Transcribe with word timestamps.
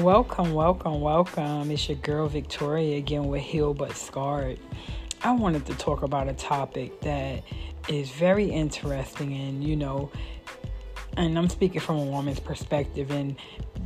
Welcome, 0.00 0.54
welcome, 0.54 1.00
welcome. 1.00 1.70
It's 1.70 1.88
your 1.88 1.96
girl 1.98 2.26
Victoria 2.26 2.96
again 2.98 3.28
with 3.28 3.42
Heal 3.42 3.72
But 3.72 3.94
Scarred. 3.94 4.58
I 5.22 5.30
wanted 5.30 5.66
to 5.66 5.74
talk 5.74 6.02
about 6.02 6.26
a 6.26 6.32
topic 6.32 7.00
that 7.02 7.44
is 7.88 8.10
very 8.10 8.50
interesting 8.50 9.32
and, 9.34 9.62
you 9.62 9.76
know, 9.76 10.10
and 11.16 11.38
I'm 11.38 11.48
speaking 11.48 11.80
from 11.80 11.98
a 11.98 12.04
woman's 12.04 12.40
perspective 12.40 13.10
and 13.10 13.36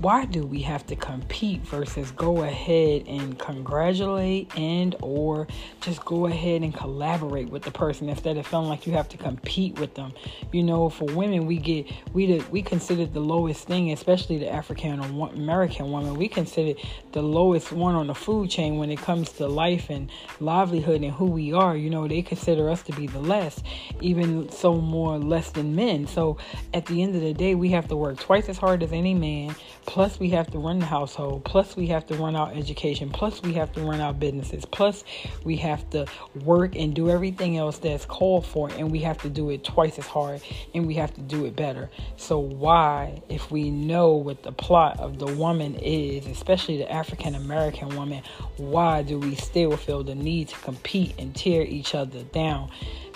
why 0.01 0.27
do 0.27 0.47
we 0.47 0.63
have 0.63 0.87
to 0.87 0.97
compete 0.97 1.62
versus 1.62 2.12
go 2.12 2.43
ahead 2.43 3.05
and 3.09 3.37
congratulate 3.39 4.57
and 4.57 4.95
or 5.03 5.49
just 5.80 6.05
go 6.05 6.27
ahead 6.27 6.62
and 6.62 6.73
collaborate 6.73 7.51
with 7.51 7.62
the 7.62 7.71
person 7.73 8.09
instead 8.09 8.37
of 8.37 8.47
feeling 8.47 8.69
like 8.69 8.87
you 8.87 8.93
have 8.93 9.09
to 9.09 9.17
compete 9.17 9.79
with 9.80 9.95
them? 9.95 10.12
You 10.53 10.62
know 10.62 10.89
for 10.89 11.07
women 11.07 11.47
we 11.47 11.57
get 11.57 11.91
we 12.12 12.41
we 12.51 12.62
consider 12.62 13.07
the 13.07 13.21
lowest 13.21 13.66
thing 13.66 13.91
especially 13.93 14.38
the 14.38 14.52
african 14.52 15.01
or 15.01 15.29
american 15.30 15.91
woman 15.91 16.15
we 16.15 16.29
consider 16.29 16.79
the 17.13 17.23
lowest 17.23 17.73
one 17.73 17.95
on 17.95 18.07
the 18.07 18.15
food 18.15 18.51
chain 18.51 18.79
when 18.79 18.91
it 18.91 18.99
comes 18.99 19.33
to 19.33 19.47
life 19.49 19.91
and 19.91 20.10
livelihood 20.41 21.02
and 21.02 21.13
who 21.13 21.27
we 21.27 21.52
are. 21.52 21.77
You 21.77 21.91
know 21.91 22.07
they 22.07 22.23
consider 22.23 22.71
us 22.71 22.83
to 22.85 22.93
be 22.93 23.07
the 23.07 23.21
less 23.21 23.63
even 24.01 24.51
so 24.51 24.77
more 24.77 25.19
less 25.19 25.51
than 25.51 25.74
men. 25.74 26.07
So 26.07 26.38
at 26.73 26.87
the 26.87 27.02
end 27.02 27.15
of 27.15 27.18
the 27.19 27.35
day 27.35 27.55
we 27.55 27.71
have 27.71 27.89
to 27.89 27.97
work 27.97 28.19
twice 28.19 28.49
as 28.49 28.59
hard 28.59 28.83
as 28.83 28.93
any 28.93 29.15
man 29.15 29.55
Plus, 29.89 30.21
we 30.21 30.29
have 30.29 30.51
to 30.51 30.59
run 30.59 30.81
the 30.81 30.85
household. 30.85 31.47
Plus, 31.47 31.75
we 31.75 31.87
have 31.87 32.07
to 32.09 32.15
run 32.15 32.37
our 32.37 32.53
education. 32.53 33.09
Plus, 33.09 33.41
we 33.43 33.55
have 33.55 33.73
to 33.73 33.81
run 33.81 34.03
our 34.03 34.13
businesses. 34.13 34.67
Plus, 34.67 35.03
we 35.45 35.57
have 35.57 35.89
to 35.89 36.05
work 36.45 36.77
and 36.77 36.95
do 36.95 37.09
everything 37.09 37.57
else 37.57 37.79
that's 37.79 38.05
called 38.05 38.45
for. 38.45 38.69
And 38.69 38.93
we 38.93 38.99
have 38.99 39.17
to 39.23 39.31
do 39.31 39.49
it 39.49 39.65
twice 39.65 39.99
as 39.99 40.07
hard 40.07 40.43
and 40.75 40.87
we 40.87 40.93
have 40.97 41.15
to 41.15 41.23
do 41.23 41.47
it 41.47 41.57
better. 41.57 41.89
So, 42.19 42.39
why, 42.39 43.23
if 43.30 43.51
we 43.51 43.71
know 43.71 44.13
what 44.13 44.43
the 44.43 44.53
plot 44.53 45.01
of 45.01 45.19
the 45.19 45.27
woman 45.27 45.77
is, 45.77 46.27
especially 46.27 46.77
the 46.77 46.93
African 46.93 47.35
American 47.35 47.97
woman, 47.97 48.23
why 48.59 49.01
do 49.01 49.19
we 49.19 49.37
still 49.37 49.75
feel 49.79 50.05
the 50.05 50.15
need 50.15 50.49
to 50.49 50.57
compete 50.57 51.15
and 51.19 51.35
tear 51.35 51.63
each 51.63 51.95
other 51.95 52.25
down? 52.25 52.71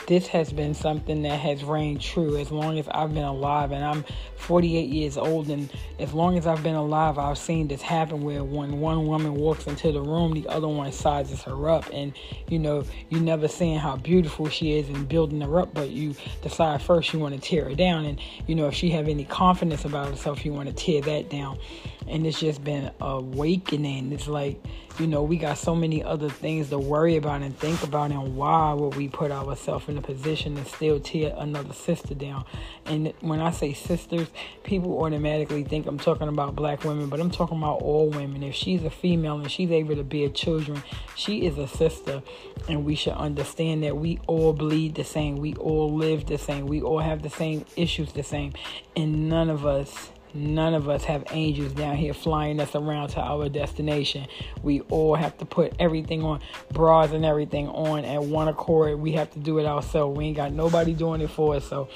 This 0.07 0.27
has 0.29 0.53
been 0.53 0.75
something 0.75 1.23
that 1.23 1.39
has 1.39 1.65
reigned 1.65 2.01
true 2.01 2.37
as 2.37 2.51
long 2.51 2.79
as 2.79 2.89
I've 2.89 3.15
been 3.15 3.25
alive. 3.25 3.73
And 3.73 3.85
I'm 3.85 4.05
48 4.37 4.89
years 4.89 5.17
old. 5.17 5.49
And 5.49 5.71
as 5.99 6.13
long 6.13 6.37
as 6.37 6.47
I've 6.47 6.63
been 6.63 6.75
alive, 6.75 7.19
I've 7.19 7.39
seen 7.39 7.69
this 7.69 7.83
happen 7.83 8.23
where 8.23 8.43
when 8.43 8.81
one 8.81 9.07
woman 9.07 9.35
walks 9.35 9.67
into 9.67 9.93
the 9.93 10.01
room, 10.01 10.33
the 10.33 10.49
other 10.49 10.69
one 10.69 10.93
sizes 10.93 11.43
her 11.43 11.71
up. 11.71 11.89
And, 11.93 12.13
you 12.49 12.59
know, 12.59 12.85
you're 13.11 13.21
never 13.21 13.49
seeing 13.49 13.79
how 13.79 13.97
beautiful 13.97 14.49
she 14.49 14.79
is 14.79 14.89
and 14.89 15.09
building 15.09 15.41
her 15.41 15.61
up, 15.61 15.75
but 15.75 15.91
you 15.91 16.15
decide 16.43 16.83
first 16.83 17.13
you 17.13 17.19
want 17.19 17.35
to 17.35 17.41
tear 17.41 17.65
her 17.65 17.75
down. 17.75 18.05
And, 18.05 18.21
you 18.47 18.55
know, 18.55 18.67
if 18.67 18.75
she 18.75 18.91
have 18.91 19.09
any 19.09 19.25
confidence 19.25 19.85
about 19.85 20.09
herself, 20.09 20.45
you 20.45 20.53
want 20.53 20.69
to 20.69 20.75
tear 20.75 21.01
that 21.03 21.31
down 21.31 21.59
and 22.09 22.27
it's 22.27 22.41
just 22.41 22.63
been 22.65 22.91
awakening. 23.01 24.13
It's 24.13 24.29
like, 24.29 24.63
you 24.99 25.07
know, 25.07 25.23
we 25.23 25.39
got 25.39 25.57
so 25.57 25.75
many 25.75 26.05
other 26.05 26.29
things 26.29 26.69
to 26.69 26.79
worry 26.79 27.17
about 27.17 27.43
and 27.43 27.57
think 27.59 27.83
about, 27.83 28.11
and 28.11 28.37
why 28.37 28.75
would 28.75 28.95
we 28.95 29.09
put 29.09 29.31
ourselves 29.31 29.89
in 29.89 29.97
a 29.97 30.03
position 30.03 30.57
to 30.57 30.65
still 30.65 31.01
tear 31.01 31.35
another 31.39 31.73
sister 31.73 32.15
down? 32.15 32.45
And 32.85 33.13
when 33.21 33.41
I 33.41 33.53
say 33.53 33.73
sisters, 33.73 34.29
people 34.65 35.03
automatically 35.03 35.65
think 35.65 35.87
I'm 35.87 35.99
talking 35.99 36.29
about 36.29 36.55
black 36.55 36.85
women, 36.85 37.09
but 37.09 37.21
I'm 37.21 37.31
talking 37.31 37.59
about 37.59 37.81
all 37.81 38.11
women. 38.11 38.43
If 38.43 38.55
she's 38.55 38.85
a 38.85 38.91
female 38.91 39.39
and 39.39 39.51
she's 39.51 39.71
able 39.71 39.97
to 39.97 40.05
bear 40.05 40.29
children, 40.29 40.83
she 41.17 41.47
is 41.47 41.57
a 41.57 41.69
sister, 41.69 42.23
and 42.69 42.85
we 42.85 42.95
should 42.95 43.15
understand 43.15 43.83
that 43.85 43.97
we 43.97 44.21
all 44.27 44.53
bleed 44.53 44.95
the 44.95 45.05
same, 45.05 45.37
we 45.37 45.55
all 45.55 45.93
live 45.93 46.27
the 46.27 46.39
same, 46.39 46.67
we 46.67 46.83
all 46.83 46.99
have 46.99 47.23
the 47.23 47.31
same 47.31 47.65
issues 47.77 48.13
the 48.13 48.23
same, 48.23 48.53
and 48.95 49.29
none 49.29 49.49
of 49.49 49.65
us 49.65 50.11
None 50.35 50.73
of 50.75 50.89
us 50.89 51.05
have 51.05 51.25
angels 51.31 51.73
down 51.73 51.97
here 51.97 52.15
flying 52.15 52.59
us 52.61 52.75
around 52.75 53.09
to 53.09 53.21
our 53.21 53.49
destination. 53.49 54.27
We 54.63 54.81
all 54.83 55.15
have 55.15 55.37
to 55.39 55.45
put 55.45 55.75
everything 55.79 56.23
on, 56.25 56.41
bras 56.73 57.13
and 57.13 57.25
everything 57.25 57.69
on 57.69 58.05
at 58.05 58.23
one 58.23 58.49
accord. 58.49 58.99
We 58.99 59.13
have 59.13 59.31
to 59.33 59.39
do 59.39 59.59
it 59.59 59.67
ourselves. 59.67 60.17
We 60.17 60.27
ain't 60.27 60.37
got 60.37 60.53
nobody 60.53 60.95
doing 60.95 61.21
it 61.21 61.31
for 61.31 61.57
us. 61.57 61.69
So 61.69 61.89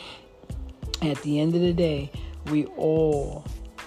at 1.03 1.21
the 1.23 1.41
end 1.41 1.55
of 1.55 1.63
the 1.63 1.73
day, 1.73 2.11
we 2.51 2.67
all 2.77 3.45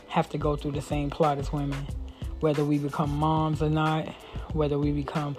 have 0.08 0.30
to 0.30 0.38
go 0.38 0.56
through 0.56 0.72
the 0.72 0.81
same 0.81 1.10
plot 1.10 1.38
as 1.38 1.54
women. 1.54 1.86
Whether 2.40 2.66
we 2.66 2.80
become 2.80 3.12
moms 3.16 3.62
or 3.62 3.70
not, 3.70 4.08
whether 4.54 4.80
we 4.80 4.92
become 4.92 5.38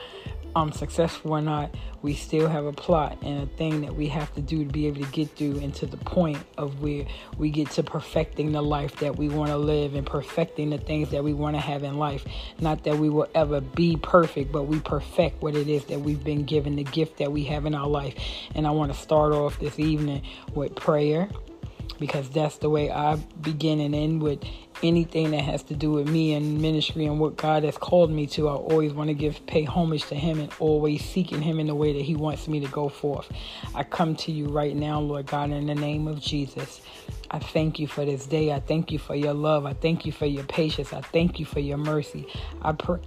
um, 0.55 0.72
successful 0.72 1.33
or 1.33 1.41
not, 1.41 1.75
we 2.03 2.15
still 2.15 2.49
have 2.49 2.65
a 2.65 2.72
plot 2.72 3.19
and 3.22 3.43
a 3.43 3.47
thing 3.56 3.83
that 3.83 3.94
we 3.94 4.09
have 4.09 4.33
to 4.34 4.41
do 4.41 4.65
to 4.65 4.72
be 4.72 4.87
able 4.87 5.05
to 5.05 5.11
get 5.11 5.31
through 5.37 5.59
and 5.59 5.75
to 5.77 5.87
the 5.87 5.97
point 5.99 6.38
of 6.56 6.81
where 6.81 7.05
we 7.38 7.50
get 7.50 7.71
to 7.72 7.83
perfecting 7.83 8.53
the 8.53 8.62
life 8.62 8.97
that 8.97 9.16
we 9.16 9.28
want 9.28 9.50
to 9.50 9.56
live 9.56 9.94
and 9.94 10.06
perfecting 10.06 10.71
the 10.71 10.78
things 10.78 11.10
that 11.10 11.22
we 11.22 11.33
want 11.33 11.56
to 11.56 11.60
have 11.60 11.83
in 11.83 11.99
life. 11.99 12.25
Not 12.60 12.84
that 12.84 12.97
we 12.97 13.10
will 13.10 13.28
ever 13.34 13.60
be 13.60 13.97
perfect, 13.97 14.53
but 14.53 14.65
we 14.65 14.81
perfect 14.81 15.43
what 15.43 15.55
it 15.55 15.69
is 15.69 15.84
that 15.87 16.00
we've 16.00 16.22
been 16.22 16.44
given, 16.44 16.77
the 16.77 16.84
gift 16.84 17.19
that 17.19 17.31
we 17.33 17.44
have 17.44 17.66
in 17.66 17.75
our 17.75 17.89
life. 17.89 18.15
And 18.55 18.66
I 18.66 18.71
want 18.71 18.93
to 18.93 18.99
start 18.99 19.33
off 19.33 19.59
this 19.60 19.78
evening 19.78 20.22
with 20.55 20.75
prayer 20.75 21.28
because 21.99 22.31
that's 22.31 22.56
the 22.56 22.71
way 22.71 22.91
I 22.91 23.16
begin 23.16 23.78
and 23.81 23.94
end 23.94 24.22
with 24.22 24.43
anything 24.82 25.32
that 25.32 25.42
has 25.42 25.62
to 25.64 25.74
do 25.74 25.92
with 25.92 26.08
me 26.08 26.34
and 26.34 26.60
ministry 26.60 27.06
and 27.06 27.20
what 27.20 27.36
God 27.36 27.64
has 27.64 27.78
called 27.78 28.10
me 28.10 28.26
to. 28.28 28.48
I 28.48 28.54
always 28.54 28.92
want 28.92 29.08
to 29.08 29.14
give 29.14 29.44
pay 29.46 29.64
homage 29.64 30.06
to 30.06 30.14
Him 30.14 30.41
and 30.41 30.52
always 30.58 31.04
seeking 31.04 31.42
Him 31.42 31.60
in 31.60 31.66
the 31.66 31.74
way 31.74 31.92
that 31.92 32.02
He 32.02 32.16
wants 32.16 32.48
me 32.48 32.60
to 32.60 32.68
go 32.68 32.88
forth. 32.88 33.30
I 33.74 33.84
come 33.84 34.16
to 34.16 34.32
you 34.32 34.46
right 34.46 34.76
now, 34.76 35.00
Lord 35.00 35.26
God, 35.26 35.50
in 35.50 35.66
the 35.66 35.74
name 35.74 36.08
of 36.08 36.20
Jesus. 36.20 36.80
I 37.30 37.38
thank 37.38 37.78
you 37.78 37.86
for 37.86 38.04
this 38.04 38.26
day. 38.26 38.52
I 38.52 38.60
thank 38.60 38.91
you 38.91 38.98
for 38.98 39.14
your 39.14 39.34
love. 39.34 39.66
I 39.66 39.72
thank 39.74 40.04
you 40.04 40.12
for 40.12 40.26
your 40.26 40.44
patience. 40.44 40.92
I 40.92 41.00
thank 41.00 41.38
you 41.38 41.47
for 41.47 41.60
your 41.60 41.78
mercy. 41.78 42.26
I 42.62 42.72
pray 42.72 42.98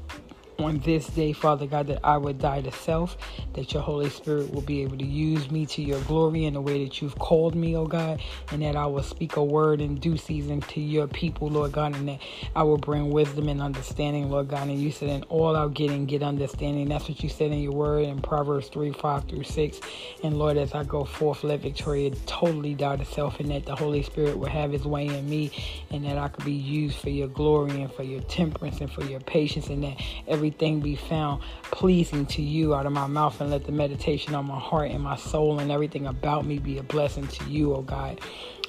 on 0.59 0.79
this 0.79 1.07
day, 1.07 1.33
Father 1.33 1.65
God, 1.65 1.87
that 1.87 1.99
I 2.03 2.17
would 2.17 2.39
die 2.39 2.61
to 2.61 2.71
self, 2.71 3.17
that 3.53 3.73
your 3.73 3.83
Holy 3.83 4.09
Spirit 4.09 4.53
will 4.53 4.61
be 4.61 4.81
able 4.83 4.97
to 4.97 5.05
use 5.05 5.49
me 5.51 5.65
to 5.67 5.81
your 5.81 5.99
glory 6.01 6.45
in 6.45 6.53
the 6.53 6.61
way 6.61 6.83
that 6.83 7.01
you've 7.01 7.17
called 7.19 7.55
me, 7.55 7.75
oh 7.75 7.85
God, 7.85 8.21
and 8.51 8.61
that 8.61 8.75
I 8.75 8.85
will 8.85 9.03
speak 9.03 9.35
a 9.35 9.43
word 9.43 9.81
in 9.81 9.95
due 9.95 10.17
season 10.17 10.61
to 10.61 10.81
your 10.81 11.07
people, 11.07 11.49
Lord 11.49 11.71
God, 11.71 11.95
and 11.95 12.07
that 12.07 12.19
I 12.55 12.63
will 12.63 12.77
bring 12.77 13.09
wisdom 13.11 13.49
and 13.49 13.61
understanding, 13.61 14.29
Lord 14.29 14.47
God. 14.47 14.67
And 14.67 14.79
you 14.79 14.91
said, 14.91 15.09
in 15.09 15.23
all 15.23 15.55
our 15.55 15.69
getting, 15.69 16.05
get 16.05 16.23
understanding. 16.23 16.89
That's 16.89 17.07
what 17.07 17.23
you 17.23 17.29
said 17.29 17.51
in 17.51 17.59
your 17.59 17.73
word 17.73 18.05
in 18.05 18.21
Proverbs 18.21 18.67
3 18.69 18.91
5 18.91 19.29
through 19.29 19.43
6. 19.43 19.79
And 20.23 20.37
Lord, 20.37 20.57
as 20.57 20.73
I 20.73 20.83
go 20.83 21.03
forth, 21.05 21.43
let 21.43 21.61
Victoria 21.61 22.11
totally 22.25 22.73
die 22.75 22.97
to 22.97 23.05
self, 23.05 23.39
and 23.39 23.49
that 23.51 23.65
the 23.65 23.75
Holy 23.75 24.03
Spirit 24.03 24.37
will 24.37 24.49
have 24.49 24.71
his 24.71 24.85
way 24.85 25.07
in 25.07 25.29
me, 25.29 25.51
and 25.91 26.05
that 26.05 26.17
I 26.17 26.27
could 26.27 26.45
be 26.45 26.53
used 26.53 26.97
for 26.97 27.09
your 27.09 27.27
glory 27.27 27.81
and 27.81 27.91
for 27.91 28.03
your 28.03 28.21
temperance 28.21 28.81
and 28.81 28.91
for 28.91 29.03
your 29.03 29.19
patience, 29.19 29.67
and 29.67 29.83
that 29.83 30.01
every 30.27 30.42
everything 30.43 30.81
be 30.81 30.97
found 30.97 31.41
pleasing 31.71 32.25
to 32.25 32.41
you 32.41 32.75
out 32.75 32.85
of 32.85 32.91
my 32.91 33.07
mouth, 33.07 33.39
and 33.39 33.49
let 33.49 33.63
the 33.63 33.71
meditation 33.71 34.35
on 34.35 34.45
my 34.45 34.59
heart 34.59 34.91
and 34.91 35.01
my 35.01 35.15
soul 35.15 35.59
and 35.59 35.71
everything 35.71 36.05
about 36.05 36.45
me 36.45 36.59
be 36.59 36.77
a 36.77 36.83
blessing 36.83 37.25
to 37.29 37.49
you, 37.49 37.73
oh 37.73 37.81
God. 37.81 38.19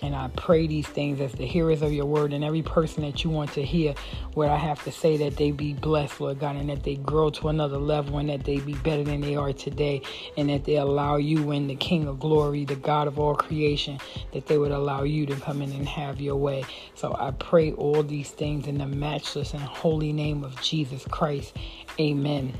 And 0.02 0.14
I 0.14 0.28
pray 0.36 0.66
these 0.66 0.86
things 0.86 1.20
as 1.20 1.32
the 1.32 1.46
hearers 1.46 1.80
of 1.80 1.92
your 1.92 2.04
word 2.06 2.32
and 2.32 2.44
every 2.44 2.62
person 2.62 3.02
that 3.04 3.24
you 3.24 3.30
want 3.30 3.52
to 3.52 3.62
hear 3.62 3.94
what 4.34 4.50
I 4.50 4.56
have 4.56 4.82
to 4.84 4.92
say 4.92 5.16
that 5.18 5.36
they 5.36 5.50
be 5.50 5.72
blessed, 5.72 6.20
Lord 6.20 6.40
God, 6.40 6.56
and 6.56 6.68
that 6.68 6.82
they 6.82 6.96
grow 6.96 7.30
to 7.30 7.48
another 7.48 7.78
level 7.78 8.18
and 8.18 8.28
that 8.28 8.44
they 8.44 8.58
be 8.58 8.74
better 8.74 9.02
than 9.04 9.20
they 9.20 9.36
are 9.36 9.52
today 9.52 10.02
and 10.36 10.50
that 10.50 10.64
they 10.64 10.76
allow 10.76 11.16
you 11.16 11.52
in 11.52 11.68
the 11.68 11.76
King 11.76 12.06
of 12.06 12.18
glory, 12.20 12.64
the 12.64 12.76
God 12.76 13.08
of 13.08 13.18
all 13.18 13.34
creation, 13.34 13.98
that 14.32 14.46
they 14.46 14.58
would 14.58 14.72
allow 14.72 15.04
you 15.04 15.26
to 15.26 15.36
come 15.36 15.62
in 15.62 15.72
and 15.72 15.88
have 15.88 16.20
your 16.20 16.36
way. 16.36 16.64
So 16.94 17.16
I 17.18 17.30
pray 17.30 17.72
all 17.72 18.02
these 18.02 18.30
things 18.30 18.66
in 18.66 18.78
the 18.78 18.86
matchless 18.86 19.54
and 19.54 19.62
holy 19.62 20.12
name 20.12 20.44
of 20.44 20.60
Jesus 20.60 21.04
Christ. 21.10 21.56
Amen. 21.98 22.52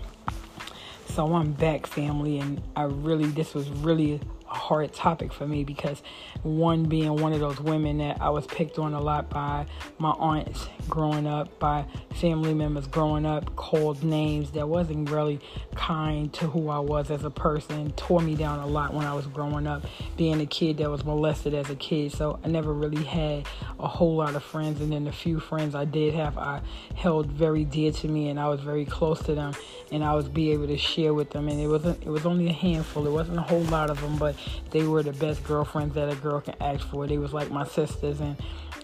So 1.09 1.33
I'm 1.35 1.53
back, 1.53 1.87
family, 1.87 2.39
and 2.39 2.61
I 2.75 2.85
really, 2.85 3.27
this 3.27 3.55
was 3.55 3.69
really 3.69 4.21
hard 4.65 4.95
topic 4.95 5.31
for 5.31 5.47
me 5.47 5.63
because 5.63 6.03
one 6.43 6.85
being 6.85 7.17
one 7.17 7.35
of 7.35 7.41
those 7.41 7.61
women 7.61 7.99
that 7.99 8.19
I 8.23 8.31
was 8.31 8.47
picked 8.47 8.79
on 8.79 8.95
a 8.95 9.01
lot 9.01 9.29
by 9.29 9.67
my 9.99 10.11
aunts 10.13 10.67
growing 10.89 11.27
up, 11.27 11.59
by 11.59 11.85
family 12.15 12.55
members 12.55 12.87
growing 12.87 13.27
up, 13.27 13.55
called 13.57 14.03
names 14.03 14.53
that 14.53 14.67
wasn't 14.67 15.11
really 15.11 15.39
kind 15.75 16.33
to 16.35 16.47
who 16.47 16.71
I 16.71 16.79
was 16.79 17.11
as 17.11 17.25
a 17.25 17.31
person, 17.31 17.93
tore 17.93 18.23
me 18.23 18.37
down 18.37 18.59
a 18.59 18.67
lot 18.67 18.95
when 18.95 19.05
I 19.05 19.13
was 19.13 19.27
growing 19.27 19.67
up, 19.67 19.85
being 20.17 20.41
a 20.41 20.47
kid 20.47 20.79
that 20.79 20.91
was 20.91 21.05
molested 21.05 21.53
as 21.53 21.69
a 21.69 21.77
kid. 21.77 22.13
So 22.13 22.39
I 22.43 22.49
never 22.49 22.73
really 22.73 23.05
had 23.05 23.47
a 23.79 23.87
whole 23.87 24.17
lot 24.17 24.35
of 24.35 24.43
friends, 24.43 24.81
and 24.81 24.91
then 24.91 25.05
the 25.05 25.13
few 25.13 25.41
friends 25.41 25.75
I 25.75 25.85
did 25.85 26.15
have, 26.15 26.39
I 26.39 26.63
held 26.95 27.27
very 27.27 27.65
dear 27.65 27.93
to 27.93 28.09
me, 28.09 28.29
and 28.29 28.41
I 28.41 28.49
was 28.49 28.61
very 28.61 28.87
close 28.87 29.23
to 29.25 29.35
them, 29.35 29.53
and 29.93 30.03
I 30.03 30.15
was 30.15 30.27
be 30.27 30.53
able 30.53 30.69
to 30.69 30.79
share 30.79 31.13
with 31.13 31.31
them. 31.31 31.49
And 31.49 31.61
it 31.61 31.69
wasn't, 31.69 32.03
it 32.03 32.09
was 32.09 32.25
only 32.25 32.49
a 32.49 32.53
handful. 32.53 33.07
It 33.07 33.13
wasn't 33.13 33.39
a 33.39 33.43
whole 33.43 33.65
lot 33.65 33.91
of 33.91 34.01
them, 34.01 34.17
but 34.17 34.37
they 34.71 34.85
were 34.85 35.03
the 35.03 35.13
best 35.13 35.45
girlfriends 35.45 35.95
that 35.95 36.11
a 36.11 36.17
girl 36.17 36.41
can 36.41 36.55
ask 36.61 36.87
for. 36.89 37.07
They 37.07 37.19
was 37.19 37.33
like 37.33 37.51
my 37.51 37.65
sisters, 37.65 38.21
and 38.21 38.37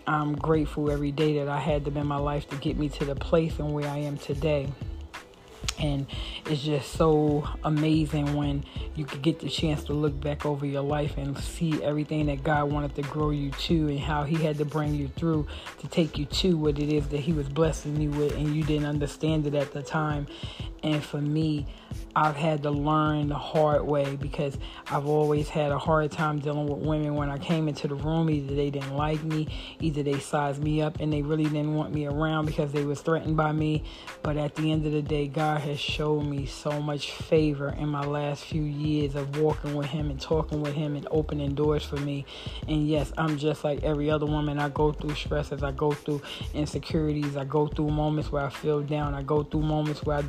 I'm 0.07 0.35
grateful 0.35 0.91
every 0.91 1.13
day 1.13 1.39
that 1.39 1.49
I 1.49 1.59
had 1.59 1.85
them 1.85 1.97
in 1.97 2.07
my 2.07 2.17
life 2.17 2.49
to 2.51 2.57
get 2.57 2.77
me 2.77 2.89
to 2.91 3.05
the 3.05 3.15
place 3.15 3.59
and 3.59 3.73
where 3.73 3.89
I 3.89 3.99
am 3.99 4.17
today. 4.19 4.69
And 5.79 6.07
it's 6.47 6.63
just 6.63 6.93
so 6.93 7.49
amazing 7.65 8.37
when 8.37 8.65
you 8.95 9.05
could 9.05 9.23
get 9.23 9.41
the 9.41 9.49
chance 9.49 9.85
to 9.85 9.95
look 9.95 10.19
back 10.21 10.45
over 10.45 10.67
your 10.67 10.83
life 10.83 11.17
and 11.17 11.37
see 11.39 11.83
everything 11.83 12.27
that 12.27 12.45
God 12.45 12.71
wanted 12.71 12.95
to 12.97 13.03
grow 13.03 13.31
you 13.31 13.51
to 13.51 13.89
and 13.89 13.99
how 13.99 14.25
He 14.25 14.37
had 14.37 14.59
to 14.59 14.65
bring 14.65 14.95
you 14.95 15.09
through 15.09 15.47
to 15.79 15.89
take 15.89 16.19
you 16.19 16.27
to 16.27 16.57
what 16.57 16.79
it 16.79 16.93
is 16.93 17.09
that 17.09 17.21
He 17.21 17.33
was 17.33 17.49
blessing 17.49 18.01
you 18.01 18.11
with, 18.11 18.37
and 18.37 18.55
you 18.55 18.63
didn't 18.63 18.87
understand 18.87 19.47
it 19.47 19.55
at 19.55 19.73
the 19.73 19.83
time. 19.83 20.27
And 20.83 21.03
for 21.03 21.21
me, 21.21 21.67
I've 22.17 22.37
had 22.37 22.63
to 22.65 22.71
learn 22.71 23.29
the 23.29 23.37
hard 23.37 23.83
way 23.83 24.17
because 24.17 24.59
I've 24.89 25.07
always 25.07 25.49
had 25.49 25.71
a 25.71 25.79
hard 25.79 26.11
time 26.11 26.41
dealing 26.41 26.67
with 26.67 26.79
women 26.79 27.15
when 27.15 27.31
I 27.31 27.39
came 27.39 27.69
into 27.69 27.89
the 27.89 27.95
room. 27.95 28.29
Either 28.29 28.55
they 28.55 28.71
didn't 28.71 28.97
like 28.97 29.23
me, 29.23 29.49
either 29.81 30.03
they 30.03 30.19
sized 30.19 30.63
me 30.63 30.83
up 30.83 30.99
and 31.01 31.13
they 31.13 31.23
really 31.23 31.45
didn't 31.45 31.75
want 31.75 31.95
me 31.95 32.07
around 32.07 32.47
because 32.47 32.73
they 32.73 32.85
was 32.85 33.01
threatened 33.01 33.37
by 33.37 33.53
me. 33.53 33.85
But 34.23 34.37
at 34.37 34.57
the 34.57 34.73
end 34.73 34.87
of 34.87 34.93
the 34.93 35.03
day, 35.03 35.29
God 35.29 35.61
has 35.61 35.79
showed 35.79 36.23
me 36.23 36.47
so 36.47 36.81
much 36.81 37.13
favor 37.13 37.71
in 37.79 37.89
my 37.89 38.05
last 38.05 38.45
few 38.45 38.63
years 38.63 39.15
of 39.15 39.39
walking 39.39 39.75
with 39.75 39.87
Him 39.87 40.11
and 40.11 40.21
talking 40.21 40.61
with 40.61 40.75
Him 40.75 40.97
and 40.97 41.07
opening 41.11 41.55
doors 41.55 41.85
for 41.85 41.97
me. 41.97 42.27
And 42.69 42.89
yes, 42.89 43.13
I'm 43.17 43.39
just 43.39 43.65
like 43.65 43.83
every 43.83 44.11
other 44.11 44.27
woman. 44.27 44.59
I 44.59 44.69
go 44.69 44.93
through 44.93 45.15
stresses, 45.15 45.63
I 45.63 45.73
go 45.73 45.93
through 45.93 46.23
insecurities, 46.55 47.37
I 47.37 47.45
go 47.45 47.67
through 47.67 47.91
moments 47.91 48.33
where 48.33 48.45
I 48.45 48.51
feel 48.51 48.81
down, 48.83 49.15
I 49.15 49.23
go 49.23 49.43
through 49.43 49.63
moments 49.63 50.03
where 50.03 50.19
I 50.19 50.23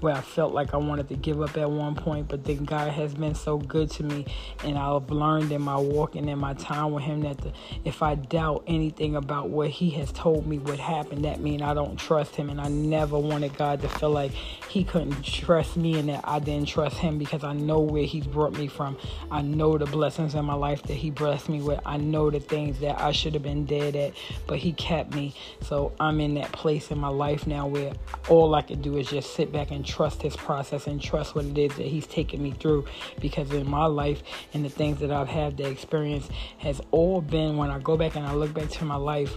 where 0.00 0.14
I 0.14 0.20
felt 0.20 0.52
like 0.52 0.74
I 0.74 0.77
wanted 0.78 1.08
to 1.08 1.16
give 1.16 1.42
up 1.42 1.56
at 1.56 1.70
one 1.70 1.94
point, 1.94 2.28
but 2.28 2.44
then 2.44 2.64
God 2.64 2.90
has 2.90 3.14
been 3.14 3.34
so 3.34 3.58
good 3.58 3.90
to 3.92 4.02
me, 4.02 4.26
and 4.64 4.78
I've 4.78 5.10
learned 5.10 5.52
in 5.52 5.62
my 5.62 5.76
walking 5.76 6.22
and 6.22 6.30
in 6.30 6.38
my 6.38 6.54
time 6.54 6.92
with 6.92 7.04
Him 7.04 7.22
that 7.22 7.38
the, 7.38 7.52
if 7.84 8.02
I 8.02 8.14
doubt 8.14 8.64
anything 8.66 9.16
about 9.16 9.50
what 9.50 9.70
He 9.70 9.90
has 9.90 10.12
told 10.12 10.46
me 10.46 10.58
would 10.58 10.78
happen, 10.78 11.22
that 11.22 11.40
means 11.40 11.62
I 11.62 11.74
don't 11.74 11.98
trust 11.98 12.36
Him, 12.36 12.50
and 12.50 12.60
I 12.60 12.68
never 12.68 13.18
wanted 13.18 13.56
God 13.56 13.80
to 13.82 13.88
feel 13.88 14.10
like 14.10 14.32
He 14.32 14.84
couldn't 14.84 15.22
trust 15.24 15.76
me 15.76 15.98
and 15.98 16.08
that 16.08 16.24
I 16.24 16.38
didn't 16.38 16.68
trust 16.68 16.96
Him 16.96 17.18
because 17.18 17.44
I 17.44 17.52
know 17.52 17.80
where 17.80 18.04
He's 18.04 18.26
brought 18.26 18.52
me 18.52 18.66
from. 18.68 18.96
I 19.30 19.42
know 19.42 19.78
the 19.78 19.86
blessings 19.86 20.34
in 20.34 20.44
my 20.44 20.54
life 20.54 20.82
that 20.84 20.94
He 20.94 21.10
blessed 21.10 21.48
me 21.48 21.60
with. 21.60 21.80
I 21.84 21.96
know 21.96 22.30
the 22.30 22.40
things 22.40 22.80
that 22.80 23.00
I 23.00 23.12
should 23.12 23.34
have 23.34 23.42
been 23.42 23.64
dead 23.64 23.96
at, 23.96 24.14
but 24.46 24.58
He 24.58 24.72
kept 24.72 25.14
me. 25.14 25.34
So 25.62 25.92
I'm 25.98 26.20
in 26.20 26.34
that 26.34 26.52
place 26.52 26.90
in 26.90 26.98
my 26.98 27.08
life 27.08 27.46
now 27.46 27.66
where 27.66 27.92
all 28.28 28.54
I 28.54 28.62
can 28.62 28.80
do 28.80 28.96
is 28.96 29.08
just 29.08 29.34
sit 29.34 29.52
back 29.52 29.70
and 29.70 29.84
trust 29.84 30.22
His 30.22 30.36
process 30.36 30.67
and 30.72 31.00
trust 31.00 31.34
what 31.34 31.44
it 31.44 31.58
is 31.58 31.74
that 31.76 31.86
He's 31.86 32.06
taking 32.06 32.42
me 32.42 32.52
through. 32.52 32.86
Because 33.20 33.52
in 33.52 33.68
my 33.68 33.86
life 33.86 34.22
and 34.54 34.64
the 34.64 34.68
things 34.68 35.00
that 35.00 35.10
I've 35.10 35.28
had 35.28 35.56
to 35.58 35.68
experience 35.68 36.28
has 36.58 36.80
all 36.90 37.20
been 37.20 37.56
when 37.56 37.70
I 37.70 37.78
go 37.78 37.96
back 37.96 38.16
and 38.16 38.26
I 38.26 38.34
look 38.34 38.54
back 38.54 38.68
to 38.70 38.84
my 38.84 38.96
life. 38.96 39.36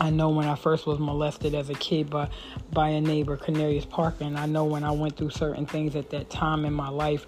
I 0.00 0.08
know 0.08 0.30
when 0.30 0.48
I 0.48 0.54
first 0.54 0.86
was 0.86 0.98
molested 0.98 1.54
as 1.54 1.68
a 1.68 1.74
kid 1.74 2.08
by 2.08 2.30
by 2.72 2.88
a 2.88 3.00
neighbor, 3.00 3.36
Cornelius 3.36 3.84
Parker, 3.84 4.24
and 4.24 4.38
I 4.38 4.46
know 4.46 4.64
when 4.64 4.82
I 4.82 4.92
went 4.92 5.16
through 5.16 5.30
certain 5.30 5.66
things 5.66 5.94
at 5.94 6.08
that 6.10 6.30
time 6.30 6.64
in 6.64 6.72
my 6.72 6.88
life 6.88 7.26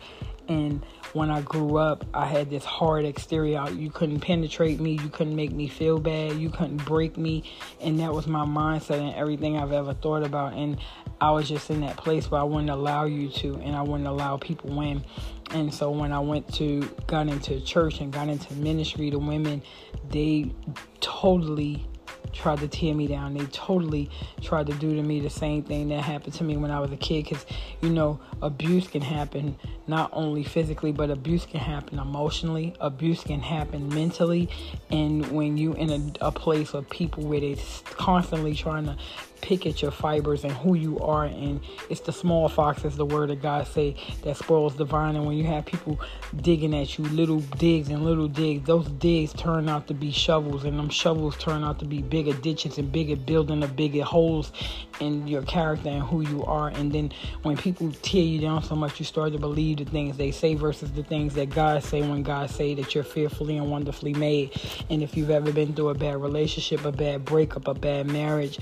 and 0.49 0.85
when 1.13 1.31
I 1.31 1.41
grew 1.43 1.77
up, 1.77 2.05
I 2.15 2.27
had 2.27 2.51
this 2.51 2.65
hard 2.65 3.05
exterior. 3.05 3.69
You 3.71 3.91
couldn't 3.91 4.21
penetrate 4.21 4.81
me. 4.81 4.93
You 4.93 5.09
couldn't 5.09 5.37
make 5.37 5.53
me 5.53 5.69
feel 5.69 5.99
bad. 5.99 6.37
You 6.37 6.51
couldn't 6.51 6.85
break 6.85 7.17
me. 7.17 7.45
And 7.81 8.01
that 8.01 8.13
was 8.13 8.27
my 8.27 8.45
mindset 8.45 9.01
and 9.01 9.15
everything 9.15 9.59
I've 9.59 9.73
ever 9.73 9.95
thought 9.95 10.25
about. 10.25 10.55
And 10.55 10.79
I 11.23 11.31
was 11.31 11.49
just 11.49 11.71
in 11.71 11.83
that 11.83 11.97
place 11.97 12.29
where 12.33 12.41
I 12.41 12.45
wouldn't 12.45 12.69
allow 12.69 13.05
you 13.05 13.29
to, 13.29 13.55
and 13.59 13.77
I 13.77 13.83
wouldn't 13.83 14.09
allow 14.09 14.39
people 14.39 14.81
in. 14.81 15.05
And 15.53 15.73
so 15.73 15.89
when 15.89 16.11
I 16.11 16.19
went 16.19 16.53
to, 16.55 16.81
got 17.07 17.29
into 17.29 17.61
church 17.61 18.01
and 18.01 18.13
got 18.13 18.29
into 18.29 18.53
ministry, 18.55 19.09
the 19.09 19.21
women, 19.21 19.63
they 20.11 20.51
totally 20.99 21.87
tried 22.33 22.59
to 22.59 22.67
tear 22.67 22.93
me 22.93 23.07
down. 23.07 23.35
They 23.35 23.45
totally 23.47 24.11
tried 24.41 24.67
to 24.67 24.75
do 24.75 24.97
to 24.97 25.03
me 25.03 25.21
the 25.21 25.31
same 25.31 25.63
thing 25.63 25.91
that 25.91 26.03
happened 26.03 26.35
to 26.35 26.45
me 26.45 26.57
when 26.57 26.73
I 26.73 26.81
was 26.81 26.91
a 26.91 26.97
kid. 26.97 27.23
Because, 27.23 27.47
you 27.83 27.91
know, 27.91 28.19
abuse 28.41 28.89
can 28.89 29.03
happen 29.03 29.55
not 29.87 30.11
only 30.13 30.43
physically, 30.43 30.91
but 30.91 31.09
abuse 31.09 31.47
can 31.47 31.61
happen 31.61 32.01
emotionally. 32.01 32.75
Abuse 32.81 33.23
can 33.23 33.39
happen 33.39 33.89
mentally. 33.91 34.49
And 34.91 35.31
when 35.31 35.57
you 35.57 35.75
in 35.75 35.91
a, 36.21 36.27
a 36.27 36.33
place 36.33 36.75
of 36.75 36.91
people 36.91 37.23
where 37.23 37.39
they 37.39 37.57
constantly 37.85 38.57
trying 38.57 38.87
to 38.87 38.97
pick 39.43 39.67
at 39.67 39.83
your 39.83 39.91
fibers 39.91 40.45
and 40.45 40.53
who 40.53 40.75
you 40.75 40.99
are 41.01 41.25
and 41.25 41.61
it's 41.91 42.01
the 42.01 42.13
small 42.13 42.49
fox 42.49 42.85
as 42.85 42.97
the 42.97 43.05
word 43.05 43.31
of 43.31 43.43
god 43.43 43.67
say 43.67 43.95
that 44.23 44.37
spoils 44.37 44.77
the 44.77 44.85
vine. 44.85 45.17
And 45.17 45.27
when 45.27 45.37
you 45.37 45.45
have 45.45 45.67
people 45.67 46.01
digging 46.41 46.75
at 46.75 46.97
you 46.97 47.05
little 47.05 47.41
digs 47.41 47.89
and 47.89 48.05
little 48.05 48.29
digs 48.29 48.67
those 48.67 48.89
digs 48.89 49.33
turn 49.35 49.69
out 49.69 49.89
to 49.89 49.95
be 49.95 50.11
shovels 50.11 50.65
and 50.65 50.79
them 50.79 50.89
shovels 50.89 51.37
turn 51.37 51.65
out 51.65 51.79
to 51.81 51.85
be 51.85 52.01
bigger 52.01 52.33
ditches 52.35 52.79
and 52.79 52.91
bigger 52.91 53.17
building 53.17 53.63
of 53.63 53.77
bigger 53.77 54.05
holes 54.05 54.53
in 55.01 55.27
your 55.27 55.43
character 55.43 55.89
and 55.89 56.03
who 56.03 56.21
you 56.21 56.45
are. 56.45 56.69
And 56.69 56.93
then 56.93 57.13
when 57.43 57.57
people 57.57 57.93
tear 58.03 58.23
you 58.23 58.41
down 58.41 58.63
so 58.63 58.77
much 58.77 58.99
you 58.99 59.05
start 59.05 59.33
to 59.33 59.39
believe 59.39 59.79
the 59.79 59.85
things 59.85 60.17
they 60.17 60.31
say 60.31 60.55
versus 60.55 60.93
the 60.93 61.03
things 61.03 61.35
that 61.35 61.51
god 61.51 61.83
say 61.83 62.03
when 62.03 62.23
god 62.23 62.51
say 62.51 62.75
that 62.75 62.95
you're 62.95 63.05
fearfully 63.05 63.57
and 63.57 63.71
wonderfully 63.71 64.15
made. 64.15 64.53
And 64.89 65.03
if 65.03 65.17
you've 65.17 65.31
ever 65.31 65.53
been 65.53 65.75
through 65.75 65.91
a 65.91 65.95
bad 65.95 66.17
relationship 66.21 66.85
a 66.85 66.93
bad 66.93 67.25
breakup 67.25 67.69
a 67.69 67.75
bad 67.75 68.07
marriage 68.07 68.59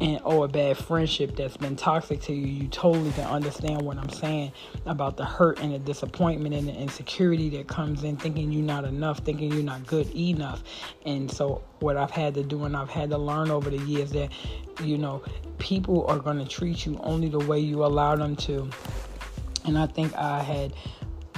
and 0.00 0.20
or 0.24 0.44
a 0.44 0.48
bad 0.48 0.76
friendship 0.76 1.36
that's 1.36 1.56
been 1.56 1.76
toxic 1.76 2.20
to 2.22 2.32
you, 2.32 2.46
you 2.46 2.68
totally 2.68 3.10
can 3.12 3.26
understand 3.26 3.82
what 3.82 3.98
I'm 3.98 4.10
saying 4.10 4.52
about 4.86 5.16
the 5.16 5.24
hurt 5.24 5.60
and 5.60 5.72
the 5.72 5.78
disappointment 5.78 6.54
and 6.54 6.68
the 6.68 6.74
insecurity 6.74 7.48
that 7.50 7.68
comes 7.68 8.04
in 8.04 8.16
thinking 8.16 8.52
you're 8.52 8.62
not 8.62 8.84
enough, 8.84 9.18
thinking 9.18 9.52
you're 9.52 9.62
not 9.62 9.86
good 9.86 10.14
enough. 10.14 10.62
And 11.04 11.30
so 11.30 11.62
what 11.80 11.96
I've 11.96 12.10
had 12.10 12.34
to 12.34 12.42
do 12.42 12.64
and 12.64 12.76
I've 12.76 12.90
had 12.90 13.10
to 13.10 13.18
learn 13.18 13.50
over 13.50 13.70
the 13.70 13.78
years 13.78 14.12
that, 14.12 14.30
you 14.82 14.98
know, 14.98 15.22
people 15.58 16.06
are 16.06 16.18
gonna 16.18 16.46
treat 16.46 16.86
you 16.86 16.98
only 17.02 17.28
the 17.28 17.40
way 17.40 17.58
you 17.58 17.84
allow 17.84 18.16
them 18.16 18.36
to. 18.36 18.68
And 19.64 19.78
I 19.78 19.86
think 19.86 20.14
I 20.16 20.42
had 20.42 20.72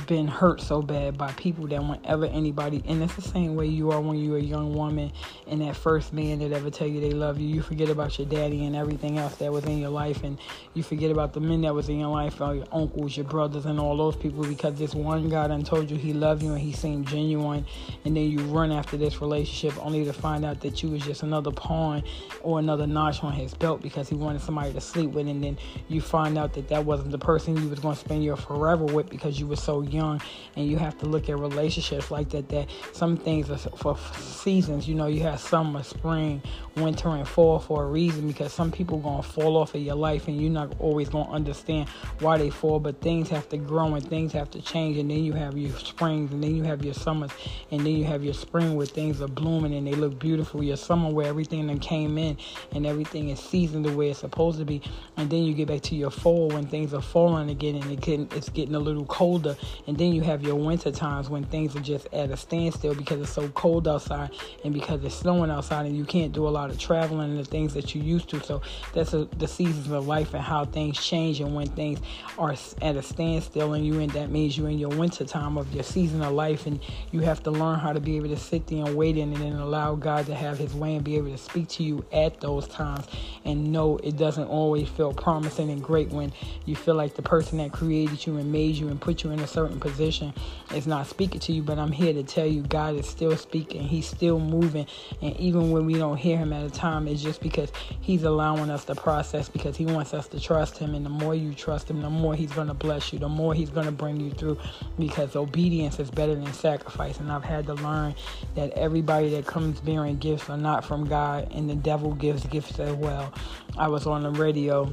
been 0.06 0.26
hurt 0.26 0.60
so 0.60 0.82
bad 0.82 1.16
by 1.16 1.32
people 1.32 1.66
that 1.68 1.82
whenever 1.82 2.26
anybody, 2.26 2.82
and 2.86 3.02
it's 3.02 3.14
the 3.14 3.22
same 3.22 3.56
way 3.56 3.66
you 3.66 3.90
are 3.90 4.00
when 4.00 4.18
you're 4.18 4.38
a 4.38 4.42
young 4.42 4.74
woman 4.74 5.12
and 5.46 5.60
that 5.60 5.76
first 5.76 6.12
man 6.12 6.38
that 6.38 6.52
ever 6.52 6.70
tell 6.70 6.86
you 6.86 7.00
they 7.00 7.10
love 7.10 7.38
you, 7.38 7.48
you 7.48 7.62
forget 7.62 7.88
about 7.88 8.18
your 8.18 8.26
daddy 8.26 8.64
and 8.64 8.76
everything 8.76 9.18
else 9.18 9.36
that 9.36 9.52
was 9.52 9.64
in 9.64 9.78
your 9.78 9.90
life, 9.90 10.22
and 10.22 10.38
you 10.74 10.82
forget 10.82 11.10
about 11.10 11.32
the 11.32 11.40
men 11.40 11.62
that 11.62 11.74
was 11.74 11.88
in 11.88 11.98
your 11.98 12.08
life, 12.08 12.40
or 12.40 12.54
your 12.54 12.66
uncles, 12.72 13.16
your 13.16 13.24
brothers, 13.24 13.66
and 13.66 13.78
all 13.80 13.96
those 13.96 14.16
people 14.16 14.44
because 14.44 14.74
this 14.76 14.94
one 14.94 15.28
guy 15.28 15.46
done 15.48 15.62
told 15.62 15.90
you 15.90 15.96
he 15.96 16.12
loved 16.12 16.42
you 16.42 16.52
and 16.52 16.60
he 16.60 16.72
seemed 16.72 17.06
genuine, 17.06 17.64
and 18.04 18.16
then 18.16 18.30
you 18.30 18.40
run 18.44 18.72
after 18.72 18.96
this 18.96 19.20
relationship 19.20 19.76
only 19.84 20.04
to 20.04 20.12
find 20.12 20.44
out 20.44 20.60
that 20.60 20.82
you 20.82 20.90
was 20.90 21.02
just 21.02 21.22
another 21.22 21.50
pawn 21.50 22.02
or 22.42 22.58
another 22.58 22.86
notch 22.86 23.22
on 23.22 23.32
his 23.32 23.54
belt 23.54 23.82
because 23.82 24.08
he 24.08 24.14
wanted 24.14 24.40
somebody 24.40 24.72
to 24.72 24.80
sleep 24.80 25.10
with, 25.10 25.26
and 25.28 25.42
then 25.42 25.58
you 25.88 26.00
find 26.00 26.38
out 26.38 26.52
that 26.52 26.68
that 26.68 26.84
wasn't 26.84 27.10
the 27.10 27.18
person 27.18 27.56
you 27.56 27.68
was 27.68 27.78
going 27.80 27.94
to 27.94 28.00
spend 28.00 28.24
your 28.24 28.36
forever 28.36 28.84
with 28.84 29.08
because 29.08 29.38
you 29.38 29.46
were 29.46 29.56
so 29.56 29.82
and 30.00 30.20
you 30.56 30.76
have 30.76 30.98
to 30.98 31.06
look 31.06 31.28
at 31.28 31.38
relationships 31.38 32.10
like 32.10 32.28
that 32.30 32.48
that 32.48 32.68
some 32.92 33.16
things 33.16 33.50
are 33.50 33.58
for 33.58 33.96
seasons 34.18 34.88
you 34.88 34.94
know 34.94 35.06
you 35.06 35.22
have 35.22 35.40
summer 35.40 35.82
spring 35.82 36.42
winter 36.76 37.08
and 37.10 37.26
fall 37.26 37.58
for 37.58 37.84
a 37.84 37.86
reason 37.86 38.26
because 38.26 38.52
some 38.52 38.70
people 38.70 38.98
gonna 38.98 39.22
fall 39.22 39.56
off 39.56 39.74
of 39.74 39.80
your 39.80 39.94
life 39.94 40.28
and 40.28 40.40
you're 40.40 40.50
not 40.50 40.72
always 40.80 41.08
gonna 41.08 41.30
understand 41.30 41.88
why 42.20 42.36
they 42.36 42.50
fall 42.50 42.80
but 42.80 43.00
things 43.00 43.28
have 43.28 43.48
to 43.48 43.56
grow 43.56 43.94
and 43.94 44.08
things 44.08 44.32
have 44.32 44.50
to 44.50 44.60
change. 44.62 44.96
And 44.98 45.10
then 45.10 45.24
you 45.24 45.32
have 45.32 45.56
your 45.56 45.76
springs 45.78 46.32
and 46.32 46.42
then 46.42 46.54
you 46.56 46.62
have 46.64 46.84
your 46.84 46.94
summers 46.94 47.30
and 47.70 47.80
then 47.80 47.94
you 47.94 48.04
have 48.04 48.24
your 48.24 48.34
spring 48.34 48.74
where 48.76 48.86
things 48.86 49.20
are 49.20 49.28
blooming 49.28 49.74
and 49.74 49.86
they 49.86 49.92
look 49.92 50.18
beautiful. 50.18 50.62
Your 50.62 50.76
summer 50.76 51.10
where 51.10 51.26
everything 51.26 51.66
that 51.68 51.80
came 51.80 52.18
in 52.18 52.36
and 52.72 52.86
everything 52.86 53.30
is 53.30 53.40
seasoned 53.40 53.84
the 53.84 53.92
way 53.92 54.10
it's 54.10 54.20
supposed 54.20 54.58
to 54.58 54.64
be. 54.64 54.82
And 55.16 55.30
then 55.30 55.44
you 55.44 55.54
get 55.54 55.68
back 55.68 55.82
to 55.82 55.94
your 55.94 56.10
fall 56.10 56.48
when 56.48 56.66
things 56.66 56.94
are 56.94 57.02
falling 57.02 57.50
again 57.50 57.76
and 57.76 57.90
it 57.90 58.00
can, 58.02 58.28
it's 58.32 58.48
getting 58.48 58.74
a 58.74 58.80
little 58.80 59.06
colder 59.06 59.56
and 59.86 59.98
then 59.98 60.12
you 60.12 60.22
have 60.22 60.42
your 60.42 60.54
winter 60.54 60.90
times 60.90 61.28
when 61.28 61.44
things 61.44 61.76
are 61.76 61.80
just 61.80 62.06
at 62.12 62.30
a 62.30 62.36
standstill 62.36 62.94
because 62.94 63.20
it's 63.20 63.32
so 63.32 63.48
cold 63.48 63.86
outside 63.86 64.30
and 64.64 64.72
because 64.72 65.04
it's 65.04 65.14
snowing 65.14 65.50
outside 65.50 65.86
and 65.86 65.96
you 65.96 66.04
can't 66.04 66.32
do 66.32 66.46
a 66.46 66.50
lot 66.50 66.70
of 66.70 66.78
traveling 66.78 67.30
and 67.30 67.38
the 67.38 67.44
things 67.44 67.74
that 67.74 67.94
you 67.94 68.02
used 68.02 68.28
to. 68.30 68.42
So 68.42 68.62
that's 68.92 69.12
a, 69.12 69.24
the 69.38 69.48
seasons 69.48 69.90
of 69.90 70.06
life 70.06 70.34
and 70.34 70.42
how 70.42 70.64
things 70.64 71.04
change 71.04 71.40
and 71.40 71.54
when 71.54 71.66
things 71.68 72.00
are 72.38 72.54
at 72.82 72.96
a 72.96 73.02
standstill 73.02 73.74
and 73.74 73.86
you 73.86 73.98
in 73.98 74.10
that 74.10 74.30
means 74.30 74.56
you're 74.56 74.68
in 74.68 74.78
your 74.78 74.90
winter 74.90 75.24
time 75.24 75.58
of 75.58 75.72
your 75.74 75.84
season 75.84 76.22
of 76.22 76.32
life 76.32 76.66
and 76.66 76.80
you 77.12 77.20
have 77.20 77.42
to 77.42 77.50
learn 77.50 77.78
how 77.78 77.92
to 77.92 78.00
be 78.00 78.16
able 78.16 78.28
to 78.28 78.36
sit 78.36 78.66
there 78.66 78.84
and 78.84 78.96
wait 78.96 79.16
in 79.16 79.32
and 79.32 79.42
then 79.42 79.52
allow 79.54 79.94
God 79.94 80.26
to 80.26 80.34
have 80.34 80.58
his 80.58 80.74
way 80.74 80.94
and 80.94 81.04
be 81.04 81.16
able 81.16 81.30
to 81.30 81.38
speak 81.38 81.68
to 81.68 81.82
you 81.82 82.04
at 82.12 82.40
those 82.40 82.66
times 82.68 83.06
and 83.44 83.72
know 83.72 83.98
it 83.98 84.16
doesn't 84.16 84.46
always 84.46 84.88
feel 84.88 85.12
promising 85.12 85.70
and 85.70 85.82
great 85.82 86.08
when 86.08 86.32
you 86.64 86.74
feel 86.76 86.94
like 86.94 87.14
the 87.14 87.22
person 87.22 87.58
that 87.58 87.72
created 87.72 88.26
you 88.26 88.36
and 88.36 88.50
made 88.50 88.74
you 88.74 88.88
and 88.88 89.00
put 89.00 89.22
you 89.22 89.30
in 89.30 89.40
a 89.40 89.46
certain 89.46 89.73
position 89.80 90.32
is 90.74 90.86
not 90.86 91.06
speaking 91.06 91.40
to 91.40 91.52
you, 91.52 91.62
but 91.62 91.78
I'm 91.78 91.92
here 91.92 92.12
to 92.12 92.22
tell 92.22 92.46
you 92.46 92.62
God 92.62 92.96
is 92.96 93.08
still 93.08 93.36
speaking. 93.36 93.82
He's 93.82 94.06
still 94.06 94.38
moving. 94.38 94.86
And 95.20 95.36
even 95.38 95.70
when 95.70 95.86
we 95.86 95.94
don't 95.94 96.16
hear 96.16 96.38
him 96.38 96.52
at 96.52 96.64
a 96.64 96.70
time, 96.70 97.08
it's 97.08 97.22
just 97.22 97.40
because 97.40 97.70
he's 98.00 98.24
allowing 98.24 98.70
us 98.70 98.84
to 98.86 98.94
process 98.94 99.48
because 99.48 99.76
he 99.76 99.86
wants 99.86 100.14
us 100.14 100.28
to 100.28 100.40
trust 100.40 100.78
him. 100.78 100.94
And 100.94 101.04
the 101.04 101.10
more 101.10 101.34
you 101.34 101.54
trust 101.54 101.90
him, 101.90 102.00
the 102.00 102.10
more 102.10 102.34
he's 102.34 102.52
going 102.52 102.68
to 102.68 102.74
bless 102.74 103.12
you, 103.12 103.18
the 103.18 103.28
more 103.28 103.54
he's 103.54 103.70
going 103.70 103.86
to 103.86 103.92
bring 103.92 104.20
you 104.20 104.30
through 104.30 104.58
because 104.98 105.36
obedience 105.36 105.98
is 105.98 106.10
better 106.10 106.34
than 106.34 106.52
sacrifice. 106.52 107.18
And 107.18 107.30
I've 107.30 107.44
had 107.44 107.66
to 107.66 107.74
learn 107.74 108.14
that 108.54 108.70
everybody 108.72 109.30
that 109.30 109.46
comes 109.46 109.80
bearing 109.80 110.16
gifts 110.18 110.48
are 110.50 110.56
not 110.56 110.84
from 110.84 111.06
God, 111.06 111.48
and 111.52 111.68
the 111.68 111.74
devil 111.74 112.12
gives 112.14 112.44
gifts 112.46 112.78
as 112.78 112.94
well. 112.94 113.32
I 113.76 113.88
was 113.88 114.06
on 114.06 114.22
the 114.22 114.30
radio 114.30 114.92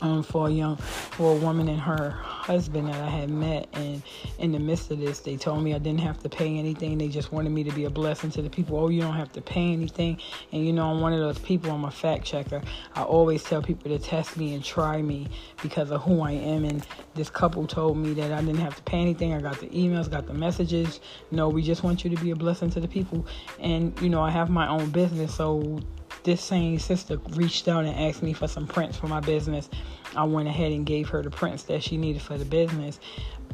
um, 0.00 0.22
for 0.22 0.48
a 0.48 0.50
young 0.50 0.76
for 0.76 1.36
a 1.36 1.36
woman 1.36 1.68
and 1.68 1.80
her 1.80 2.10
husband 2.10 2.88
that 2.88 3.02
I 3.02 3.08
had 3.08 3.30
met. 3.30 3.68
And 3.72 4.02
in 4.38 4.52
the 4.52 4.58
midst 4.58 4.90
of 4.90 4.98
this 4.98 5.20
they 5.20 5.36
told 5.36 5.62
me 5.62 5.74
I 5.74 5.78
didn't 5.78 6.00
have 6.00 6.18
to 6.20 6.28
pay 6.28 6.56
anything. 6.58 6.98
They 6.98 7.08
just 7.08 7.32
wanted 7.32 7.50
me 7.50 7.64
to 7.64 7.72
be 7.72 7.84
a 7.84 7.90
blessing 7.90 8.30
to 8.32 8.42
the 8.42 8.50
people. 8.50 8.78
Oh 8.78 8.88
you 8.88 9.00
don't 9.00 9.16
have 9.16 9.32
to 9.32 9.40
pay 9.40 9.72
anything. 9.72 10.18
And 10.52 10.64
you 10.64 10.72
know 10.72 10.90
I'm 10.90 11.00
one 11.00 11.12
of 11.12 11.20
those 11.20 11.38
people 11.38 11.70
I'm 11.70 11.84
a 11.84 11.90
fact 11.90 12.24
checker. 12.24 12.62
I 12.94 13.02
always 13.02 13.42
tell 13.42 13.62
people 13.62 13.90
to 13.90 13.98
test 13.98 14.36
me 14.36 14.54
and 14.54 14.64
try 14.64 15.02
me 15.02 15.28
because 15.62 15.90
of 15.90 16.02
who 16.02 16.20
I 16.20 16.32
am. 16.32 16.64
And 16.64 16.86
this 17.14 17.30
couple 17.30 17.66
told 17.66 17.98
me 17.98 18.12
that 18.14 18.32
I 18.32 18.40
didn't 18.40 18.60
have 18.60 18.76
to 18.76 18.82
pay 18.82 19.00
anything. 19.00 19.34
I 19.34 19.40
got 19.40 19.60
the 19.60 19.68
emails 19.68 20.10
got 20.10 20.26
the 20.26 20.34
messages. 20.34 21.00
No 21.30 21.48
we 21.48 21.62
just 21.62 21.82
want 21.82 22.04
you 22.04 22.10
to 22.14 22.22
be 22.22 22.30
a 22.30 22.36
blessing 22.36 22.70
to 22.70 22.80
the 22.80 22.88
people. 22.88 23.26
And 23.58 23.98
you 24.00 24.08
know 24.08 24.22
I 24.22 24.30
have 24.30 24.50
my 24.50 24.68
own 24.68 24.90
business. 24.90 25.34
So 25.34 25.80
this 26.24 26.42
same 26.42 26.78
sister 26.78 27.18
reached 27.30 27.68
out 27.68 27.84
and 27.84 27.94
asked 27.94 28.22
me 28.22 28.32
for 28.32 28.48
some 28.48 28.66
prints 28.66 28.96
for 28.96 29.06
my 29.06 29.20
business. 29.20 29.68
I 30.16 30.24
went 30.24 30.48
ahead 30.48 30.72
and 30.72 30.84
gave 30.84 31.08
her 31.10 31.22
the 31.22 31.30
prints 31.30 31.64
that 31.64 31.82
she 31.82 31.96
needed 31.96 32.22
for 32.22 32.38
the 32.38 32.44
business. 32.44 33.00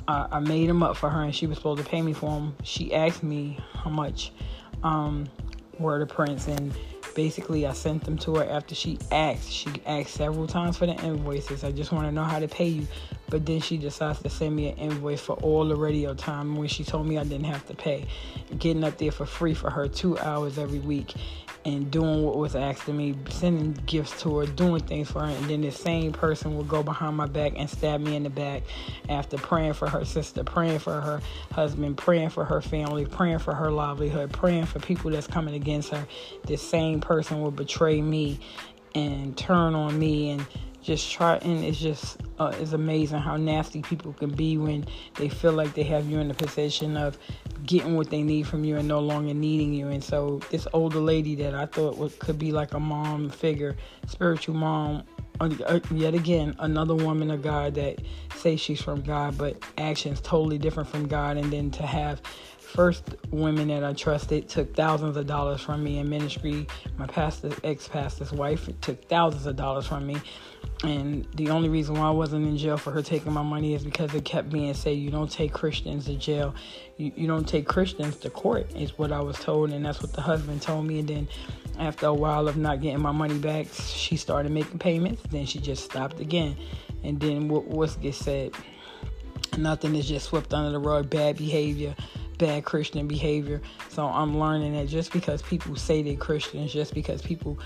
Uh, 0.06 0.28
I 0.30 0.40
made 0.40 0.68
them 0.68 0.82
up 0.82 0.96
for 0.96 1.08
her, 1.08 1.22
and 1.22 1.34
she 1.34 1.46
was 1.46 1.58
supposed 1.58 1.82
to 1.82 1.88
pay 1.88 2.02
me 2.02 2.12
for 2.12 2.30
them. 2.30 2.56
She 2.62 2.94
asked 2.94 3.22
me 3.22 3.58
how 3.74 3.90
much 3.90 4.32
um, 4.82 5.26
were 5.78 5.98
the 5.98 6.06
prints, 6.06 6.46
and 6.46 6.74
basically 7.14 7.66
I 7.66 7.72
sent 7.72 8.04
them 8.04 8.18
to 8.18 8.36
her 8.36 8.44
after 8.44 8.74
she 8.74 8.98
asked. 9.10 9.50
She 9.50 9.68
asked 9.86 10.10
several 10.10 10.46
times 10.46 10.76
for 10.76 10.86
the 10.86 10.94
invoices. 11.02 11.64
I 11.64 11.72
just 11.72 11.92
want 11.92 12.06
to 12.06 12.12
know 12.12 12.24
how 12.24 12.38
to 12.38 12.48
pay 12.48 12.68
you. 12.68 12.86
But 13.30 13.46
then 13.46 13.60
she 13.60 13.78
decides 13.78 14.20
to 14.22 14.30
send 14.30 14.54
me 14.54 14.68
an 14.68 14.76
invoice 14.76 15.20
for 15.20 15.34
all 15.36 15.66
the 15.66 15.76
radio 15.76 16.14
time 16.14 16.56
when 16.56 16.68
she 16.68 16.84
told 16.84 17.06
me 17.06 17.18
I 17.18 17.24
didn't 17.24 17.44
have 17.44 17.66
to 17.66 17.74
pay. 17.74 18.06
Getting 18.58 18.84
up 18.84 18.98
there 18.98 19.12
for 19.12 19.26
free 19.26 19.54
for 19.54 19.70
her 19.70 19.88
two 19.88 20.18
hours 20.18 20.58
every 20.58 20.78
week 20.80 21.14
and 21.64 21.90
doing 21.90 22.22
what 22.22 22.36
was 22.36 22.54
asked 22.54 22.88
of 22.88 22.94
me, 22.94 23.14
sending 23.30 23.72
gifts 23.86 24.20
to 24.22 24.38
her, 24.38 24.46
doing 24.46 24.82
things 24.82 25.10
for 25.10 25.20
her, 25.20 25.26
and 25.26 25.44
then 25.48 25.62
the 25.62 25.70
same 25.70 26.12
person 26.12 26.56
will 26.56 26.64
go 26.64 26.82
behind 26.82 27.16
my 27.16 27.26
back 27.26 27.52
and 27.56 27.68
stab 27.68 28.00
me 28.00 28.16
in 28.16 28.22
the 28.22 28.30
back 28.30 28.62
after 29.08 29.36
praying 29.38 29.72
for 29.72 29.88
her 29.88 30.04
sister, 30.04 30.44
praying 30.44 30.78
for 30.78 31.00
her 31.00 31.20
husband, 31.52 31.96
praying 31.96 32.28
for 32.28 32.44
her 32.44 32.60
family, 32.60 33.06
praying 33.06 33.38
for 33.38 33.54
her 33.54 33.70
livelihood, 33.70 34.32
praying 34.32 34.66
for 34.66 34.78
people 34.78 35.10
that's 35.10 35.26
coming 35.26 35.54
against 35.54 35.90
her. 35.90 36.06
This 36.46 36.60
same 36.60 37.00
person 37.00 37.40
will 37.40 37.50
betray 37.50 38.02
me 38.02 38.40
and 38.94 39.36
turn 39.36 39.74
on 39.74 39.98
me 39.98 40.30
and 40.30 40.46
just 40.84 41.10
try 41.10 41.36
and 41.36 41.64
it's 41.64 41.80
just 41.80 42.18
uh, 42.38 42.52
it's 42.60 42.72
amazing 42.72 43.18
how 43.18 43.36
nasty 43.36 43.80
people 43.80 44.12
can 44.12 44.30
be 44.30 44.58
when 44.58 44.84
they 45.14 45.28
feel 45.28 45.52
like 45.52 45.72
they 45.74 45.82
have 45.82 46.08
you 46.08 46.18
in 46.18 46.28
the 46.28 46.34
position 46.34 46.96
of 46.96 47.16
getting 47.64 47.96
what 47.96 48.10
they 48.10 48.22
need 48.22 48.46
from 48.46 48.64
you 48.64 48.76
and 48.76 48.86
no 48.86 49.00
longer 49.00 49.32
needing 49.32 49.72
you. 49.72 49.88
And 49.88 50.04
so 50.04 50.40
this 50.50 50.68
older 50.72 51.00
lady 51.00 51.34
that 51.36 51.54
i 51.54 51.64
thought 51.64 51.96
would, 51.96 52.18
could 52.18 52.38
be 52.38 52.52
like 52.52 52.74
a 52.74 52.80
mom 52.80 53.30
figure 53.30 53.76
spiritual 54.06 54.54
mom 54.54 55.02
uh, 55.40 55.80
yet 55.90 56.14
again 56.14 56.54
another 56.60 56.94
woman 56.94 57.28
of 57.30 57.42
god 57.42 57.74
that 57.74 58.00
say 58.36 58.54
she's 58.54 58.80
from 58.80 59.00
god 59.02 59.36
but 59.36 59.56
actions 59.78 60.20
totally 60.20 60.58
different 60.58 60.88
from 60.88 61.08
god. 61.08 61.36
And 61.36 61.52
then 61.52 61.70
to 61.72 61.86
have 61.86 62.20
first 62.74 63.14
women 63.30 63.68
that 63.68 63.84
I 63.84 63.92
trusted 63.92 64.48
took 64.48 64.74
thousands 64.74 65.16
of 65.16 65.26
dollars 65.28 65.60
from 65.60 65.82
me 65.82 65.98
in 65.98 66.10
ministry. 66.10 66.66
My 66.98 67.06
pastor, 67.06 67.52
ex 67.62 67.86
pastor's 67.86 68.32
wife, 68.32 68.68
took 68.80 69.08
thousands 69.08 69.46
of 69.46 69.54
dollars 69.54 69.86
from 69.86 70.06
me. 70.06 70.20
And 70.82 71.26
the 71.36 71.50
only 71.50 71.68
reason 71.68 71.94
why 71.94 72.08
I 72.08 72.10
wasn't 72.10 72.46
in 72.46 72.58
jail 72.58 72.76
for 72.76 72.90
her 72.90 73.00
taking 73.00 73.32
my 73.32 73.42
money 73.42 73.74
is 73.74 73.84
because 73.84 74.12
it 74.12 74.24
kept 74.24 74.50
being 74.50 74.74
said, 74.74 74.96
you 74.96 75.10
don't 75.10 75.30
take 75.30 75.52
Christians 75.52 76.06
to 76.06 76.16
jail. 76.16 76.54
You, 76.96 77.12
you 77.14 77.26
don't 77.28 77.48
take 77.48 77.66
Christians 77.66 78.16
to 78.18 78.30
court, 78.30 78.74
is 78.74 78.98
what 78.98 79.12
I 79.12 79.20
was 79.20 79.38
told. 79.38 79.70
And 79.70 79.84
that's 79.84 80.02
what 80.02 80.12
the 80.12 80.20
husband 80.20 80.60
told 80.60 80.84
me. 80.84 80.98
And 80.98 81.08
then 81.08 81.28
after 81.78 82.06
a 82.06 82.14
while 82.14 82.48
of 82.48 82.56
not 82.56 82.80
getting 82.80 83.00
my 83.00 83.12
money 83.12 83.38
back, 83.38 83.68
she 83.72 84.16
started 84.16 84.50
making 84.50 84.80
payments. 84.80 85.22
Then 85.30 85.46
she 85.46 85.60
just 85.60 85.84
stopped 85.84 86.18
again. 86.18 86.56
And 87.04 87.20
then 87.20 87.48
what, 87.48 87.66
what 87.66 87.96
gets 88.02 88.18
said? 88.18 88.52
Nothing 89.56 89.94
is 89.94 90.08
just 90.08 90.26
swept 90.26 90.52
under 90.52 90.72
the 90.72 90.80
rug, 90.80 91.08
bad 91.08 91.36
behavior 91.36 91.94
bad 92.44 92.64
Christian 92.64 93.08
behavior. 93.08 93.62
So 93.88 94.04
I'm 94.06 94.38
learning 94.38 94.74
that 94.74 94.88
just 94.88 95.12
because 95.12 95.40
people 95.40 95.76
say 95.76 96.02
they're 96.02 96.14
Christians, 96.14 96.72
just 96.72 96.92
because 96.92 97.22
people 97.22 97.58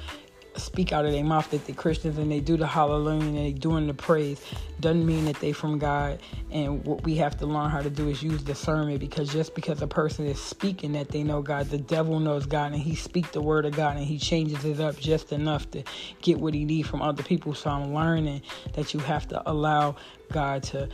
speak 0.57 0.93
out 0.93 1.05
of 1.05 1.13
their 1.13 1.25
mouth 1.25 1.49
that 1.51 1.65
they're 1.67 1.75
Christians 1.75 2.19
and 2.19 2.31
they 2.31 2.41
do 2.41 2.57
the 2.57 2.67
hallelujah 2.67 3.21
and 3.21 3.37
they 3.37 3.53
doing 3.53 3.87
the 3.87 3.95
praise 3.95 4.41
doesn't 4.81 5.05
mean 5.05 5.25
that 5.25 5.39
they 5.41 5.53
from 5.53 5.79
God. 5.79 6.21
And 6.51 6.85
what 6.85 7.03
we 7.03 7.17
have 7.17 7.37
to 7.39 7.47
learn 7.47 7.71
how 7.71 7.83
to 7.83 7.91
do 7.91 8.09
is 8.09 8.23
use 8.23 8.43
discernment 8.43 9.01
because 9.01 9.33
just 9.33 9.55
because 9.55 9.83
a 9.83 9.87
person 9.87 10.27
is 10.27 10.41
speaking 10.41 10.93
that 10.93 11.09
they 11.09 11.25
know 11.25 11.43
God, 11.43 11.67
the 11.71 11.79
devil 11.79 12.21
knows 12.21 12.47
God 12.47 12.73
and 12.73 12.81
he 12.81 12.95
speaks 12.95 13.31
the 13.31 13.43
word 13.43 13.67
of 13.67 13.73
God 13.73 13.97
and 13.97 14.07
he 14.07 14.19
changes 14.19 14.65
it 14.65 14.81
up 14.81 14.97
just 14.99 15.33
enough 15.33 15.69
to 15.73 15.83
get 16.23 16.39
what 16.39 16.55
he 16.55 16.65
needs 16.65 16.89
from 16.89 17.03
other 17.03 17.23
people. 17.23 17.55
So 17.55 17.71
I'm 17.71 17.93
learning 17.95 18.43
that 18.75 18.95
you 18.95 19.01
have 19.01 19.27
to 19.29 19.43
allow 19.51 19.97
God 20.29 20.63
to 20.65 20.89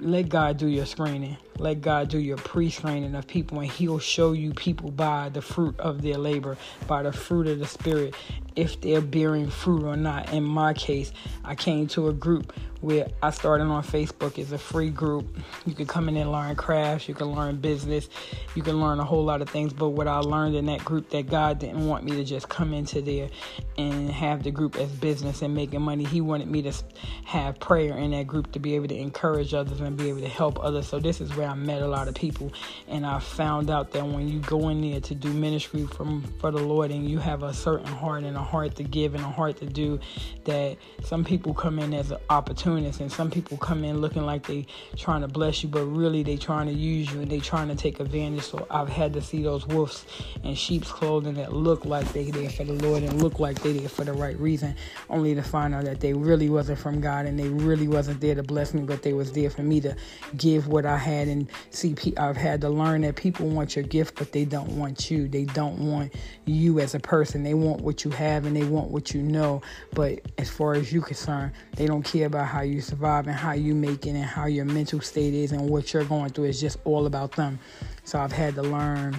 let 0.00 0.28
God 0.28 0.56
do 0.56 0.66
your 0.66 0.86
screening. 0.86 1.36
Let 1.58 1.82
God 1.82 2.08
do 2.08 2.18
your 2.18 2.38
pre 2.38 2.70
screening 2.70 3.14
of 3.14 3.26
people, 3.26 3.60
and 3.60 3.70
He'll 3.70 3.98
show 3.98 4.32
you 4.32 4.52
people 4.52 4.90
by 4.90 5.28
the 5.28 5.42
fruit 5.42 5.78
of 5.78 6.02
their 6.02 6.18
labor, 6.18 6.56
by 6.86 7.02
the 7.02 7.12
fruit 7.12 7.46
of 7.46 7.58
the 7.58 7.66
Spirit, 7.66 8.14
if 8.56 8.80
they're 8.80 9.00
bearing 9.00 9.50
fruit 9.50 9.84
or 9.84 9.96
not. 9.96 10.32
In 10.32 10.44
my 10.44 10.72
case, 10.74 11.12
I 11.44 11.54
came 11.54 11.86
to 11.88 12.08
a 12.08 12.12
group 12.12 12.52
where 12.80 13.08
I 13.22 13.30
started 13.30 13.64
on 13.64 13.82
Facebook. 13.82 14.38
It's 14.38 14.52
a 14.52 14.58
free 14.58 14.90
group. 14.90 15.26
You 15.66 15.74
can 15.74 15.86
come 15.86 16.08
in 16.08 16.16
and 16.16 16.32
learn 16.32 16.56
crafts, 16.56 17.08
you 17.08 17.14
can 17.14 17.32
learn 17.32 17.56
business, 17.56 18.08
you 18.54 18.62
can 18.62 18.80
learn 18.80 19.00
a 19.00 19.04
whole 19.04 19.24
lot 19.24 19.42
of 19.42 19.48
things. 19.50 19.72
But 19.72 19.90
what 19.90 20.08
I 20.08 20.18
learned 20.18 20.54
in 20.56 20.66
that 20.66 20.84
group 20.84 21.10
that 21.10 21.28
God 21.28 21.58
didn't 21.58 21.86
want 21.86 22.04
me 22.04 22.12
to 22.12 22.24
just 22.24 22.48
come 22.48 22.72
into 22.72 23.02
there 23.02 23.28
and 23.76 24.10
have 24.10 24.42
the 24.42 24.50
group 24.50 24.76
as 24.76 24.90
business 24.90 25.42
and 25.42 25.54
making 25.54 25.82
money. 25.82 26.04
He 26.04 26.20
wanted 26.20 26.48
me 26.48 26.62
to 26.62 26.72
have 27.24 27.58
prayer 27.60 27.96
in 27.98 28.12
that 28.12 28.26
group 28.26 28.52
to 28.52 28.58
be 28.58 28.74
able 28.74 28.88
to 28.88 28.96
encourage 28.96 29.54
others 29.54 29.80
and 29.80 29.96
be 29.96 30.08
able 30.08 30.20
to 30.20 30.28
help 30.28 30.62
others. 30.62 30.88
So 30.88 30.98
this 30.98 31.20
is 31.20 31.34
where 31.36 31.48
I 31.48 31.54
met 31.54 31.82
a 31.82 31.86
lot 31.88 32.08
of 32.08 32.14
people 32.14 32.52
and 32.88 33.06
I 33.06 33.18
found 33.18 33.70
out 33.70 33.92
that 33.92 34.06
when 34.06 34.28
you 34.28 34.40
go 34.40 34.68
in 34.68 34.80
there 34.80 35.00
to 35.00 35.14
do 35.14 35.32
ministry 35.32 35.86
from 35.86 36.22
for 36.40 36.50
the 36.50 36.62
Lord 36.62 36.90
and 36.90 37.08
you 37.08 37.18
have 37.18 37.42
a 37.42 37.52
certain 37.52 37.86
heart 37.86 38.24
and 38.24 38.36
a 38.36 38.42
heart 38.42 38.76
to 38.76 38.82
give 38.82 39.14
and 39.14 39.24
a 39.24 39.28
heart 39.28 39.58
to 39.58 39.66
do 39.66 40.00
that 40.44 40.76
some 41.02 41.24
people 41.24 41.54
come 41.54 41.78
in 41.78 41.94
as 41.94 42.10
an 42.10 42.18
opportunity 42.28 42.69
opportunists 42.70 43.00
and 43.00 43.10
some 43.10 43.30
people 43.30 43.56
come 43.56 43.84
in 43.84 44.00
looking 44.00 44.24
like 44.24 44.46
they 44.46 44.66
trying 44.96 45.20
to 45.20 45.28
bless 45.28 45.62
you 45.62 45.68
but 45.68 45.84
really 45.84 46.22
they 46.22 46.36
trying 46.36 46.66
to 46.66 46.72
use 46.72 47.12
you 47.12 47.20
and 47.20 47.30
they 47.30 47.40
trying 47.40 47.68
to 47.68 47.74
take 47.74 48.00
advantage. 48.00 48.42
So 48.42 48.66
i've 48.70 48.88
had 48.88 49.12
to 49.14 49.22
see 49.22 49.42
those 49.42 49.66
wolves 49.66 50.06
in 50.44 50.54
sheep's 50.54 50.90
clothing 50.90 51.34
that 51.34 51.52
look 51.52 51.84
like 51.84 52.10
they 52.12 52.30
there 52.30 52.50
for 52.50 52.64
the 52.64 52.72
lord 52.74 53.02
and 53.02 53.22
look 53.22 53.38
like 53.38 53.60
they 53.62 53.72
there 53.72 53.88
for 53.88 54.04
the 54.04 54.12
right 54.12 54.38
reason 54.38 54.74
only 55.08 55.34
to 55.34 55.42
find 55.42 55.74
out 55.74 55.84
that 55.84 56.00
they 56.00 56.12
really 56.12 56.48
wasn't 56.48 56.78
from 56.78 57.00
god 57.00 57.26
and 57.26 57.38
they 57.38 57.48
really 57.48 57.88
wasn't 57.88 58.20
there 58.20 58.34
to 58.34 58.42
bless 58.42 58.74
me 58.74 58.82
but 58.82 59.02
they 59.02 59.12
was 59.12 59.32
there 59.32 59.50
for 59.50 59.62
me 59.62 59.80
to 59.80 59.94
give 60.36 60.68
what 60.68 60.86
i 60.86 60.96
had. 60.96 61.28
And 61.28 61.48
see 61.70 61.94
i've 62.16 62.36
had 62.36 62.60
to 62.62 62.68
learn 62.68 63.02
that 63.02 63.16
people 63.16 63.48
want 63.48 63.76
your 63.76 63.84
gift 63.84 64.16
but 64.16 64.32
they 64.32 64.44
don't 64.44 64.68
want 64.76 65.10
you. 65.10 65.28
They 65.28 65.44
don't 65.44 65.78
want 65.78 66.14
you 66.44 66.80
as 66.80 66.94
a 66.94 67.00
person. 67.00 67.42
They 67.42 67.54
want 67.54 67.80
what 67.80 68.04
you 68.04 68.10
have 68.10 68.46
and 68.46 68.56
they 68.56 68.64
want 68.64 68.90
what 68.90 69.12
you 69.12 69.22
know. 69.22 69.62
But 69.92 70.20
as 70.38 70.48
far 70.48 70.74
as 70.74 70.92
you 70.92 71.00
concerned 71.00 71.52
they 71.76 71.86
don't 71.86 72.02
care 72.02 72.26
about 72.26 72.46
how 72.46 72.59
how 72.60 72.64
you 72.64 72.82
survive 72.82 73.26
and 73.26 73.34
how 73.34 73.52
you 73.52 73.74
make 73.74 74.06
it 74.06 74.10
and 74.10 74.22
how 74.22 74.44
your 74.44 74.66
mental 74.66 75.00
state 75.00 75.32
is 75.32 75.52
and 75.52 75.70
what 75.70 75.94
you're 75.94 76.04
going 76.04 76.28
through 76.28 76.44
is 76.44 76.60
just 76.60 76.76
all 76.84 77.06
about 77.06 77.32
them. 77.32 77.58
So 78.04 78.18
I've 78.18 78.32
had 78.32 78.54
to 78.56 78.62
learn 78.62 79.18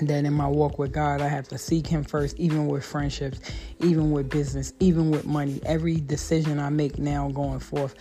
that 0.00 0.26
in 0.26 0.34
my 0.34 0.46
walk 0.46 0.78
with 0.78 0.92
God, 0.92 1.22
I 1.22 1.28
have 1.28 1.48
to 1.48 1.56
seek 1.56 1.86
Him 1.86 2.04
first, 2.04 2.38
even 2.38 2.66
with 2.66 2.84
friendships, 2.84 3.40
even 3.80 4.10
with 4.10 4.28
business, 4.28 4.74
even 4.80 5.10
with 5.10 5.24
money. 5.24 5.62
Every 5.64 5.96
decision 5.96 6.60
I 6.60 6.68
make 6.68 6.98
now 6.98 7.30
going 7.30 7.58
forth, 7.58 7.94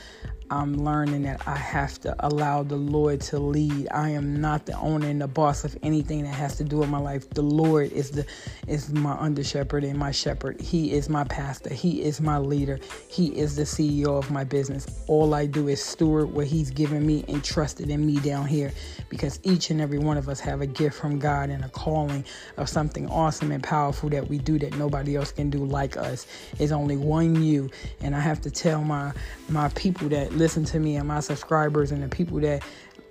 I'm 0.52 0.84
learning 0.84 1.24
that 1.24 1.48
I 1.48 1.56
have 1.56 1.98
to 2.02 2.14
allow 2.20 2.62
the 2.62 2.76
Lord 2.76 3.22
to 3.22 3.40
lead. 3.40 3.88
I 3.90 4.10
am 4.10 4.42
not 4.42 4.66
the 4.66 4.78
owner 4.78 5.08
and 5.08 5.22
the 5.22 5.28
boss 5.28 5.64
of 5.64 5.78
anything 5.82 6.24
that 6.24 6.34
has 6.34 6.58
to 6.58 6.66
do 6.66 6.80
with 6.80 6.90
my 6.90 6.98
life. 6.98 7.30
The 7.30 7.42
Lord 7.42 7.94
is 7.94 8.12
the 8.12 8.26
is 8.68 8.92
my 8.92 9.14
under 9.14 9.46
shepherd 9.46 9.86
and 9.86 9.98
my 9.98 10.12
shepherd. 10.12 10.60
He 10.60 10.92
is 10.92 11.08
my 11.08 11.24
pastor. 11.24 11.74
He 11.74 12.02
is 12.02 12.20
my 12.20 12.38
leader. 12.38 12.82
He 13.08 13.28
is 13.28 13.56
the 13.56 13.64
CEO 13.64 14.18
of 14.18 14.30
my 14.30 14.44
business. 14.44 14.86
All 15.08 15.34
I 15.34 15.46
do 15.46 15.70
is 15.70 15.82
steward 15.82 16.34
what 16.34 16.48
he's 16.48 16.70
given 16.70 17.06
me 17.08 17.24
and 17.30 17.42
trusted 17.42 17.90
in 17.90 18.06
me 18.06 18.20
down 18.20 18.46
here 18.46 18.74
because 19.08 19.40
each 19.44 19.70
and 19.70 19.80
every 19.80 20.00
one 20.00 20.18
of 20.18 20.28
us 20.28 20.42
have 20.42 20.60
a 20.60 20.68
gift 20.68 20.98
from 20.98 21.18
God 21.18 21.50
and 21.50 21.64
a 21.64 21.70
calling 21.70 22.26
of 22.58 22.68
something 22.68 23.08
awesome 23.10 23.54
and 23.54 23.64
powerful 23.64 24.10
that 24.10 24.28
we 24.28 24.38
do 24.38 24.60
that 24.60 24.78
nobody 24.78 25.16
else 25.16 25.32
can 25.32 25.50
do 25.50 25.60
like 25.60 25.96
us. 25.96 26.28
It's 26.60 26.74
only 26.74 26.98
one 26.98 27.42
you 27.42 27.70
and 28.02 28.14
I 28.14 28.20
have 28.20 28.42
to 28.42 28.52
tell 28.52 28.84
my 28.84 29.14
my 29.48 29.70
people 29.70 30.10
that 30.10 30.32
listen 30.42 30.66
to 30.66 30.80
me 30.80 30.96
and 30.96 31.08
my 31.08 31.20
subscribers 31.20 31.92
and 31.92 32.02
the 32.02 32.08
people 32.08 32.40
that 32.40 32.64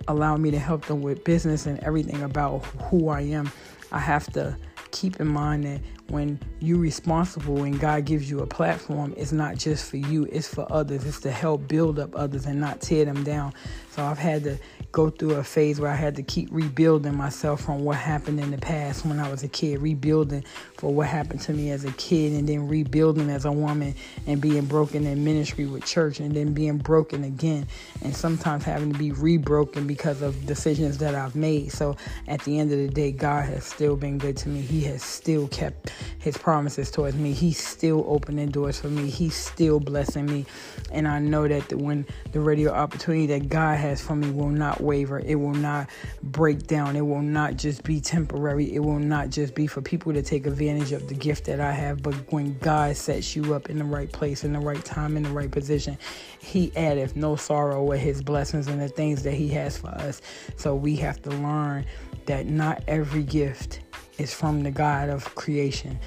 allow 0.09 0.35
me 0.35 0.51
to 0.51 0.59
help 0.59 0.85
them 0.85 1.01
with 1.01 1.23
business 1.23 1.65
and 1.65 1.79
everything 1.79 2.21
about 2.23 2.65
who 2.89 3.07
I 3.07 3.21
am, 3.21 3.49
I 3.89 3.99
have 3.99 4.31
to 4.33 4.57
keep 4.91 5.21
in 5.21 5.27
mind 5.27 5.63
that 5.63 5.79
when 6.11 6.39
you're 6.59 6.79
responsible 6.79 7.63
and 7.63 7.79
God 7.79 8.05
gives 8.05 8.29
you 8.29 8.39
a 8.39 8.47
platform, 8.47 9.13
it's 9.17 9.31
not 9.31 9.57
just 9.57 9.89
for 9.89 9.97
you, 9.97 10.27
it's 10.31 10.47
for 10.47 10.67
others. 10.71 11.05
It's 11.05 11.19
to 11.21 11.31
help 11.31 11.67
build 11.67 11.99
up 11.99 12.15
others 12.15 12.45
and 12.45 12.59
not 12.59 12.81
tear 12.81 13.05
them 13.05 13.23
down. 13.23 13.53
So 13.91 14.03
I've 14.03 14.17
had 14.17 14.43
to 14.43 14.57
go 14.91 15.09
through 15.09 15.35
a 15.35 15.43
phase 15.43 15.79
where 15.79 15.91
I 15.91 15.95
had 15.95 16.15
to 16.15 16.23
keep 16.23 16.49
rebuilding 16.51 17.15
myself 17.15 17.61
from 17.61 17.83
what 17.83 17.97
happened 17.97 18.39
in 18.39 18.51
the 18.51 18.57
past 18.57 19.05
when 19.05 19.19
I 19.19 19.29
was 19.29 19.43
a 19.43 19.47
kid, 19.47 19.81
rebuilding 19.81 20.43
for 20.77 20.93
what 20.93 21.07
happened 21.07 21.41
to 21.41 21.53
me 21.53 21.71
as 21.71 21.85
a 21.85 21.91
kid, 21.93 22.33
and 22.33 22.47
then 22.47 22.67
rebuilding 22.67 23.29
as 23.29 23.45
a 23.45 23.51
woman 23.51 23.95
and 24.27 24.41
being 24.41 24.65
broken 24.65 25.05
in 25.05 25.23
ministry 25.23 25.65
with 25.65 25.85
church, 25.85 26.19
and 26.19 26.35
then 26.35 26.53
being 26.53 26.77
broken 26.77 27.23
again, 27.23 27.67
and 28.01 28.15
sometimes 28.15 28.63
having 28.63 28.91
to 28.91 28.99
be 28.99 29.11
rebroken 29.11 29.87
because 29.87 30.21
of 30.21 30.45
decisions 30.45 30.97
that 30.97 31.15
I've 31.15 31.35
made. 31.35 31.71
So 31.71 31.95
at 32.27 32.41
the 32.41 32.59
end 32.59 32.71
of 32.71 32.79
the 32.79 32.89
day, 32.89 33.11
God 33.11 33.45
has 33.45 33.65
still 33.65 33.95
been 33.95 34.17
good 34.17 34.37
to 34.37 34.49
me. 34.49 34.61
He 34.61 34.81
has 34.81 35.03
still 35.03 35.47
kept 35.49 35.91
his 36.19 36.37
promises 36.37 36.91
towards 36.91 37.15
me. 37.15 37.33
He's 37.33 37.57
still 37.57 38.05
opening 38.07 38.49
doors 38.49 38.79
for 38.79 38.89
me. 38.89 39.09
He's 39.09 39.35
still 39.35 39.79
blessing 39.79 40.25
me. 40.25 40.45
And 40.91 41.07
I 41.07 41.19
know 41.19 41.47
that 41.47 41.73
when 41.73 42.05
the 42.31 42.39
radio 42.39 42.71
opportunity 42.71 43.27
that 43.27 43.49
God 43.49 43.77
has 43.77 44.01
for 44.01 44.15
me 44.15 44.31
will 44.31 44.49
not 44.49 44.81
waver. 44.81 45.19
It 45.19 45.35
will 45.35 45.53
not 45.53 45.89
break 46.23 46.67
down. 46.67 46.95
It 46.95 47.05
will 47.05 47.21
not 47.21 47.57
just 47.57 47.83
be 47.83 47.99
temporary. 47.99 48.73
It 48.73 48.79
will 48.79 48.99
not 48.99 49.29
just 49.29 49.55
be 49.55 49.67
for 49.67 49.81
people 49.81 50.13
to 50.13 50.21
take 50.21 50.45
advantage 50.45 50.91
of 50.91 51.07
the 51.07 51.13
gift 51.13 51.45
that 51.45 51.59
I 51.59 51.71
have. 51.71 52.01
But 52.01 52.15
when 52.31 52.57
God 52.59 52.95
sets 52.95 53.35
you 53.35 53.53
up 53.53 53.69
in 53.69 53.77
the 53.77 53.85
right 53.85 54.11
place, 54.11 54.43
in 54.43 54.53
the 54.53 54.59
right 54.59 54.83
time, 54.83 55.17
in 55.17 55.23
the 55.23 55.29
right 55.29 55.51
position, 55.51 55.97
He 56.39 56.71
addeth 56.75 57.15
no 57.15 57.35
sorrow 57.35 57.83
with 57.83 57.99
His 57.99 58.21
blessings 58.21 58.67
and 58.67 58.81
the 58.81 58.89
things 58.89 59.23
that 59.23 59.33
He 59.33 59.49
has 59.49 59.77
for 59.77 59.89
us. 59.89 60.21
So 60.55 60.75
we 60.75 60.95
have 60.97 61.21
to 61.23 61.29
learn 61.29 61.85
that 62.25 62.45
not 62.45 62.83
every 62.87 63.23
gift 63.23 63.79
is 64.21 64.33
from 64.33 64.63
the 64.63 64.71
God 64.71 65.09
of 65.09 65.35
creation 65.35 65.99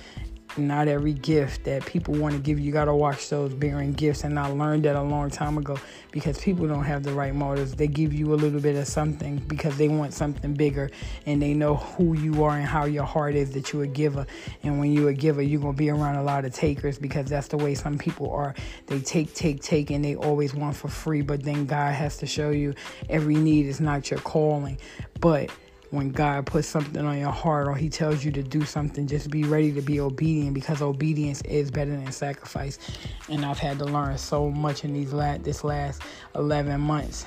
not 0.57 0.89
every 0.89 1.13
gift 1.13 1.65
that 1.65 1.85
people 1.85 2.15
want 2.15 2.35
to 2.35 2.41
give 2.41 2.59
you, 2.59 2.67
you 2.67 2.73
got 2.73 2.85
to 2.85 2.95
watch 2.95 3.29
those 3.29 3.53
bearing 3.55 3.93
gifts. 3.93 4.25
And 4.25 4.39
I 4.39 4.47
learned 4.47 4.85
that 4.85 4.97
a 4.97 5.03
long 5.03 5.31
time 5.31 5.59
ago 5.59 5.77
because 6.13 6.39
people 6.39 6.67
don't 6.67 6.85
have 6.85 7.03
the 7.03 7.13
right 7.13 7.35
motives. 7.35 7.75
They 7.75 7.87
give 7.87 8.13
you 8.13 8.33
a 8.35 8.37
little 8.37 8.61
bit 8.61 8.77
of 8.77 8.87
something 8.87 9.39
because 9.39 9.77
they 9.77 9.89
want 9.89 10.15
something 10.15 10.55
bigger 10.55 10.91
and 11.27 11.43
they 11.43 11.55
know 11.55 11.77
who 11.77 12.17
you 12.17 12.45
are 12.45 12.57
and 12.57 12.67
how 12.67 12.85
your 12.85 13.05
heart 13.05 13.35
is 13.35 13.51
that 13.53 13.73
you're 13.73 13.85
a 13.85 13.89
giver. 13.89 14.27
And 14.63 14.79
when 14.79 14.93
you're 14.93 15.11
a 15.11 15.15
giver, 15.15 15.43
you're 15.43 15.61
going 15.61 15.75
to 15.75 15.79
be 15.79 15.91
around 15.91 16.17
a 16.17 16.23
lot 16.23 16.45
of 16.45 16.53
takers 16.53 16.99
because 16.99 17.27
that's 17.27 17.49
the 17.49 17.57
way 17.57 17.75
some 17.75 17.99
people 17.99 18.31
are. 18.31 18.55
They 18.87 19.01
take, 19.01 19.35
take, 19.35 19.63
take, 19.63 19.91
and 19.91 20.05
they 20.05 20.15
always 20.17 20.55
want 20.55 20.77
for 20.77 20.89
free. 20.89 21.23
But 21.23 21.43
then 21.43 21.67
God 21.67 21.95
has 21.95 22.17
to 22.19 22.27
show 22.27 22.51
you 22.51 22.75
every 23.11 23.35
need 23.35 23.67
is 23.67 23.81
not 23.81 24.11
your 24.11 24.21
calling. 24.21 24.79
But 25.21 25.51
when 25.95 26.11
God 26.11 26.47
puts 26.47 26.67
something 26.67 27.05
on 27.05 27.19
your 27.19 27.31
heart 27.31 27.69
or 27.69 27.75
He 27.75 27.89
tells 27.89 28.25
you 28.25 28.33
to 28.33 28.43
do 28.43 28.65
something, 28.65 29.07
just 29.07 29.31
be 29.31 29.45
ready 29.45 29.73
to 29.73 29.81
be 29.81 30.01
obedient 30.01 30.55
because 30.55 30.83
obedience 30.83 31.41
is 31.43 31.71
better 31.71 31.93
than 31.93 32.11
sacrifice. 32.11 32.79
And 33.29 33.45
I've 33.45 33.59
had 33.59 33.79
to 33.79 33.85
learn 33.85 34.19
so 34.19 34.51
much 34.51 34.85
in 34.85 34.93
these 34.93 35.13
last 35.13 35.45
this 35.45 35.63
last 35.65 36.03
11 36.35 36.81
months 36.81 37.27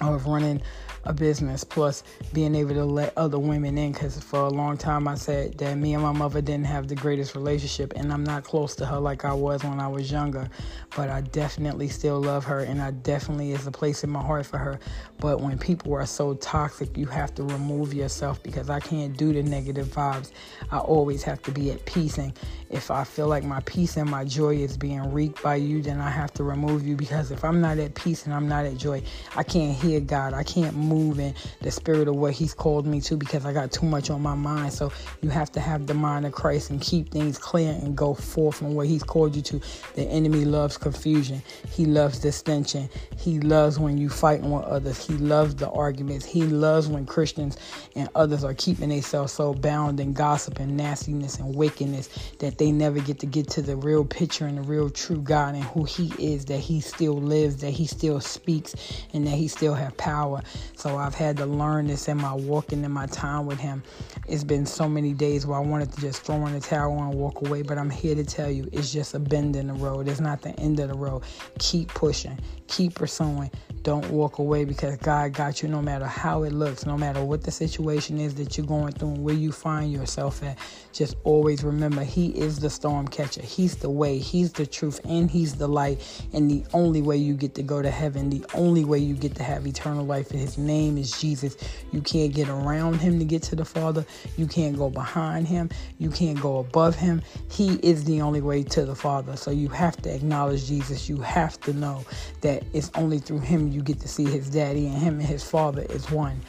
of 0.00 0.26
running 0.26 0.60
a 1.04 1.12
business 1.12 1.64
plus 1.64 2.02
being 2.32 2.54
able 2.54 2.74
to 2.74 2.84
let 2.84 3.16
other 3.16 3.38
women 3.38 3.78
in 3.78 3.92
because 3.92 4.18
for 4.22 4.40
a 4.40 4.48
long 4.48 4.76
time 4.76 5.08
i 5.08 5.14
said 5.14 5.56
that 5.58 5.76
me 5.76 5.94
and 5.94 6.02
my 6.02 6.12
mother 6.12 6.40
didn't 6.40 6.66
have 6.66 6.88
the 6.88 6.94
greatest 6.94 7.34
relationship 7.34 7.92
and 7.96 8.12
i'm 8.12 8.24
not 8.24 8.44
close 8.44 8.74
to 8.76 8.84
her 8.84 8.98
like 8.98 9.24
i 9.24 9.32
was 9.32 9.64
when 9.64 9.80
i 9.80 9.88
was 9.88 10.10
younger 10.10 10.48
but 10.96 11.08
i 11.08 11.20
definitely 11.20 11.88
still 11.88 12.20
love 12.20 12.44
her 12.44 12.60
and 12.60 12.82
i 12.82 12.90
definitely 12.90 13.52
is 13.52 13.66
a 13.66 13.70
place 13.70 14.04
in 14.04 14.10
my 14.10 14.20
heart 14.20 14.44
for 14.44 14.58
her. 14.58 14.78
But 15.18 15.40
when 15.40 15.58
people 15.58 15.94
are 15.94 16.06
so 16.06 16.34
toxic 16.34 16.96
you 16.96 17.06
have 17.06 17.34
to 17.36 17.42
remove 17.44 17.94
yourself 17.94 18.42
because 18.42 18.68
i 18.68 18.80
can't 18.80 19.16
do 19.16 19.32
the 19.32 19.42
negative 19.42 19.86
vibes. 19.88 20.32
I 20.70 20.78
always 20.78 21.22
have 21.22 21.42
to 21.42 21.50
be 21.50 21.70
at 21.70 21.84
peace 21.86 22.18
and 22.18 22.32
if 22.68 22.90
i 22.90 23.04
feel 23.04 23.26
like 23.26 23.44
my 23.44 23.60
peace 23.60 23.96
and 23.96 24.08
my 24.08 24.24
joy 24.24 24.56
is 24.56 24.76
being 24.76 25.12
wreaked 25.12 25.42
by 25.42 25.56
you 25.56 25.82
then 25.82 26.00
i 26.00 26.10
have 26.10 26.32
to 26.34 26.44
remove 26.44 26.86
you 26.86 26.96
because 26.96 27.30
if 27.30 27.44
i'm 27.44 27.60
not 27.60 27.78
at 27.78 27.94
peace 27.94 28.24
and 28.24 28.34
i'm 28.34 28.48
not 28.48 28.64
at 28.64 28.76
joy 28.76 29.02
i 29.36 29.42
can't 29.42 29.76
hear 29.76 30.00
god. 30.00 30.34
I 30.34 30.42
can't 30.42 30.74
move 30.76 30.89
in 30.92 31.34
the 31.60 31.70
spirit 31.70 32.08
of 32.08 32.16
what 32.16 32.32
He's 32.32 32.54
called 32.54 32.86
me 32.86 33.00
to 33.02 33.16
because 33.16 33.46
I 33.46 33.52
got 33.52 33.72
too 33.72 33.86
much 33.86 34.10
on 34.10 34.22
my 34.22 34.34
mind. 34.34 34.72
So 34.72 34.92
you 35.22 35.30
have 35.30 35.52
to 35.52 35.60
have 35.60 35.86
the 35.86 35.94
mind 35.94 36.26
of 36.26 36.32
Christ 36.32 36.70
and 36.70 36.80
keep 36.80 37.10
things 37.10 37.38
clear 37.38 37.72
and 37.72 37.96
go 37.96 38.14
forth 38.14 38.56
from 38.56 38.74
what 38.74 38.86
He's 38.86 39.02
called 39.02 39.36
you 39.36 39.42
to. 39.42 39.60
The 39.94 40.02
enemy 40.04 40.44
loves 40.44 40.76
confusion, 40.76 41.42
he 41.70 41.84
loves 41.84 42.18
distension, 42.18 42.88
he 43.16 43.40
loves 43.40 43.78
when 43.78 43.98
you 43.98 44.08
fighting 44.08 44.50
with 44.50 44.64
others, 44.64 45.04
he 45.06 45.14
loves 45.14 45.54
the 45.54 45.70
arguments, 45.70 46.26
he 46.26 46.42
loves 46.44 46.88
when 46.88 47.06
Christians 47.06 47.56
and 47.94 48.08
others 48.14 48.44
are 48.44 48.54
keeping 48.54 48.88
themselves 48.88 49.32
so 49.32 49.54
bound 49.54 50.00
in 50.00 50.12
gossip 50.12 50.58
and 50.58 50.76
nastiness 50.76 51.38
and 51.38 51.54
wickedness 51.54 52.08
that 52.38 52.58
they 52.58 52.72
never 52.72 53.00
get 53.00 53.18
to 53.20 53.26
get 53.26 53.48
to 53.50 53.62
the 53.62 53.76
real 53.76 54.04
picture 54.04 54.46
and 54.46 54.58
the 54.58 54.62
real 54.62 54.90
true 54.90 55.20
God 55.20 55.54
and 55.54 55.64
who 55.64 55.84
He 55.84 56.12
is, 56.18 56.46
that 56.46 56.58
He 56.60 56.80
still 56.80 57.14
lives, 57.20 57.56
that 57.58 57.70
He 57.70 57.86
still 57.86 58.20
speaks, 58.20 58.74
and 59.12 59.26
that 59.26 59.34
He 59.36 59.48
still 59.48 59.74
have 59.74 59.96
power. 59.96 60.42
So 60.80 60.96
I've 60.96 61.14
had 61.14 61.36
to 61.36 61.44
learn 61.44 61.88
this 61.88 62.08
in 62.08 62.16
my 62.16 62.32
walking 62.32 62.84
in 62.84 62.90
my 62.90 63.04
time 63.04 63.44
with 63.44 63.58
him. 63.58 63.82
It's 64.30 64.44
been 64.44 64.64
so 64.64 64.88
many 64.88 65.12
days 65.12 65.44
where 65.44 65.58
I 65.58 65.60
wanted 65.60 65.92
to 65.92 66.00
just 66.00 66.22
throw 66.22 66.46
in 66.46 66.52
the 66.52 66.60
towel 66.60 66.96
and 67.02 67.12
walk 67.14 67.44
away, 67.44 67.62
but 67.62 67.78
I'm 67.78 67.90
here 67.90 68.14
to 68.14 68.22
tell 68.22 68.48
you 68.48 68.68
it's 68.72 68.92
just 68.92 69.12
a 69.14 69.18
bend 69.18 69.56
in 69.56 69.66
the 69.66 69.74
road. 69.74 70.06
It's 70.06 70.20
not 70.20 70.40
the 70.40 70.50
end 70.50 70.78
of 70.78 70.88
the 70.88 70.94
road. 70.94 71.24
Keep 71.58 71.88
pushing, 71.88 72.38
keep 72.68 72.94
pursuing. 72.94 73.50
Don't 73.82 74.08
walk 74.10 74.38
away 74.38 74.64
because 74.64 74.96
God 74.98 75.32
got 75.32 75.62
you 75.62 75.68
no 75.68 75.80
matter 75.82 76.04
how 76.04 76.42
it 76.44 76.52
looks, 76.52 76.86
no 76.86 76.96
matter 76.98 77.24
what 77.24 77.42
the 77.42 77.50
situation 77.50 78.20
is 78.20 78.34
that 78.36 78.56
you're 78.56 78.66
going 78.66 78.92
through 78.92 79.08
and 79.08 79.24
where 79.24 79.34
you 79.34 79.50
find 79.50 79.90
yourself 79.90 80.42
at. 80.44 80.58
Just 80.92 81.16
always 81.24 81.64
remember 81.64 82.04
He 82.04 82.28
is 82.38 82.60
the 82.60 82.70
storm 82.70 83.08
catcher. 83.08 83.42
He's 83.42 83.76
the 83.76 83.90
way, 83.90 84.18
He's 84.18 84.52
the 84.52 84.66
truth, 84.66 85.00
and 85.04 85.30
He's 85.30 85.54
the 85.54 85.66
light. 85.66 86.00
And 86.32 86.50
the 86.50 86.64
only 86.74 87.00
way 87.02 87.16
you 87.16 87.34
get 87.34 87.54
to 87.56 87.62
go 87.62 87.80
to 87.82 87.90
heaven, 87.90 88.30
the 88.30 88.44
only 88.54 88.84
way 88.84 88.98
you 88.98 89.14
get 89.14 89.34
to 89.36 89.42
have 89.42 89.66
eternal 89.66 90.04
life, 90.04 90.30
in 90.30 90.38
His 90.38 90.58
name 90.58 90.98
is 90.98 91.18
Jesus. 91.18 91.56
You 91.90 92.02
can't 92.02 92.34
get 92.34 92.48
around 92.48 93.00
Him 93.00 93.18
to 93.18 93.24
get 93.24 93.42
to 93.44 93.56
the 93.56 93.64
Father. 93.64 94.04
You 94.36 94.46
can't 94.46 94.76
go 94.76 94.90
behind 94.90 95.48
Him. 95.48 95.70
You 95.98 96.10
can't 96.10 96.40
go 96.40 96.58
above 96.58 96.96
Him. 96.96 97.22
He 97.50 97.74
is 97.76 98.04
the 98.04 98.20
only 98.22 98.40
way 98.40 98.62
to 98.64 98.84
the 98.84 98.94
Father. 98.94 99.36
So 99.36 99.50
you 99.50 99.68
have 99.68 99.96
to 99.98 100.14
acknowledge 100.14 100.66
Jesus. 100.66 101.08
You 101.08 101.18
have 101.18 101.60
to 101.60 101.72
know 101.72 102.04
that 102.40 102.64
it's 102.72 102.90
only 102.94 103.18
through 103.18 103.40
Him 103.40 103.68
you 103.68 103.82
get 103.82 104.00
to 104.00 104.08
see 104.08 104.24
his 104.24 104.50
daddy, 104.50 104.86
and 104.86 104.96
him 104.96 105.18
and 105.18 105.28
his 105.28 105.42
father 105.42 105.82
is 105.90 106.10
one. 106.10 106.40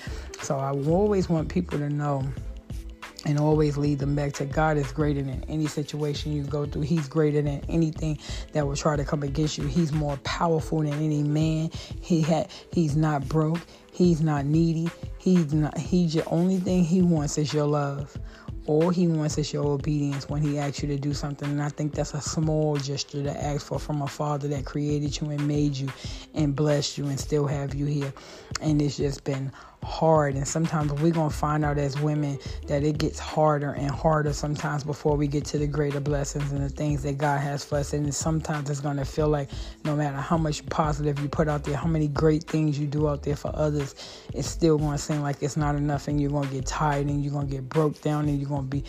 So 0.41 0.57
I 0.57 0.71
always 0.71 1.29
want 1.29 1.49
people 1.49 1.77
to 1.79 1.89
know 1.89 2.23
and 3.25 3.39
always 3.39 3.77
lead 3.77 3.99
them 3.99 4.15
back 4.15 4.33
to 4.33 4.45
God 4.45 4.77
is 4.77 4.91
greater 4.91 5.21
than 5.21 5.43
any 5.47 5.67
situation 5.67 6.33
you 6.33 6.43
go 6.43 6.65
through. 6.65 6.81
He's 6.81 7.07
greater 7.07 7.41
than 7.41 7.61
anything 7.69 8.17
that 8.53 8.65
will 8.65 8.75
try 8.75 8.95
to 8.95 9.05
come 9.05 9.21
against 9.21 9.59
you. 9.59 9.65
He's 9.65 9.91
more 9.91 10.17
powerful 10.23 10.79
than 10.79 10.93
any 10.93 11.21
man. 11.21 11.69
He 12.01 12.21
had 12.21 12.49
he's 12.71 12.95
not 12.95 13.27
broke. 13.29 13.59
He's 13.91 14.21
not 14.21 14.45
needy. 14.45 14.89
He's 15.21 15.53
not 15.53 15.77
he's 15.77 16.13
the 16.13 16.25
only 16.25 16.57
thing 16.57 16.83
he 16.83 17.03
wants 17.03 17.37
is 17.37 17.53
your 17.53 17.67
love. 17.67 18.17
All 18.65 18.89
he 18.89 19.07
wants 19.07 19.37
is 19.37 19.53
your 19.53 19.65
obedience 19.67 20.27
when 20.27 20.41
he 20.41 20.57
asks 20.57 20.81
you 20.81 20.87
to 20.87 20.97
do 20.97 21.13
something. 21.13 21.47
And 21.47 21.61
I 21.61 21.69
think 21.69 21.93
that's 21.93 22.15
a 22.15 22.21
small 22.21 22.75
gesture 22.77 23.21
to 23.21 23.43
ask 23.43 23.67
for 23.67 23.77
from 23.77 24.01
a 24.01 24.07
father 24.07 24.47
that 24.47 24.65
created 24.65 25.21
you 25.21 25.29
and 25.29 25.47
made 25.47 25.77
you 25.77 25.89
and 26.33 26.55
blessed 26.55 26.97
you 26.97 27.05
and 27.05 27.19
still 27.19 27.45
have 27.45 27.75
you 27.75 27.85
here. 27.85 28.11
And 28.61 28.81
it's 28.81 28.97
just 28.97 29.23
been 29.23 29.51
hard 29.83 30.35
and 30.35 30.47
sometimes 30.47 30.91
we're 30.93 31.11
going 31.11 31.29
to 31.29 31.35
find 31.35 31.65
out 31.65 31.77
as 31.77 31.99
women 31.99 32.37
that 32.67 32.83
it 32.83 32.97
gets 32.99 33.17
harder 33.17 33.71
and 33.71 33.89
harder 33.89 34.31
sometimes 34.31 34.83
before 34.83 35.17
we 35.17 35.27
get 35.27 35.43
to 35.43 35.57
the 35.57 35.65
greater 35.65 35.99
blessings 35.99 36.51
and 36.51 36.61
the 36.61 36.69
things 36.69 37.01
that 37.01 37.17
God 37.17 37.39
has 37.39 37.65
for 37.65 37.79
us 37.79 37.93
and 37.93 38.13
sometimes 38.13 38.69
it's 38.69 38.79
going 38.79 38.97
to 38.97 39.05
feel 39.05 39.27
like 39.27 39.49
no 39.83 39.95
matter 39.95 40.17
how 40.17 40.37
much 40.37 40.63
positive 40.67 41.19
you 41.19 41.27
put 41.27 41.47
out 41.47 41.63
there 41.63 41.75
how 41.75 41.87
many 41.87 42.07
great 42.07 42.43
things 42.43 42.77
you 42.77 42.85
do 42.85 43.09
out 43.09 43.23
there 43.23 43.35
for 43.35 43.51
others 43.55 43.95
it's 44.33 44.47
still 44.47 44.77
going 44.77 44.91
to 44.91 44.97
seem 45.11 45.21
like 45.21 45.41
it's 45.41 45.57
not 45.57 45.75
enough 45.75 46.07
and 46.07 46.21
you're 46.21 46.31
going 46.31 46.47
to 46.47 46.53
get 46.53 46.65
tired 46.65 47.07
and 47.07 47.23
you're 47.23 47.33
going 47.33 47.47
to 47.47 47.53
get 47.53 47.67
broke 47.67 47.99
down 48.01 48.27
and 48.27 48.39
you're 48.39 48.49
going 48.49 48.63
to 48.63 48.67
be 48.67 48.83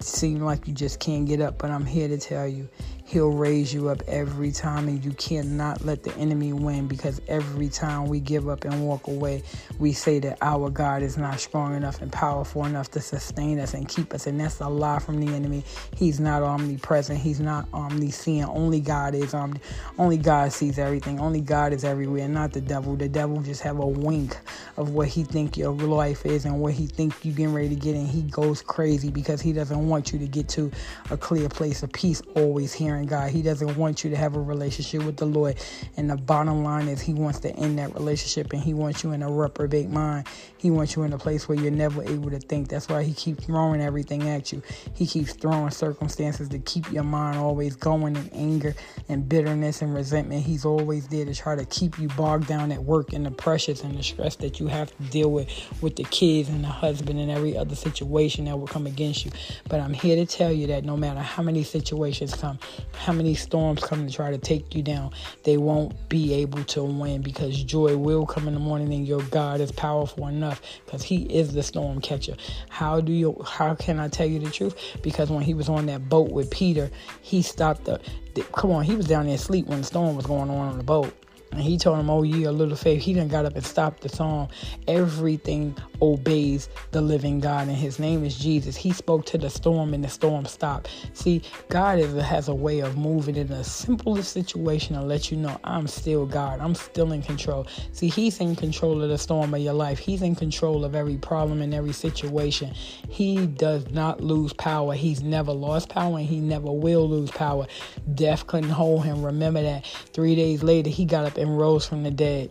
seem 0.00 0.40
like 0.40 0.66
you 0.68 0.74
just 0.74 1.00
can't 1.00 1.26
get 1.26 1.40
up 1.40 1.58
but 1.58 1.70
I'm 1.70 1.86
here 1.86 2.08
to 2.08 2.18
tell 2.18 2.46
you 2.46 2.68
He'll 3.06 3.30
raise 3.32 3.74
you 3.74 3.90
up 3.90 4.02
every 4.08 4.52
time, 4.52 4.88
and 4.88 5.04
you 5.04 5.12
cannot 5.12 5.84
let 5.84 6.04
the 6.04 6.14
enemy 6.16 6.52
win 6.52 6.88
because 6.88 7.20
every 7.28 7.68
time 7.70 8.06
we 8.06 8.20
give 8.20 8.48
up 8.48 8.64
and 8.64 8.86
walk 8.86 9.08
away, 9.08 9.44
we 9.78 9.92
say 9.92 10.18
that 10.20 10.38
our 10.42 10.70
God 10.70 11.02
is 11.02 11.16
not 11.18 11.40
strong 11.40 11.76
enough 11.76 12.02
and 12.02 12.12
powerful 12.12 12.66
enough 12.66 12.90
to 12.92 13.00
sustain 13.00 13.60
us 13.60 13.74
and 13.74 13.88
keep 13.88 14.14
us. 14.14 14.26
And 14.26 14.40
that's 14.40 14.60
a 14.60 14.68
lie 14.68 14.98
from 15.00 15.20
the 15.24 15.34
enemy. 15.34 15.64
He's 15.96 16.20
not 16.20 16.42
omnipresent, 16.42 17.20
He's 17.20 17.40
not 17.40 17.68
omniscient. 17.72 18.48
Only 18.48 18.80
God 18.80 19.14
is 19.14 19.34
omni- 19.34 19.60
Only 19.98 20.18
God 20.18 20.52
sees 20.52 20.78
everything. 20.78 21.20
Only 21.20 21.40
God 21.40 21.72
is 21.72 21.84
everywhere, 21.84 22.28
not 22.28 22.52
the 22.52 22.60
devil. 22.60 22.96
The 22.96 23.08
devil 23.08 23.40
just 23.42 23.62
have 23.62 23.78
a 23.78 23.86
wink 23.86 24.36
of 24.76 24.90
what 24.90 25.08
he 25.08 25.24
think 25.24 25.56
your 25.56 25.72
life 25.72 26.24
is 26.24 26.44
and 26.44 26.60
what 26.60 26.74
he 26.74 26.86
think 26.86 27.24
you 27.24 27.32
getting 27.32 27.54
ready 27.54 27.68
to 27.70 27.74
get 27.76 27.94
in. 27.94 28.06
He 28.06 28.22
goes 28.22 28.62
crazy 28.62 29.10
because 29.10 29.40
he 29.40 29.52
doesn't 29.52 29.88
want 29.88 30.12
you 30.12 30.18
to 30.18 30.26
get 30.26 30.48
to 30.50 30.70
a 31.10 31.16
clear 31.16 31.48
place 31.48 31.82
of 31.82 31.92
peace, 31.92 32.22
always 32.34 32.72
hearing 32.72 32.95
fearing 32.96 33.06
God. 33.06 33.30
He 33.30 33.42
doesn't 33.42 33.76
want 33.76 34.04
you 34.04 34.10
to 34.10 34.16
have 34.16 34.36
a 34.36 34.40
relationship 34.40 35.04
with 35.04 35.16
the 35.16 35.26
Lord. 35.26 35.56
And 35.96 36.08
the 36.08 36.16
bottom 36.16 36.64
line 36.64 36.88
is, 36.88 37.00
He 37.00 37.12
wants 37.12 37.40
to 37.40 37.54
end 37.56 37.78
that 37.78 37.94
relationship 37.94 38.52
and 38.52 38.62
He 38.62 38.72
wants 38.72 39.04
you 39.04 39.12
in 39.12 39.22
a 39.22 39.30
reprobate 39.30 39.90
mind. 39.90 40.26
He 40.56 40.70
wants 40.70 40.96
you 40.96 41.02
in 41.02 41.12
a 41.12 41.18
place 41.18 41.48
where 41.48 41.58
you're 41.58 41.70
never 41.70 42.02
able 42.02 42.30
to 42.30 42.38
think. 42.38 42.68
That's 42.68 42.88
why 42.88 43.02
He 43.02 43.12
keeps 43.12 43.44
throwing 43.44 43.80
everything 43.80 44.28
at 44.28 44.52
you. 44.52 44.62
He 44.94 45.06
keeps 45.06 45.34
throwing 45.34 45.70
circumstances 45.70 46.48
to 46.48 46.58
keep 46.58 46.90
your 46.90 47.04
mind 47.04 47.36
always 47.36 47.76
going 47.76 48.16
in 48.16 48.30
anger 48.32 48.74
and 49.08 49.28
bitterness 49.28 49.82
and 49.82 49.94
resentment. 49.94 50.44
He's 50.44 50.64
always 50.64 51.08
there 51.08 51.24
to 51.24 51.34
try 51.34 51.54
to 51.54 51.64
keep 51.66 51.98
you 51.98 52.08
bogged 52.08 52.46
down 52.46 52.72
at 52.72 52.82
work 52.82 53.12
and 53.12 53.26
the 53.26 53.30
pressures 53.30 53.82
and 53.82 53.96
the 53.98 54.02
stress 54.02 54.36
that 54.36 54.58
you 54.58 54.68
have 54.68 54.96
to 54.96 55.02
deal 55.04 55.30
with 55.30 55.48
with 55.82 55.96
the 55.96 56.04
kids 56.04 56.48
and 56.48 56.64
the 56.64 56.68
husband 56.68 57.18
and 57.18 57.30
every 57.30 57.56
other 57.56 57.74
situation 57.74 58.46
that 58.46 58.58
will 58.58 58.66
come 58.66 58.86
against 58.86 59.24
you. 59.24 59.30
But 59.68 59.80
I'm 59.80 59.92
here 59.92 60.16
to 60.16 60.26
tell 60.26 60.52
you 60.52 60.66
that 60.68 60.84
no 60.84 60.96
matter 60.96 61.20
how 61.20 61.42
many 61.42 61.62
situations 61.62 62.34
come, 62.34 62.58
how 62.94 63.12
many 63.12 63.34
storms 63.34 63.82
come 63.82 64.06
to 64.06 64.12
try 64.12 64.30
to 64.30 64.38
take 64.38 64.74
you 64.74 64.82
down, 64.82 65.12
they 65.44 65.56
won't 65.56 66.08
be 66.08 66.34
able 66.34 66.64
to 66.64 66.82
win 66.82 67.22
because 67.22 67.62
joy 67.62 67.96
will 67.96 68.26
come 68.26 68.48
in 68.48 68.54
the 68.54 68.60
morning 68.60 68.92
and 68.92 69.06
your 69.06 69.22
God 69.24 69.60
is 69.60 69.72
powerful 69.72 70.26
enough 70.26 70.60
because 70.84 71.02
he 71.02 71.22
is 71.24 71.52
the 71.52 71.62
storm 71.62 72.00
catcher. 72.00 72.36
How 72.68 73.00
do 73.00 73.12
you 73.12 73.42
how 73.46 73.74
can 73.74 74.00
I 74.00 74.08
tell 74.08 74.26
you 74.26 74.38
the 74.38 74.50
truth? 74.50 74.76
Because 75.02 75.30
when 75.30 75.42
he 75.42 75.54
was 75.54 75.68
on 75.68 75.86
that 75.86 76.08
boat 76.08 76.30
with 76.30 76.50
Peter, 76.50 76.90
he 77.20 77.42
stopped 77.42 77.84
the, 77.84 78.00
the 78.34 78.42
come 78.42 78.70
on, 78.70 78.84
he 78.84 78.96
was 78.96 79.06
down 79.06 79.26
there 79.26 79.34
asleep 79.34 79.66
when 79.66 79.80
the 79.80 79.86
storm 79.86 80.16
was 80.16 80.26
going 80.26 80.50
on 80.50 80.68
on 80.68 80.78
the 80.78 80.84
boat. 80.84 81.14
And 81.52 81.60
he 81.60 81.78
told 81.78 81.98
him, 81.98 82.10
Oh, 82.10 82.22
ye 82.22 82.44
a 82.44 82.52
little 82.52 82.76
faith. 82.76 83.02
He 83.02 83.14
done 83.14 83.28
got 83.28 83.46
up 83.46 83.54
and 83.54 83.64
stopped 83.64 84.02
the 84.02 84.08
song. 84.08 84.50
Everything 84.88 85.76
obeys 86.02 86.68
the 86.90 87.00
living 87.00 87.40
God, 87.40 87.68
and 87.68 87.76
his 87.76 87.98
name 87.98 88.24
is 88.24 88.38
Jesus. 88.38 88.76
He 88.76 88.92
spoke 88.92 89.24
to 89.26 89.38
the 89.38 89.48
storm, 89.48 89.94
and 89.94 90.04
the 90.04 90.08
storm 90.08 90.44
stopped. 90.44 90.90
See, 91.14 91.42
God 91.68 91.98
is, 91.98 92.12
has 92.22 92.48
a 92.48 92.54
way 92.54 92.80
of 92.80 92.96
moving 92.98 93.36
in 93.36 93.46
the 93.46 93.64
simplest 93.64 94.32
situation 94.32 94.96
to 94.96 95.02
let 95.02 95.30
you 95.30 95.36
know 95.36 95.58
I'm 95.64 95.86
still 95.86 96.26
God. 96.26 96.60
I'm 96.60 96.74
still 96.74 97.12
in 97.12 97.22
control. 97.22 97.66
See, 97.92 98.08
He's 98.08 98.40
in 98.40 98.56
control 98.56 99.02
of 99.02 99.08
the 99.08 99.18
storm 99.18 99.54
of 99.54 99.60
your 99.60 99.74
life, 99.74 99.98
He's 99.98 100.22
in 100.22 100.34
control 100.34 100.84
of 100.84 100.94
every 100.94 101.16
problem 101.16 101.62
and 101.62 101.72
every 101.72 101.92
situation. 101.92 102.74
He 103.08 103.46
does 103.46 103.88
not 103.90 104.20
lose 104.20 104.52
power. 104.52 104.94
He's 104.94 105.22
never 105.22 105.52
lost 105.52 105.88
power, 105.88 106.18
and 106.18 106.26
He 106.26 106.40
never 106.40 106.70
will 106.70 107.08
lose 107.08 107.30
power. 107.30 107.66
Death 108.14 108.46
couldn't 108.46 108.70
hold 108.70 109.04
Him. 109.04 109.24
Remember 109.24 109.62
that. 109.62 109.86
Three 110.12 110.34
days 110.34 110.62
later, 110.62 110.90
He 110.90 111.04
got 111.04 111.24
up 111.24 111.36
and 111.36 111.45
rose 111.48 111.86
from 111.86 112.02
the 112.02 112.10
dead. 112.10 112.50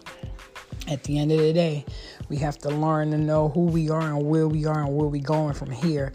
At 0.87 1.03
the 1.03 1.17
end 1.17 1.31
of 1.31 1.39
the 1.39 1.51
day, 1.51 1.85
we 2.29 2.37
have 2.37 2.57
to 2.59 2.69
learn 2.69 3.11
to 3.11 3.17
know 3.17 3.49
who 3.49 3.61
we 3.61 3.89
are 3.89 4.01
and 4.01 4.27
where 4.27 4.47
we 4.47 4.65
are 4.65 4.85
and 4.85 4.95
where 4.95 5.07
we're 5.07 5.21
going 5.21 5.53
from 5.53 5.71
here. 5.71 6.13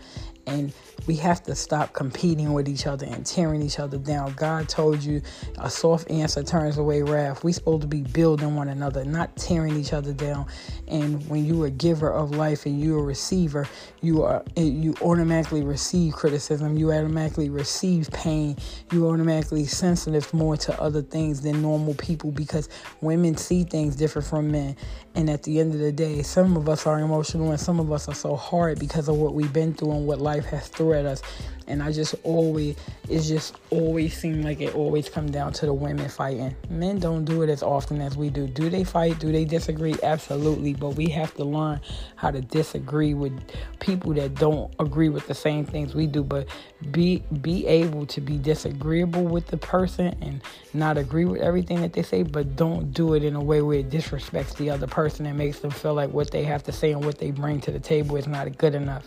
And 0.51 0.73
we 1.07 1.17
have 1.17 1.43
to 1.45 1.55
stop 1.55 1.93
competing 1.93 2.53
with 2.53 2.69
each 2.69 2.87
other 2.87 3.07
and 3.07 3.25
tearing 3.25 3.63
each 3.63 3.79
other 3.79 3.99
down. 3.99 4.33
God 4.35 4.69
told 4.69 5.03
you 5.03 5.23
a 5.59 5.71
soft 5.71 6.11
answer 6.11 6.43
turns 6.43 6.79
away 6.79 7.03
wrath. 7.03 7.43
We're 7.43 7.53
supposed 7.53 7.83
to 7.83 7.89
be 7.89 8.03
building 8.03 8.55
one 8.55 8.69
another, 8.69 9.05
not 9.05 9.37
tearing 9.37 9.77
each 9.77 9.93
other 9.93 10.13
down. 10.13 10.47
And 10.89 11.27
when 11.29 11.45
you 11.45 11.63
are 11.63 11.67
a 11.67 11.71
giver 11.71 12.13
of 12.13 12.33
life 12.33 12.67
and 12.67 12.81
you're 12.81 12.99
a 12.99 13.03
receiver, 13.03 13.67
you 14.03 14.23
are 14.23 14.43
you 14.57 14.95
automatically 15.03 15.63
receive 15.63 16.15
criticism. 16.15 16.77
You 16.77 16.93
automatically 16.93 17.51
receive 17.51 18.11
pain. 18.11 18.57
You 18.93 19.09
automatically 19.09 19.65
sensitive 19.65 20.33
more 20.35 20.57
to 20.59 20.81
other 20.81 21.03
things 21.03 21.43
than 21.43 21.63
normal 21.63 21.95
people 21.95 22.31
because 22.31 22.69
women 23.01 23.37
see 23.37 23.65
things 23.65 23.97
different 23.97 24.27
from 24.29 24.51
men. 24.51 24.77
And 25.15 25.29
at 25.29 25.43
the 25.43 25.59
end 25.59 25.75
of 25.75 25.81
the 25.81 25.93
day, 25.93 26.23
some 26.23 26.57
of 26.57 26.69
us 26.69 26.87
are 26.87 27.01
emotional 27.01 27.51
and 27.51 27.61
some 27.61 27.81
of 27.81 27.91
us 27.91 28.09
are 28.09 28.15
so 28.15 28.37
hard 28.37 28.79
because 28.79 29.09
of 29.09 29.17
what 29.17 29.35
we've 29.35 29.53
been 29.53 29.75
through 29.75 29.93
and 29.93 30.07
what 30.07 30.21
life 30.21 30.40
has 30.47 30.69
thrown 30.69 30.95
at 30.95 31.07
us. 31.07 31.23
And 31.67 31.83
I 31.83 31.93
just 31.93 32.17
always, 32.25 32.77
it 33.09 33.21
just 33.21 33.55
always 33.71 34.17
seemed 34.17 34.45
like 34.45 34.61
it 34.61 34.75
always 34.75 35.09
come 35.09 35.31
down 35.31 35.53
to 35.55 35.67
the 35.67 35.73
women 35.73 36.09
fighting. 36.09 36.57
Men 36.69 36.99
don't 36.99 37.25
do 37.25 37.43
it 37.43 37.49
as 37.49 37.63
often 37.63 38.01
as 38.01 38.17
we 38.17 38.29
do. 38.29 38.49
Do 38.49 38.69
they 38.69 38.83
fight? 38.83 39.21
Do 39.21 39.31
they 39.31 39.45
disagree? 39.45 39.95
Absolutely. 40.03 40.75
But 40.75 40.91
we 40.91 41.09
have 41.11 41.33
to 41.35 41.45
learn 41.45 41.81
how 42.17 42.33
to 42.33 42.41
disagree 42.41 43.15
with 43.15 43.41
people 43.79 44.13
that 44.15 44.35
don't 44.35 44.75
agree 44.81 45.11
with 45.11 45.29
the 45.29 45.35
same 45.35 45.65
things 45.65 45.95
we 45.95 46.09
do. 46.09 46.25
But 46.25 46.49
be 46.91 47.23
be 47.41 47.67
able 47.67 48.07
to 48.07 48.21
be 48.21 48.37
disagreeable 48.39 49.25
with 49.25 49.47
the 49.47 49.57
person 49.57 50.17
and 50.23 50.43
not 50.75 50.99
agree 50.99 51.25
with 51.25 51.41
everything 51.41 51.81
that 51.83 51.93
they 51.93 52.03
say, 52.03 52.23
but 52.23 52.57
don't 52.57 52.93
do 52.93 53.15
it 53.15 53.23
in 53.23 53.37
a 53.37 53.43
way 53.43 53.63
where 53.63 53.79
it 53.79 53.91
disrespects 53.91 54.57
the 54.57 54.71
other 54.71 54.87
person 54.87 55.27
and 55.27 55.37
makes 55.37 55.61
them 55.61 55.71
feel 55.71 55.95
like 55.95 56.11
what 56.11 56.31
they 56.31 56.45
have 56.45 56.63
to 56.65 56.73
say 56.73 56.93
and 56.93 57.05
what 57.05 57.19
they 57.19 57.31
bring 57.31 57.61
to 57.61 57.71
the 57.71 57.79
table 57.79 58.17
is 58.17 58.27
not 58.27 58.57
good 58.59 58.75
enough. 58.75 59.07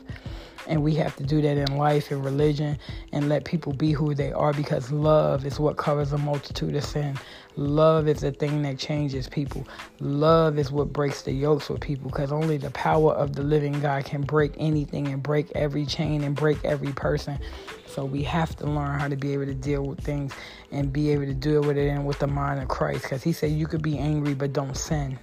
And 0.67 0.83
we 0.83 0.95
have 0.95 1.15
to 1.17 1.23
do 1.23 1.41
that 1.41 1.57
in 1.57 1.77
life 1.77 2.11
and 2.11 2.23
religion 2.23 2.77
and 3.11 3.29
let 3.29 3.45
people 3.45 3.73
be 3.73 3.91
who 3.91 4.13
they 4.15 4.31
are 4.31 4.53
because 4.53 4.91
love 4.91 5.45
is 5.45 5.59
what 5.59 5.77
covers 5.77 6.13
a 6.13 6.17
multitude 6.17 6.75
of 6.75 6.83
sin. 6.83 7.17
Love 7.55 8.07
is 8.07 8.21
the 8.21 8.31
thing 8.31 8.61
that 8.63 8.79
changes 8.79 9.27
people. 9.27 9.67
Love 9.99 10.57
is 10.57 10.71
what 10.71 10.91
breaks 10.91 11.21
the 11.23 11.31
yokes 11.31 11.69
with 11.69 11.81
people 11.81 12.09
because 12.09 12.31
only 12.31 12.57
the 12.57 12.71
power 12.71 13.13
of 13.13 13.35
the 13.35 13.43
living 13.43 13.79
God 13.79 14.05
can 14.05 14.21
break 14.21 14.53
anything 14.57 15.07
and 15.07 15.21
break 15.21 15.51
every 15.53 15.85
chain 15.85 16.23
and 16.23 16.35
break 16.35 16.63
every 16.65 16.93
person. 16.93 17.37
So 17.85 18.05
we 18.05 18.23
have 18.23 18.55
to 18.55 18.65
learn 18.65 18.99
how 18.99 19.07
to 19.07 19.15
be 19.15 19.33
able 19.33 19.45
to 19.45 19.53
deal 19.53 19.83
with 19.83 19.99
things 19.99 20.33
and 20.71 20.91
be 20.91 21.11
able 21.11 21.25
to 21.25 21.33
deal 21.33 21.61
with 21.61 21.77
it 21.77 21.89
and 21.89 22.07
with 22.07 22.17
the 22.19 22.27
mind 22.27 22.59
of 22.61 22.67
Christ 22.67 23.03
because 23.03 23.21
he 23.21 23.33
said 23.33 23.51
you 23.51 23.67
could 23.67 23.83
be 23.83 23.99
angry 23.99 24.33
but 24.33 24.51
don't 24.51 24.75
sin. 24.75 25.19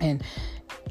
And 0.00 0.22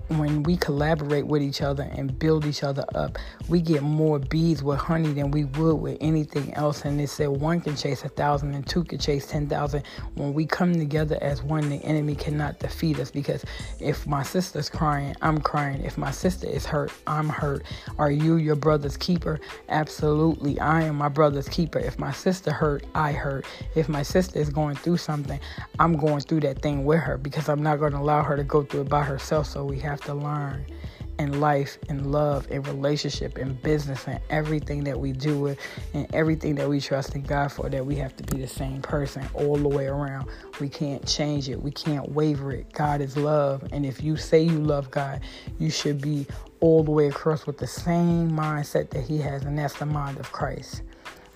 when 0.09 0.43
we 0.43 0.57
collaborate 0.57 1.27
with 1.27 1.41
each 1.41 1.61
other 1.61 1.83
and 1.83 2.17
build 2.19 2.45
each 2.45 2.63
other 2.63 2.83
up, 2.95 3.17
we 3.47 3.61
get 3.61 3.81
more 3.81 4.19
bees 4.19 4.61
with 4.61 4.79
honey 4.79 5.13
than 5.13 5.31
we 5.31 5.45
would 5.45 5.75
with 5.75 5.97
anything 6.01 6.53
else. 6.55 6.85
And 6.85 6.99
they 6.99 7.05
said 7.05 7.29
one 7.29 7.61
can 7.61 7.75
chase 7.75 8.03
a 8.03 8.09
thousand 8.09 8.53
and 8.53 8.65
two 8.65 8.83
can 8.83 8.99
chase 8.99 9.27
ten 9.27 9.47
thousand. 9.47 9.83
When 10.15 10.33
we 10.33 10.45
come 10.45 10.73
together 10.73 11.17
as 11.21 11.41
one, 11.41 11.69
the 11.69 11.83
enemy 11.83 12.15
cannot 12.15 12.59
defeat 12.59 12.99
us 12.99 13.11
because 13.11 13.43
if 13.79 14.05
my 14.05 14.23
sister's 14.23 14.69
crying, 14.69 15.15
I'm 15.21 15.39
crying. 15.39 15.83
If 15.83 15.97
my 15.97 16.11
sister 16.11 16.47
is 16.47 16.65
hurt, 16.65 16.91
I'm 17.07 17.29
hurt. 17.29 17.63
Are 17.97 18.11
you 18.11 18.35
your 18.35 18.55
brother's 18.55 18.97
keeper? 18.97 19.39
Absolutely. 19.69 20.59
I 20.59 20.83
am 20.83 20.95
my 20.95 21.09
brother's 21.09 21.49
keeper. 21.49 21.79
If 21.79 21.97
my 21.97 22.11
sister 22.11 22.51
hurt, 22.51 22.85
I 22.93 23.11
hurt. 23.11 23.45
If 23.75 23.89
my 23.89 24.03
sister 24.03 24.39
is 24.39 24.49
going 24.49 24.75
through 24.75 24.97
something, 24.97 25.39
I'm 25.79 25.95
going 25.97 26.21
through 26.21 26.41
that 26.41 26.61
thing 26.61 26.85
with 26.85 26.99
her 26.99 27.17
because 27.17 27.49
I'm 27.49 27.63
not 27.63 27.77
going 27.79 27.93
to 27.93 27.99
allow 27.99 28.23
her 28.23 28.35
to 28.35 28.43
go 28.43 28.63
through 28.63 28.81
it 28.81 28.89
by 28.89 29.03
herself. 29.03 29.47
So 29.47 29.63
we 29.65 29.79
have 29.79 29.92
to 30.01 30.13
learn 30.13 30.65
in 31.19 31.39
life, 31.39 31.77
in 31.89 32.11
love, 32.11 32.49
in 32.49 32.61
relationship, 32.63 33.37
in 33.37 33.53
business, 33.55 34.07
and 34.07 34.19
everything 34.29 34.83
that 34.83 34.99
we 34.99 35.11
do 35.11 35.39
with 35.39 35.59
and 35.93 36.13
everything 36.13 36.55
that 36.55 36.67
we 36.67 36.79
trust 36.81 37.15
in 37.15 37.21
God 37.21 37.51
for, 37.51 37.69
that 37.69 37.85
we 37.85 37.95
have 37.97 38.15
to 38.17 38.23
be 38.23 38.41
the 38.41 38.47
same 38.47 38.81
person 38.81 39.27
all 39.33 39.55
the 39.55 39.67
way 39.67 39.85
around. 39.85 40.27
We 40.59 40.69
can't 40.69 41.05
change 41.07 41.49
it. 41.49 41.61
We 41.61 41.71
can't 41.71 42.11
waver 42.11 42.51
it. 42.51 42.71
God 42.73 43.01
is 43.01 43.15
love. 43.15 43.63
And 43.71 43.85
if 43.85 44.03
you 44.03 44.17
say 44.17 44.41
you 44.41 44.59
love 44.59 44.89
God, 44.91 45.21
you 45.59 45.69
should 45.69 46.01
be 46.01 46.25
all 46.59 46.83
the 46.83 46.91
way 46.91 47.07
across 47.07 47.45
with 47.45 47.57
the 47.57 47.67
same 47.67 48.31
mindset 48.31 48.89
that 48.91 49.03
He 49.03 49.19
has, 49.19 49.43
and 49.43 49.57
that's 49.57 49.77
the 49.77 49.85
mind 49.85 50.19
of 50.19 50.31
Christ 50.31 50.81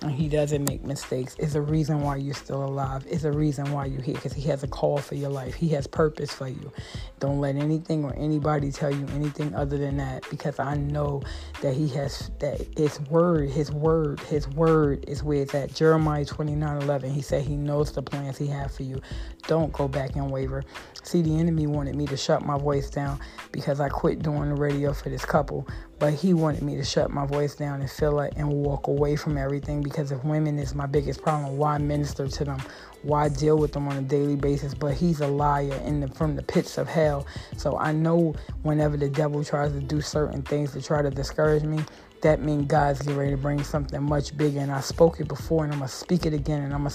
and 0.02 0.12
he 0.12 0.28
doesn't 0.28 0.68
make 0.68 0.84
mistakes. 0.84 1.36
It's 1.38 1.54
a 1.54 1.60
reason 1.60 2.00
why 2.02 2.16
you're 2.16 2.34
still 2.34 2.64
alive. 2.64 3.06
It's 3.08 3.24
a 3.24 3.32
reason 3.32 3.72
why 3.72 3.86
you're 3.86 4.02
here 4.02 4.14
because 4.14 4.32
he 4.32 4.42
has 4.48 4.62
a 4.62 4.68
call 4.68 4.98
for 4.98 5.16
your 5.16 5.30
life. 5.30 5.54
He 5.54 5.68
has 5.70 5.86
purpose 5.86 6.32
for 6.32 6.48
you. 6.48 6.72
Don't 7.20 7.40
let 7.40 7.56
anything 7.56 8.04
or 8.04 8.14
anybody 8.16 8.72
tell 8.72 8.94
you 8.94 9.06
anything 9.14 9.54
other 9.54 9.78
than 9.78 9.96
that 9.98 10.24
because 10.30 10.58
I 10.60 10.76
know 10.76 11.22
that 11.62 11.74
he 11.74 11.88
has 11.90 12.30
that 12.40 12.66
his 12.76 13.00
word, 13.02 13.50
his 13.50 13.72
word, 13.72 14.20
his 14.20 14.48
word 14.48 15.04
is 15.08 15.22
where 15.24 15.42
it's 15.42 15.54
at. 15.54 15.74
Jeremiah 15.74 16.24
29 16.24 16.82
11, 16.82 17.10
he 17.12 17.22
said 17.22 17.42
he 17.42 17.56
knows 17.56 17.92
the 17.92 18.02
plans 18.02 18.38
he 18.38 18.46
has 18.48 18.76
for 18.76 18.84
you. 18.84 19.00
Don't 19.48 19.72
go 19.72 19.88
back 19.88 20.16
and 20.16 20.30
waver. 20.30 20.64
See, 21.08 21.22
the 21.22 21.38
enemy 21.38 21.66
wanted 21.66 21.96
me 21.96 22.06
to 22.08 22.18
shut 22.18 22.44
my 22.44 22.58
voice 22.58 22.90
down 22.90 23.18
because 23.50 23.80
I 23.80 23.88
quit 23.88 24.22
doing 24.22 24.50
the 24.50 24.60
radio 24.60 24.92
for 24.92 25.08
this 25.08 25.24
couple. 25.24 25.66
But 25.98 26.12
he 26.12 26.34
wanted 26.34 26.62
me 26.62 26.76
to 26.76 26.84
shut 26.84 27.10
my 27.10 27.24
voice 27.24 27.54
down 27.54 27.80
and 27.80 27.90
feel 27.90 28.20
it 28.20 28.34
and 28.36 28.46
walk 28.52 28.88
away 28.88 29.16
from 29.16 29.38
everything 29.38 29.80
because 29.80 30.12
if 30.12 30.22
women 30.22 30.58
is 30.58 30.74
my 30.74 30.84
biggest 30.84 31.22
problem, 31.22 31.56
why 31.56 31.78
minister 31.78 32.28
to 32.28 32.44
them? 32.44 32.62
Why 33.04 33.30
deal 33.30 33.56
with 33.56 33.72
them 33.72 33.88
on 33.88 33.96
a 33.96 34.02
daily 34.02 34.36
basis? 34.36 34.74
But 34.74 34.96
he's 34.96 35.22
a 35.22 35.26
liar 35.26 35.80
in 35.86 36.00
the, 36.00 36.08
from 36.08 36.36
the 36.36 36.42
pits 36.42 36.76
of 36.76 36.86
hell. 36.86 37.26
So 37.56 37.78
I 37.78 37.92
know 37.92 38.34
whenever 38.64 38.98
the 38.98 39.08
devil 39.08 39.42
tries 39.42 39.72
to 39.72 39.80
do 39.80 40.02
certain 40.02 40.42
things 40.42 40.72
to 40.72 40.82
try 40.82 41.00
to 41.00 41.08
discourage 41.08 41.62
me, 41.62 41.80
that 42.22 42.42
means 42.42 42.66
God's 42.66 43.00
getting 43.00 43.16
ready 43.16 43.30
to 43.32 43.36
bring 43.36 43.62
something 43.62 44.02
much 44.02 44.36
bigger. 44.36 44.60
And 44.60 44.72
I 44.72 44.80
spoke 44.80 45.20
it 45.20 45.28
before, 45.28 45.64
and 45.64 45.72
I'm 45.72 45.80
gonna 45.80 45.88
speak 45.88 46.26
it 46.26 46.34
again. 46.34 46.62
And 46.62 46.74
I'm 46.74 46.86
a 46.86 46.90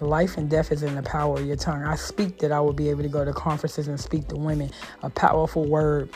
life 0.00 0.36
and 0.36 0.48
death 0.50 0.72
is 0.72 0.82
in 0.82 0.94
the 0.94 1.02
power 1.02 1.38
of 1.38 1.46
your 1.46 1.56
tongue. 1.56 1.84
I 1.84 1.96
speak 1.96 2.38
that 2.38 2.52
I 2.52 2.60
will 2.60 2.72
be 2.72 2.90
able 2.90 3.02
to 3.02 3.08
go 3.08 3.24
to 3.24 3.32
conferences 3.32 3.88
and 3.88 4.00
speak 4.00 4.28
to 4.28 4.36
women 4.36 4.70
a 5.02 5.10
powerful 5.10 5.64
word 5.66 6.10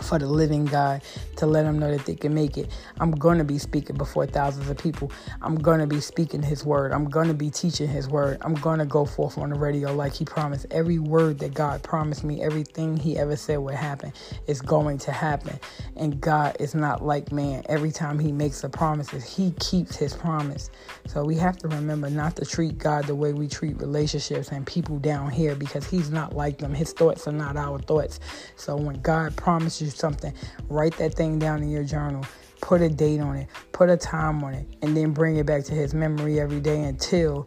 for 0.00 0.18
the 0.18 0.26
living 0.26 0.64
God 0.64 1.02
to 1.36 1.46
let 1.46 1.64
them 1.64 1.78
know 1.78 1.90
that 1.90 2.06
they 2.06 2.14
can 2.14 2.34
make 2.34 2.56
it. 2.56 2.70
I'm 3.00 3.10
going 3.10 3.38
to 3.38 3.44
be 3.44 3.58
speaking 3.58 3.96
before 3.96 4.26
thousands 4.26 4.68
of 4.70 4.78
people. 4.78 5.10
I'm 5.42 5.56
going 5.56 5.80
to 5.80 5.86
be 5.86 6.00
speaking 6.00 6.42
His 6.42 6.64
word. 6.64 6.92
I'm 6.92 7.08
going 7.08 7.28
to 7.28 7.34
be 7.34 7.50
teaching 7.50 7.88
His 7.88 8.08
word. 8.08 8.38
I'm 8.42 8.54
going 8.54 8.78
to 8.78 8.86
go 8.86 9.04
forth 9.04 9.38
on 9.38 9.50
the 9.50 9.58
radio 9.58 9.94
like 9.94 10.14
He 10.14 10.24
promised. 10.24 10.66
Every 10.70 10.98
word 10.98 11.38
that 11.40 11.54
God 11.54 11.82
promised 11.82 12.24
me, 12.24 12.42
everything 12.42 12.96
He 12.96 13.18
ever 13.18 13.36
said 13.36 13.58
would 13.58 13.74
happen, 13.74 14.12
is 14.46 14.62
going 14.62 14.98
to 14.98 15.12
happen. 15.12 15.58
And 15.96 16.20
God 16.20 16.56
is 16.60 16.74
not 16.74 17.04
like 17.04 17.32
man. 17.32 17.62
Every 17.68 17.90
time 17.90 18.18
He 18.18 18.32
makes 18.32 18.64
a 18.64 18.68
promise, 18.68 19.10
He 19.10 19.52
keeps 19.60 19.96
His 19.96 20.14
promise. 20.14 20.70
So 21.06 21.24
we 21.24 21.36
have 21.36 21.58
to 21.58 21.68
remember 21.68 22.08
not 22.08 22.36
to 22.36 22.46
treat 22.46 22.78
God 22.78 23.04
the 23.06 23.14
way 23.14 23.32
we 23.32 23.48
treat 23.48 23.76
relationships 23.78 24.48
and 24.50 24.66
people 24.66 24.98
down 24.98 25.30
here 25.30 25.54
because 25.54 25.88
He's 25.88 26.10
not 26.10 26.34
like 26.34 26.58
them. 26.58 26.72
His 26.74 26.92
thoughts 26.92 27.26
are 27.26 27.32
not 27.32 27.56
our 27.56 27.78
thoughts. 27.78 28.20
So 28.56 28.76
when 28.76 29.00
God 29.00 29.36
promises 29.36 29.81
you 29.82 29.90
something, 29.90 30.32
write 30.68 30.96
that 30.98 31.14
thing 31.14 31.38
down 31.38 31.62
in 31.62 31.70
your 31.70 31.84
journal. 31.84 32.24
Put 32.60 32.80
a 32.80 32.88
date 32.88 33.20
on 33.20 33.36
it, 33.36 33.48
put 33.72 33.90
a 33.90 33.96
time 33.96 34.44
on 34.44 34.54
it, 34.54 34.66
and 34.82 34.96
then 34.96 35.12
bring 35.12 35.36
it 35.36 35.46
back 35.46 35.64
to 35.64 35.74
his 35.74 35.94
memory 35.94 36.38
every 36.38 36.60
day 36.60 36.80
until 36.84 37.46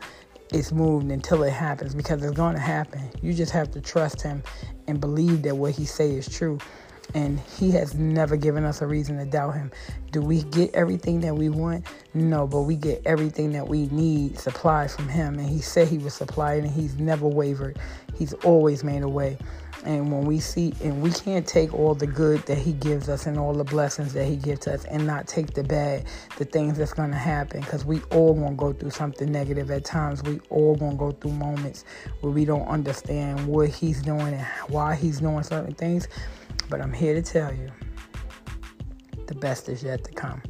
it's 0.52 0.72
moved 0.72 1.12
until 1.12 1.44
it 1.44 1.52
happens 1.52 1.96
because 1.96 2.24
it's 2.24 2.36
going 2.36 2.56
to 2.56 2.62
happen. 2.62 3.02
You 3.22 3.34
just 3.34 3.52
have 3.52 3.72
to 3.72 3.82
trust 3.82 4.22
him 4.22 4.44
and 4.88 5.00
believe 5.00 5.42
that 5.44 5.56
what 5.56 5.72
he 5.74 5.86
say 5.86 6.12
is 6.12 6.28
true. 6.28 6.60
And 7.16 7.40
he 7.40 7.72
has 7.72 7.96
never 7.96 8.36
given 8.36 8.66
us 8.66 8.82
a 8.82 8.88
reason 8.88 9.18
to 9.18 9.26
doubt 9.26 9.56
him. 9.56 9.72
Do 10.12 10.22
we 10.22 10.44
get 10.44 10.76
everything 10.76 11.22
that 11.22 11.34
we 11.34 11.50
want? 11.50 11.88
No, 12.14 12.46
but 12.46 12.64
we 12.64 12.76
get 12.76 13.02
everything 13.06 13.54
that 13.54 13.68
we 13.68 13.88
need 13.88 14.38
supplied 14.38 14.92
from 14.92 15.08
him. 15.08 15.40
And 15.40 15.50
he 15.50 15.60
said 15.60 15.88
he 15.88 15.98
would 15.98 16.12
supply 16.12 16.56
it, 16.56 16.66
and 16.66 16.72
he's 16.72 16.98
never 16.98 17.26
wavered. 17.26 17.80
He's 18.16 18.34
always 18.34 18.84
made 18.84 19.02
a 19.02 19.10
way. 19.10 19.38
And 19.86 20.12
when 20.12 20.26
we 20.26 20.40
see, 20.40 20.74
and 20.84 21.02
we 21.02 21.12
can't 21.12 21.46
take 21.46 21.74
all 21.74 21.94
the 21.94 22.08
good 22.08 22.42
that 22.48 22.58
He 22.58 22.74
gives 22.74 23.08
us 23.08 23.28
and 23.28 23.38
all 23.38 23.54
the 23.54 23.64
blessings 23.64 24.14
that 24.14 24.26
He 24.26 24.36
gives 24.36 24.68
us 24.68 24.84
and 24.86 25.06
not 25.06 25.28
take 25.28 25.54
the 25.54 25.64
bad, 25.64 26.06
the 26.38 26.46
things 26.46 26.78
that's 26.78 26.94
going 26.94 27.12
to 27.12 27.18
happen. 27.18 27.62
Because 27.62 27.86
we 27.86 28.02
all 28.10 28.34
going 28.34 28.52
to 28.52 28.56
go 28.56 28.74
through 28.74 28.90
something 28.90 29.32
negative 29.32 29.70
at 29.70 29.86
times. 29.86 30.24
We 30.24 30.40
all 30.50 30.76
going 30.76 30.94
to 30.94 30.98
go 30.98 31.12
through 31.12 31.34
moments 31.34 31.86
where 32.22 32.32
we 32.32 32.46
don't 32.46 32.68
understand 32.68 33.46
what 33.46 33.70
He's 33.70 34.02
doing 34.02 34.34
and 34.34 34.46
why 34.70 34.96
He's 34.96 35.20
doing 35.20 35.44
certain 35.44 35.76
things. 35.76 36.08
But 36.70 36.82
I'm 36.82 36.94
here 36.94 37.14
to 37.14 37.22
tell 37.22 37.54
you 37.54 37.72
the 39.28 39.36
best 39.36 39.70
is 39.70 39.84
yet 39.84 40.04
to 40.04 40.12
come. 40.12 40.42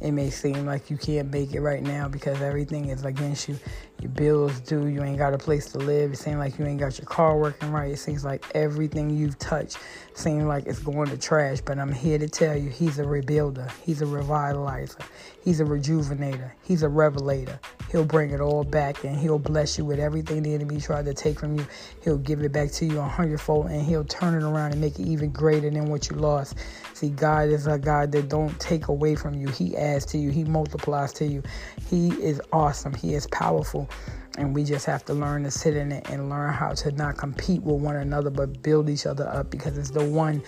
It 0.00 0.12
may 0.12 0.30
seem 0.30 0.64
like 0.64 0.88
you 0.88 0.96
can't 0.96 1.30
make 1.30 1.52
it 1.52 1.60
right 1.60 1.82
now 1.82 2.08
because 2.08 2.40
everything 2.40 2.88
is 2.88 3.04
against 3.04 3.48
you 3.48 3.58
your 4.00 4.10
bills 4.12 4.60
due, 4.60 4.86
you 4.86 5.02
ain't 5.02 5.18
got 5.18 5.34
a 5.34 5.38
place 5.38 5.70
to 5.72 5.78
live. 5.78 6.12
It 6.12 6.16
seems 6.16 6.38
like 6.38 6.58
you 6.58 6.64
ain't 6.64 6.80
got 6.80 6.98
your 6.98 7.06
car 7.06 7.36
working 7.36 7.70
right. 7.70 7.90
It 7.92 7.98
seems 7.98 8.24
like 8.24 8.44
everything 8.54 9.10
you've 9.10 9.38
touched 9.38 9.78
seems 10.14 10.44
like 10.44 10.66
it's 10.66 10.78
going 10.78 11.10
to 11.10 11.18
trash. 11.18 11.60
But 11.60 11.78
I'm 11.78 11.92
here 11.92 12.18
to 12.18 12.28
tell 12.28 12.56
you, 12.56 12.70
he's 12.70 12.98
a 12.98 13.04
rebuilder, 13.04 13.70
he's 13.84 14.00
a 14.00 14.06
revitalizer, 14.06 15.00
he's 15.42 15.60
a 15.60 15.64
rejuvenator, 15.64 16.52
he's 16.62 16.82
a 16.82 16.88
revelator. 16.88 17.58
He'll 17.90 18.04
bring 18.04 18.30
it 18.30 18.40
all 18.40 18.62
back 18.62 19.02
and 19.02 19.16
he'll 19.16 19.40
bless 19.40 19.76
you 19.76 19.84
with 19.84 19.98
everything 19.98 20.44
the 20.44 20.54
enemy 20.54 20.80
tried 20.80 21.06
to 21.06 21.14
take 21.14 21.40
from 21.40 21.58
you. 21.58 21.66
He'll 22.04 22.18
give 22.18 22.40
it 22.40 22.52
back 22.52 22.70
to 22.72 22.86
you 22.86 23.00
a 23.00 23.02
hundredfold 23.02 23.66
and 23.66 23.82
he'll 23.82 24.04
turn 24.04 24.40
it 24.40 24.44
around 24.46 24.72
and 24.72 24.80
make 24.80 25.00
it 25.00 25.06
even 25.06 25.30
greater 25.30 25.68
than 25.68 25.86
what 25.86 26.08
you 26.08 26.14
lost. 26.14 26.54
See, 26.94 27.08
God 27.08 27.48
is 27.48 27.66
a 27.66 27.78
God 27.78 28.12
that 28.12 28.28
don't 28.28 28.58
take 28.60 28.86
away 28.88 29.16
from 29.16 29.34
you. 29.34 29.48
He 29.48 29.76
adds 29.76 30.06
to 30.06 30.18
you. 30.18 30.30
He 30.30 30.44
multiplies 30.44 31.12
to 31.14 31.26
you. 31.26 31.42
He 31.88 32.10
is 32.22 32.40
awesome. 32.52 32.94
He 32.94 33.14
is 33.14 33.26
powerful. 33.26 33.90
And 34.40 34.54
we 34.54 34.64
just 34.64 34.86
have 34.86 35.04
to 35.04 35.12
learn 35.12 35.44
to 35.44 35.50
sit 35.50 35.76
in 35.76 35.92
it 35.92 36.08
and 36.08 36.30
learn 36.30 36.54
how 36.54 36.72
to 36.72 36.92
not 36.92 37.18
compete 37.18 37.60
with 37.62 37.82
one 37.82 37.96
another, 37.96 38.30
but 38.30 38.62
build 38.62 38.88
each 38.88 39.04
other 39.04 39.28
up 39.28 39.50
because 39.50 39.76
it's 39.76 39.90
the 39.90 40.02
one, 40.02 40.42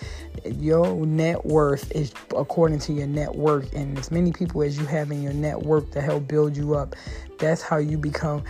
your 0.45 1.05
net 1.05 1.45
worth 1.45 1.91
is 1.91 2.11
according 2.35 2.79
to 2.79 2.93
your 2.93 3.05
network. 3.05 3.71
And 3.73 3.99
as 3.99 4.09
many 4.09 4.31
people 4.31 4.63
as 4.63 4.79
you 4.79 4.85
have 4.87 5.11
in 5.11 5.21
your 5.21 5.33
network 5.33 5.91
to 5.91 6.01
help 6.01 6.27
build 6.27 6.57
you 6.57 6.73
up, 6.73 6.95
that's 7.37 7.61
how 7.61 7.77
you 7.77 7.99
become 7.99 8.43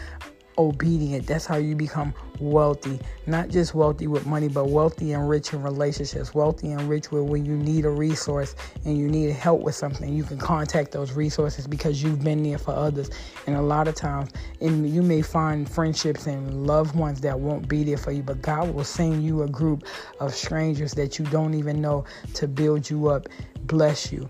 obedient. 0.57 1.27
That's 1.27 1.45
how 1.45 1.57
you 1.57 1.75
become 1.75 2.13
wealthy. 2.39 2.99
Not 3.27 3.49
just 3.49 3.73
wealthy 3.73 4.07
with 4.07 4.25
money, 4.25 4.47
but 4.47 4.69
wealthy 4.69 5.13
and 5.13 5.29
rich 5.29 5.53
in 5.53 5.61
relationships. 5.61 6.33
Wealthy 6.33 6.71
and 6.71 6.89
rich 6.89 7.11
with 7.11 7.23
when 7.23 7.45
you 7.45 7.55
need 7.55 7.85
a 7.85 7.89
resource 7.89 8.55
and 8.85 8.97
you 8.97 9.07
need 9.07 9.31
help 9.31 9.61
with 9.61 9.75
something, 9.75 10.13
you 10.13 10.23
can 10.23 10.37
contact 10.37 10.91
those 10.91 11.13
resources 11.13 11.67
because 11.67 12.01
you've 12.03 12.23
been 12.23 12.43
there 12.43 12.57
for 12.57 12.71
others. 12.71 13.09
And 13.47 13.55
a 13.55 13.61
lot 13.61 13.87
of 13.87 13.95
times, 13.95 14.31
and 14.61 14.89
you 14.89 15.01
may 15.01 15.21
find 15.21 15.69
friendships 15.69 16.27
and 16.27 16.65
loved 16.65 16.95
ones 16.95 17.21
that 17.21 17.39
won't 17.39 17.67
be 17.67 17.83
there 17.83 17.97
for 17.97 18.11
you, 18.11 18.23
but 18.23 18.41
God 18.41 18.73
will 18.73 18.83
send 18.83 19.23
you 19.23 19.43
a 19.43 19.47
group 19.47 19.85
of 20.19 20.33
strangers 20.33 20.93
that 20.93 21.19
you 21.19 21.25
don't 21.25 21.53
even 21.53 21.81
know 21.81 22.05
to 22.35 22.47
build 22.47 22.89
you 22.89 23.07
up, 23.07 23.27
bless 23.65 24.11
you 24.11 24.29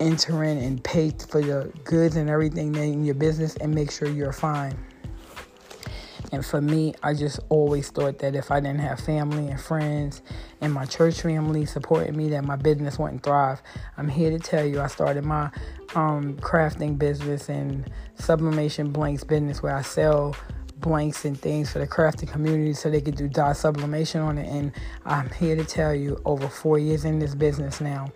enter 0.00 0.42
in 0.42 0.58
and 0.58 0.82
pay 0.82 1.10
for 1.10 1.40
the 1.40 1.72
goods 1.84 2.16
and 2.16 2.28
everything 2.28 2.74
in 2.74 3.04
your 3.04 3.14
business 3.14 3.56
and 3.56 3.74
make 3.74 3.90
sure 3.90 4.08
you're 4.08 4.32
fine. 4.32 4.76
And 6.34 6.44
for 6.44 6.60
me, 6.60 6.94
I 7.02 7.14
just 7.14 7.38
always 7.48 7.90
thought 7.90 8.18
that 8.18 8.34
if 8.34 8.50
I 8.50 8.58
didn't 8.58 8.80
have 8.80 8.98
family 8.98 9.48
and 9.48 9.60
friends 9.60 10.20
and 10.60 10.72
my 10.72 10.84
church 10.84 11.22
family 11.22 11.64
supporting 11.64 12.16
me, 12.16 12.28
that 12.30 12.44
my 12.44 12.56
business 12.56 12.98
wouldn't 12.98 13.22
thrive. 13.22 13.62
I'm 13.96 14.08
here 14.08 14.30
to 14.30 14.40
tell 14.40 14.64
you, 14.64 14.80
I 14.80 14.88
started 14.88 15.24
my 15.24 15.50
um, 15.94 16.34
crafting 16.38 16.98
business 16.98 17.48
and 17.48 17.88
sublimation 18.16 18.90
blanks 18.90 19.22
business 19.22 19.62
where 19.62 19.76
I 19.76 19.82
sell 19.82 20.34
blanks 20.78 21.24
and 21.24 21.40
things 21.40 21.70
for 21.70 21.78
the 21.78 21.86
crafting 21.86 22.28
community 22.28 22.72
so 22.74 22.90
they 22.90 23.00
could 23.00 23.16
do 23.16 23.28
dye 23.28 23.52
sublimation 23.52 24.20
on 24.20 24.36
it. 24.36 24.48
And 24.48 24.72
I'm 25.04 25.30
here 25.30 25.54
to 25.54 25.64
tell 25.64 25.94
you, 25.94 26.20
over 26.24 26.48
four 26.48 26.80
years 26.80 27.04
in 27.04 27.20
this 27.20 27.36
business 27.36 27.80
now, 27.80 28.12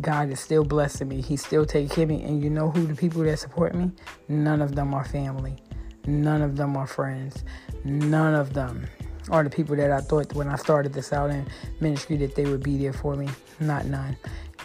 God 0.00 0.30
is 0.30 0.38
still 0.38 0.64
blessing 0.64 1.08
me. 1.08 1.20
He's 1.20 1.44
still 1.44 1.66
taking 1.66 1.88
care 1.88 2.04
of 2.04 2.10
me. 2.10 2.22
And 2.22 2.40
you 2.40 2.50
know 2.50 2.70
who 2.70 2.86
the 2.86 2.94
people 2.94 3.22
that 3.24 3.38
support 3.38 3.74
me? 3.74 3.90
None 4.28 4.62
of 4.62 4.76
them 4.76 4.94
are 4.94 5.04
family. 5.04 5.56
None 6.06 6.42
of 6.42 6.56
them 6.56 6.76
are 6.76 6.86
friends. 6.86 7.44
None 7.84 8.34
of 8.34 8.54
them 8.54 8.88
are 9.30 9.44
the 9.44 9.50
people 9.50 9.76
that 9.76 9.90
I 9.90 10.00
thought 10.00 10.34
when 10.34 10.48
I 10.48 10.56
started 10.56 10.92
this 10.92 11.12
out 11.12 11.30
in 11.30 11.46
ministry 11.80 12.16
that 12.18 12.34
they 12.34 12.44
would 12.44 12.62
be 12.62 12.76
there 12.76 12.92
for 12.92 13.14
me. 13.14 13.28
Not 13.60 13.86
none. 13.86 14.16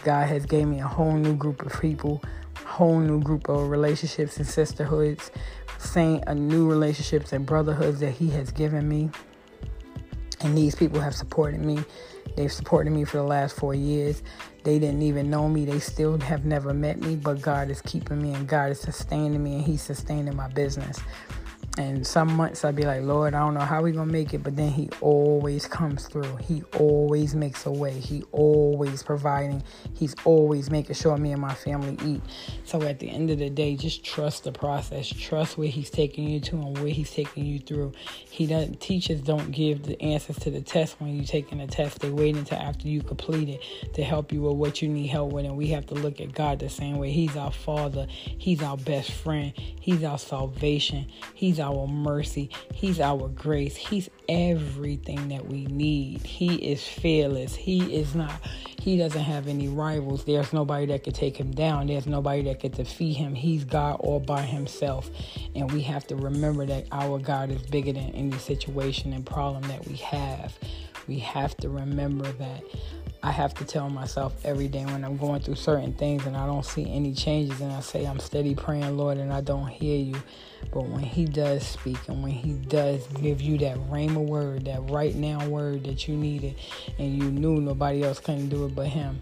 God 0.02 0.28
has 0.28 0.46
gave 0.46 0.66
me 0.66 0.80
a 0.80 0.86
whole 0.86 1.12
new 1.12 1.36
group 1.36 1.64
of 1.64 1.80
people, 1.80 2.22
whole 2.64 2.98
new 2.98 3.20
group 3.20 3.48
of 3.48 3.68
relationships 3.68 4.36
and 4.36 4.46
sisterhoods, 4.46 5.30
saying 5.78 6.24
a 6.26 6.34
new 6.34 6.68
relationships 6.68 7.32
and 7.32 7.46
brotherhoods 7.46 8.00
that 8.00 8.12
He 8.12 8.30
has 8.30 8.50
given 8.50 8.88
me. 8.88 9.10
And 10.40 10.56
these 10.56 10.74
people 10.74 11.00
have 11.00 11.14
supported 11.14 11.60
me. 11.60 11.78
They've 12.38 12.52
supported 12.52 12.90
me 12.90 13.02
for 13.02 13.16
the 13.16 13.24
last 13.24 13.56
four 13.56 13.74
years. 13.74 14.22
They 14.62 14.78
didn't 14.78 15.02
even 15.02 15.28
know 15.28 15.48
me. 15.48 15.64
They 15.64 15.80
still 15.80 16.20
have 16.20 16.44
never 16.44 16.72
met 16.72 17.00
me, 17.00 17.16
but 17.16 17.42
God 17.42 17.68
is 17.68 17.82
keeping 17.82 18.22
me 18.22 18.32
and 18.32 18.46
God 18.46 18.70
is 18.70 18.78
sustaining 18.78 19.42
me 19.42 19.56
and 19.56 19.64
He's 19.64 19.82
sustaining 19.82 20.36
my 20.36 20.46
business. 20.46 21.00
And 21.78 22.04
some 22.04 22.34
months 22.34 22.64
I'd 22.64 22.74
be 22.74 22.82
like, 22.82 23.02
Lord, 23.02 23.34
I 23.34 23.38
don't 23.38 23.54
know 23.54 23.60
how 23.60 23.82
we 23.82 23.92
gonna 23.92 24.10
make 24.10 24.34
it, 24.34 24.42
but 24.42 24.56
then 24.56 24.70
He 24.70 24.90
always 25.00 25.64
comes 25.66 26.08
through. 26.08 26.36
He 26.38 26.64
always 26.76 27.36
makes 27.36 27.66
a 27.66 27.70
way. 27.70 27.92
He 27.92 28.24
always 28.32 29.04
providing. 29.04 29.62
He's 29.94 30.16
always 30.24 30.72
making 30.72 30.96
sure 30.96 31.16
me 31.16 31.30
and 31.30 31.40
my 31.40 31.54
family 31.54 31.96
eat. 32.04 32.20
So 32.64 32.82
at 32.82 32.98
the 32.98 33.08
end 33.08 33.30
of 33.30 33.38
the 33.38 33.48
day, 33.48 33.76
just 33.76 34.04
trust 34.04 34.42
the 34.42 34.50
process. 34.50 35.08
Trust 35.08 35.56
where 35.56 35.68
He's 35.68 35.88
taking 35.88 36.28
you 36.28 36.40
to 36.40 36.56
and 36.56 36.78
where 36.78 36.88
He's 36.88 37.12
taking 37.12 37.46
you 37.46 37.60
through. 37.60 37.92
He 38.28 38.46
doesn't 38.46 38.80
teachers 38.80 39.20
don't 39.20 39.52
give 39.52 39.84
the 39.84 40.00
answers 40.02 40.36
to 40.40 40.50
the 40.50 40.60
test 40.60 41.00
when 41.00 41.14
you're 41.14 41.24
taking 41.24 41.58
the 41.58 41.68
test. 41.68 42.00
They 42.00 42.10
wait 42.10 42.36
until 42.36 42.58
after 42.58 42.88
you 42.88 43.02
complete 43.02 43.48
it 43.48 43.94
to 43.94 44.02
help 44.02 44.32
you 44.32 44.42
with 44.42 44.56
what 44.56 44.82
you 44.82 44.88
need 44.88 45.06
help 45.06 45.32
with. 45.32 45.44
And 45.44 45.56
we 45.56 45.68
have 45.68 45.86
to 45.86 45.94
look 45.94 46.20
at 46.20 46.32
God 46.32 46.58
the 46.58 46.68
same 46.68 46.98
way. 46.98 47.12
He's 47.12 47.36
our 47.36 47.52
Father. 47.52 48.08
He's 48.08 48.62
our 48.64 48.76
best 48.76 49.12
friend. 49.12 49.52
He's 49.80 50.02
our 50.02 50.18
salvation. 50.18 51.06
He's 51.34 51.60
our 51.60 51.67
our 51.68 51.86
mercy. 51.86 52.50
He's 52.72 53.00
our 53.00 53.28
grace. 53.28 53.76
He's 53.76 54.08
everything 54.28 55.28
that 55.28 55.46
we 55.46 55.66
need. 55.66 56.22
He 56.22 56.54
is 56.56 56.86
fearless. 56.86 57.54
He 57.54 57.94
is 57.94 58.14
not, 58.14 58.32
he 58.80 58.96
doesn't 58.96 59.22
have 59.22 59.48
any 59.48 59.68
rivals. 59.68 60.24
There's 60.24 60.52
nobody 60.52 60.86
that 60.86 61.04
could 61.04 61.14
take 61.14 61.36
him 61.36 61.50
down. 61.50 61.88
There's 61.88 62.06
nobody 62.06 62.42
that 62.42 62.60
could 62.60 62.72
defeat 62.72 63.14
him. 63.14 63.34
He's 63.34 63.64
God 63.64 64.00
all 64.00 64.20
by 64.20 64.42
himself. 64.42 65.10
And 65.54 65.70
we 65.72 65.82
have 65.82 66.06
to 66.08 66.16
remember 66.16 66.66
that 66.66 66.86
our 66.92 67.18
God 67.18 67.50
is 67.50 67.62
bigger 67.62 67.92
than 67.92 68.10
any 68.10 68.38
situation 68.38 69.12
and 69.12 69.26
problem 69.26 69.62
that 69.64 69.86
we 69.86 69.96
have. 69.96 70.56
We 71.06 71.18
have 71.20 71.56
to 71.58 71.68
remember 71.68 72.30
that. 72.32 72.62
I 73.22 73.32
have 73.32 73.52
to 73.54 73.64
tell 73.64 73.90
myself 73.90 74.34
every 74.44 74.68
day 74.68 74.84
when 74.84 75.04
I'm 75.04 75.16
going 75.16 75.40
through 75.42 75.56
certain 75.56 75.92
things 75.92 76.24
and 76.26 76.36
I 76.36 76.46
don't 76.46 76.64
see 76.64 76.90
any 76.90 77.12
changes 77.14 77.60
and 77.60 77.72
I 77.72 77.80
say 77.80 78.06
I'm 78.06 78.20
steady 78.20 78.54
praying, 78.54 78.96
Lord, 78.96 79.18
and 79.18 79.32
I 79.32 79.40
don't 79.40 79.66
hear 79.66 79.98
you. 79.98 80.22
But 80.72 80.88
when 80.88 81.02
He 81.02 81.24
does 81.24 81.66
speak 81.66 81.98
and 82.08 82.22
when 82.22 82.32
He 82.32 82.52
does 82.52 83.06
give 83.20 83.40
you 83.40 83.58
that 83.58 83.76
rhema 83.90 84.24
word, 84.24 84.66
that 84.66 84.88
right 84.90 85.14
now 85.14 85.46
word 85.48 85.84
that 85.84 86.08
you 86.08 86.16
needed, 86.16 86.56
and 86.98 87.16
you 87.16 87.30
knew 87.30 87.60
nobody 87.60 88.04
else 88.04 88.20
couldn't 88.20 88.48
do 88.48 88.66
it 88.66 88.74
but 88.74 88.86
Him, 88.86 89.20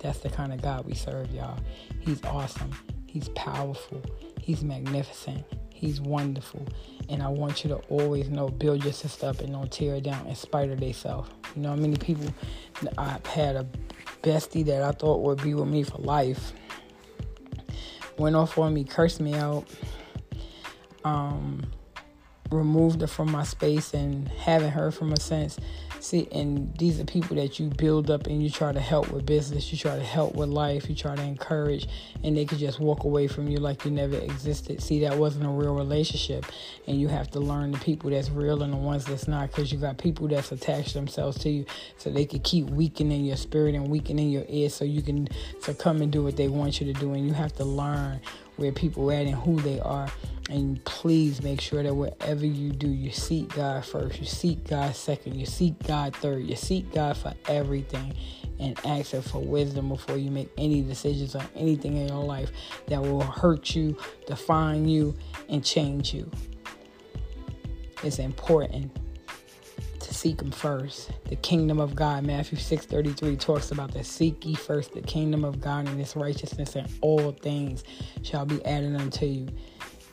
that's 0.00 0.18
the 0.18 0.30
kind 0.30 0.52
of 0.52 0.62
God 0.62 0.84
we 0.84 0.94
serve, 0.94 1.30
y'all. 1.32 1.58
He's 2.00 2.22
awesome. 2.24 2.70
He's 3.06 3.28
powerful. 3.30 4.02
He's 4.40 4.62
magnificent. 4.62 5.44
He's 5.70 6.00
wonderful. 6.00 6.66
And 7.08 7.22
I 7.22 7.28
want 7.28 7.64
you 7.64 7.70
to 7.70 7.76
always 7.88 8.28
know 8.30 8.48
build 8.48 8.84
your 8.84 8.92
sister 8.92 9.26
up 9.26 9.40
and 9.40 9.52
don't 9.52 9.70
tear 9.70 9.94
her 9.94 10.00
down 10.00 10.26
in 10.26 10.34
spite 10.34 10.70
of 10.70 10.80
themselves. 10.80 11.30
You 11.54 11.62
know 11.62 11.76
many 11.76 11.96
people 11.96 12.26
I've 12.98 13.24
had 13.26 13.56
a 13.56 13.66
bestie 14.22 14.64
that 14.66 14.82
I 14.82 14.92
thought 14.92 15.20
would 15.20 15.42
be 15.42 15.54
with 15.54 15.68
me 15.68 15.82
for 15.82 15.98
life 15.98 16.52
went 18.18 18.36
off 18.36 18.58
on 18.58 18.74
me, 18.74 18.84
cursed 18.84 19.20
me 19.20 19.34
out, 19.34 19.66
um, 21.04 21.64
removed 22.50 23.00
her 23.00 23.06
from 23.06 23.30
my 23.30 23.42
space, 23.42 23.94
and 23.94 24.28
haven't 24.28 24.70
heard 24.70 24.94
from 24.94 25.10
her 25.10 25.16
since. 25.16 25.58
See, 26.00 26.28
and 26.32 26.76
these 26.76 27.00
are 27.00 27.04
people 27.06 27.36
that 27.36 27.58
you 27.58 27.68
build 27.68 28.10
up 28.10 28.26
and 28.26 28.42
you 28.42 28.50
try 28.50 28.72
to 28.72 28.80
help 28.80 29.10
with 29.10 29.24
business, 29.24 29.72
you 29.72 29.78
try 29.78 29.96
to 29.96 30.04
help 30.04 30.34
with 30.34 30.50
life, 30.50 30.86
you 30.86 30.94
try 30.94 31.16
to 31.16 31.22
encourage, 31.22 31.88
and 32.22 32.36
they 32.36 32.44
could 32.44 32.58
just 32.58 32.78
walk 32.78 33.04
away 33.04 33.26
from 33.26 33.48
you 33.48 33.56
like 33.56 33.86
you 33.86 33.90
never 33.90 34.16
existed. 34.18 34.82
See, 34.82 35.00
that 35.00 35.16
wasn't 35.16 35.46
a 35.46 35.48
real 35.48 35.74
relationship, 35.74 36.44
and 36.86 37.00
you 37.00 37.08
have 37.08 37.30
to 37.30 37.40
learn 37.40 37.70
the 37.70 37.78
people 37.78 38.10
that's 38.10 38.28
real 38.28 38.62
and 38.62 38.74
the 38.74 38.76
ones 38.76 39.06
that's 39.06 39.26
not, 39.26 39.50
because 39.50 39.72
you 39.72 39.78
got 39.78 39.96
people 39.96 40.28
that's 40.28 40.52
attached 40.52 40.92
themselves 40.92 41.38
to 41.38 41.48
you, 41.48 41.64
so 41.96 42.10
they 42.10 42.26
could 42.26 42.44
keep 42.44 42.66
weakening 42.66 43.24
your 43.24 43.36
spirit 43.36 43.74
and 43.74 43.88
weakening 43.88 44.28
your 44.28 44.44
ears, 44.48 44.74
so 44.74 44.84
you 44.84 45.00
can 45.00 45.26
succumb 45.62 46.02
and 46.02 46.12
do 46.12 46.22
what 46.22 46.36
they 46.36 46.48
want 46.48 46.82
you 46.82 46.92
to 46.92 47.00
do, 47.00 47.14
and 47.14 47.26
you 47.26 47.32
have 47.32 47.54
to 47.54 47.64
learn 47.64 48.20
where 48.56 48.72
people 48.72 49.10
are 49.10 49.14
at 49.14 49.26
and 49.26 49.34
who 49.34 49.60
they 49.60 49.80
are. 49.80 50.08
And 50.50 50.84
please 50.84 51.42
make 51.42 51.60
sure 51.60 51.82
that 51.82 51.94
whatever 51.94 52.44
you 52.44 52.70
do, 52.70 52.88
you 52.88 53.10
seek 53.10 53.54
God 53.54 53.84
first, 53.84 54.20
you 54.20 54.26
seek 54.26 54.68
God 54.68 54.94
second, 54.94 55.36
you 55.36 55.46
seek 55.46 55.82
God 55.86 56.14
third, 56.16 56.44
you 56.44 56.54
seek 56.54 56.92
God 56.92 57.16
for 57.16 57.32
everything, 57.48 58.14
and 58.60 58.78
ask 58.84 59.12
Him 59.12 59.22
for 59.22 59.38
wisdom 59.38 59.88
before 59.88 60.18
you 60.18 60.30
make 60.30 60.50
any 60.58 60.82
decisions 60.82 61.34
on 61.34 61.46
anything 61.56 61.96
in 61.96 62.08
your 62.08 62.22
life 62.22 62.50
that 62.88 63.00
will 63.00 63.22
hurt 63.22 63.74
you, 63.74 63.96
define 64.26 64.86
you, 64.86 65.14
and 65.48 65.64
change 65.64 66.12
you. 66.12 66.30
It's 68.02 68.18
important 68.18 68.94
to 70.04 70.14
seek 70.14 70.40
him 70.40 70.50
first. 70.50 71.10
The 71.28 71.36
kingdom 71.36 71.80
of 71.80 71.94
God, 71.94 72.24
Matthew 72.24 72.58
6:33 72.58 73.36
talks 73.36 73.70
about 73.70 73.92
the 73.92 74.04
seek 74.04 74.44
ye 74.46 74.54
first 74.54 74.92
the 74.92 75.02
kingdom 75.02 75.44
of 75.44 75.60
God 75.60 75.88
and 75.88 75.98
his 75.98 76.16
righteousness 76.16 76.76
and 76.76 76.88
all 77.00 77.32
things 77.32 77.84
shall 78.22 78.46
be 78.46 78.64
added 78.64 78.96
unto 78.96 79.26
you. 79.26 79.48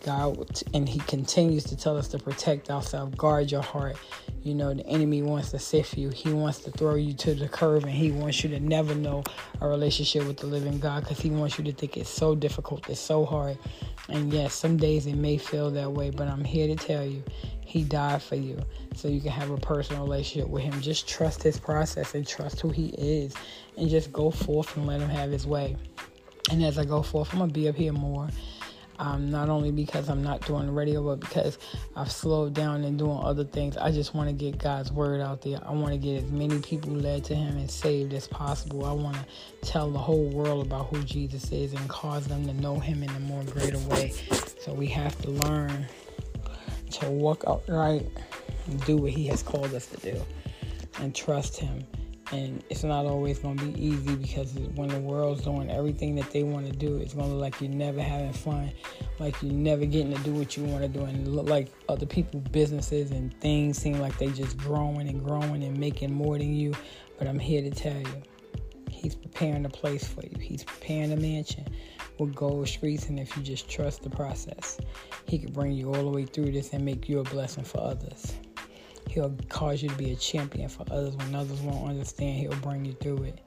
God, 0.04 0.50
and 0.74 0.88
He 0.88 1.00
continues 1.00 1.64
to 1.66 1.78
tell 1.78 1.98
us 1.98 2.08
to 2.10 2.20
protect 2.20 2.70
ourselves, 2.70 3.16
guard 3.16 3.52
your 3.52 3.62
heart. 3.62 3.98
You 4.44 4.56
know, 4.56 4.74
the 4.74 4.86
enemy 4.88 5.22
wants 5.22 5.52
to 5.52 5.60
sift 5.60 5.96
you, 5.96 6.10
he 6.10 6.34
wants 6.34 6.60
to 6.60 6.72
throw 6.72 6.96
you 6.96 7.14
to 7.14 7.36
the 7.36 7.48
curb, 7.48 7.84
and 7.84 7.92
he 7.92 8.12
wants 8.12 8.44
you 8.44 8.50
to 8.50 8.60
never 8.60 8.96
know 8.96 9.24
a 9.60 9.68
relationship 9.68 10.26
with 10.26 10.38
the 10.38 10.48
living 10.48 10.80
God 10.80 11.04
because 11.04 11.20
he 11.20 11.30
wants 11.30 11.60
you 11.60 11.64
to 11.66 11.72
think 11.72 11.96
it's 11.96 12.10
so 12.10 12.34
difficult, 12.34 12.90
it's 12.90 13.00
so 13.00 13.24
hard. 13.24 13.60
And 14.12 14.32
yes, 14.34 14.54
some 14.54 14.76
days 14.76 15.08
it 15.08 15.16
may 15.16 15.38
feel 15.38 15.72
that 15.72 15.92
way, 15.92 16.10
but 16.10 16.28
I'm 16.28 16.44
here 16.44 16.68
to 16.68 16.76
tell 16.76 17.06
you, 17.06 17.24
He 17.66 17.84
died 17.84 18.22
for 18.22 18.36
you 18.36 18.60
so 18.94 19.08
you 19.08 19.22
can 19.22 19.32
have 19.32 19.50
a 19.50 19.58
personal 19.58 20.04
relationship 20.04 20.50
with 20.50 20.64
Him. 20.64 20.82
Just 20.82 21.08
trust 21.08 21.42
His 21.42 21.58
process 21.58 22.14
and 22.14 22.28
trust 22.28 22.60
who 22.60 22.70
He 22.70 22.88
is, 22.98 23.34
and 23.78 23.90
just 23.90 24.12
go 24.12 24.30
forth 24.30 24.76
and 24.76 24.86
let 24.86 25.00
Him 25.00 25.10
have 25.10 25.32
His 25.32 25.48
way. 25.48 25.78
And 26.52 26.62
as 26.62 26.78
I 26.78 26.84
go 26.84 27.02
forth, 27.02 27.32
I'm 27.32 27.40
gonna 27.40 27.54
be 27.54 27.70
up 27.70 27.76
here 27.76 27.94
more 27.94 28.28
um, 29.02 29.32
not 29.32 29.50
only 29.50 29.72
because 29.72 30.10
I'm 30.10 30.22
not 30.22 30.46
doing 30.46 30.68
the 30.68 30.72
radio, 30.72 31.04
but 31.04 31.20
because 31.20 31.58
I've 31.96 32.12
slowed 32.12 32.54
down 32.54 32.84
and 32.84 33.00
doing 33.00 33.18
other 33.24 33.44
things. 33.44 33.76
I 33.76 33.92
just 33.92 34.14
want 34.14 34.30
to 34.30 34.34
get 34.34 34.60
God's 34.60 34.92
word 34.92 35.22
out 35.22 35.42
there. 35.42 35.60
I 35.66 35.72
want 35.72 35.92
to 35.92 35.98
get 35.98 36.24
as 36.24 36.32
many 36.32 36.60
people 36.60 36.94
led 36.94 37.24
to 37.26 37.36
Him 37.36 37.58
and 37.58 37.70
saved 37.70 38.14
as 38.14 38.28
possible. 38.28 38.86
I 38.86 38.92
want 38.92 39.18
to 39.18 39.26
tell 39.68 39.90
the 39.90 39.98
whole 39.98 40.30
world 40.30 40.68
about 40.68 40.90
who 40.90 41.02
Jesus 41.04 41.52
is 41.52 41.74
and 41.74 41.90
cause 41.90 42.28
them 42.28 42.46
to 42.46 42.54
know 42.54 42.78
Him 42.78 43.02
in 43.02 43.10
a 43.10 43.20
more 43.22 43.44
greater 43.46 43.80
way. 43.90 44.14
So 44.62 44.72
we 44.72 44.86
have 44.88 45.20
to 45.24 45.32
learn 45.32 45.88
to 46.92 47.10
walk 47.10 47.44
upright 47.48 48.08
and 48.68 48.86
do 48.86 48.98
what 48.98 49.12
He 49.12 49.26
has 49.28 49.42
called 49.42 49.74
us 49.74 49.88
to 49.88 49.98
do 49.98 50.22
and 51.00 51.16
trust 51.16 51.58
Him 51.58 51.84
and 52.32 52.64
it's 52.70 52.84
not 52.84 53.06
always 53.06 53.40
going 53.40 53.58
to 53.58 53.66
be 53.66 53.86
easy 53.86 54.16
because 54.16 54.54
when 54.76 54.90
the 54.90 55.00
world's 55.00 55.44
doing 55.44 55.70
everything 55.70 56.16
that 56.16 56.30
they 56.32 56.44
want 56.44 56.66
to 56.66 56.72
do 56.72 56.98
it's 56.98 57.14
going 57.14 57.28
to 57.28 57.34
look 57.34 57.42
like 57.42 57.62
you're 57.62 57.70
never 57.70 58.02
having 58.02 58.34
fun 58.34 58.72
like 59.20 59.42
you're 59.42 59.52
never 59.52 59.86
getting 59.86 60.14
to 60.14 60.24
do 60.24 60.34
what 60.34 60.56
you 60.56 60.64
want 60.64 60.82
to 60.82 60.88
do 60.88 61.04
and 61.04 61.28
look 61.28 61.48
like 61.48 61.70
other 61.90 62.06
people's 62.06 62.48
businesses 62.50 63.12
and 63.12 63.34
things 63.42 63.78
seem 63.78 64.00
like 64.00 64.18
they 64.18 64.28
just 64.28 64.58
growing 64.58 65.08
and 65.08 65.24
growing 65.24 65.64
and 65.64 65.78
making 65.78 66.14
more 66.14 66.38
than 66.38 66.54
you 66.54 66.74
but 67.18 67.28
i'm 67.28 67.40
here 67.40 67.62
to 67.62 67.70
tell 67.70 67.98
you 67.98 68.24
he's 69.02 69.16
preparing 69.16 69.66
a 69.66 69.70
place 69.70 70.08
for 70.08 70.22
you. 70.22 70.38
He's 70.40 70.64
preparing 70.64 71.12
a 71.12 71.18
mansion 71.18 71.66
with 72.20 72.36
gold 72.36 72.68
streets 72.68 73.08
and 73.08 73.20
if 73.20 73.36
you 73.36 73.42
just 73.42 73.68
trust 73.68 74.04
the 74.04 74.10
process 74.10 74.78
he 75.26 75.40
could 75.40 75.54
bring 75.54 75.72
you 75.72 75.88
all 75.88 76.04
the 76.04 76.10
way 76.10 76.26
through 76.26 76.52
this 76.52 76.72
and 76.74 76.86
make 76.86 77.10
you 77.10 77.20
a 77.20 77.24
blessing 77.24 77.64
for 77.64 77.82
others 77.82 78.34
He'll 79.12 79.36
cause 79.50 79.84
you 79.84 79.90
to 79.90 79.96
be 79.96 80.14
a 80.14 80.16
champion 80.16 80.70
for 80.70 80.86
others 80.90 81.18
when 81.18 81.36
others 81.36 81.60
won't 81.60 81.90
understand. 81.90 82.40
He'll 82.40 82.56
bring 82.62 82.86
you 82.86 82.94
through 82.94 83.24
it. 83.24 83.40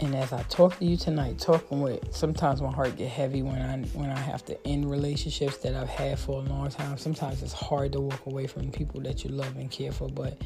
And 0.00 0.12
as 0.16 0.32
I 0.32 0.42
talk 0.44 0.76
to 0.80 0.84
you 0.84 0.96
tonight, 0.96 1.38
talking 1.38 1.80
with 1.80 2.12
sometimes 2.12 2.60
my 2.60 2.70
heart 2.70 2.96
get 2.96 3.10
heavy 3.10 3.42
when 3.42 3.62
I 3.62 3.78
when 3.96 4.10
I 4.10 4.18
have 4.18 4.44
to 4.46 4.66
end 4.66 4.90
relationships 4.90 5.58
that 5.58 5.74
I've 5.74 5.88
had 5.88 6.18
for 6.18 6.42
a 6.42 6.44
long 6.44 6.68
time. 6.68 6.98
Sometimes 6.98 7.44
it's 7.44 7.52
hard 7.52 7.92
to 7.92 8.00
walk 8.00 8.26
away 8.26 8.48
from 8.48 8.72
people 8.72 9.00
that 9.02 9.22
you 9.22 9.30
love 9.30 9.56
and 9.56 9.70
care 9.70 9.92
for. 9.92 10.08
But 10.08 10.42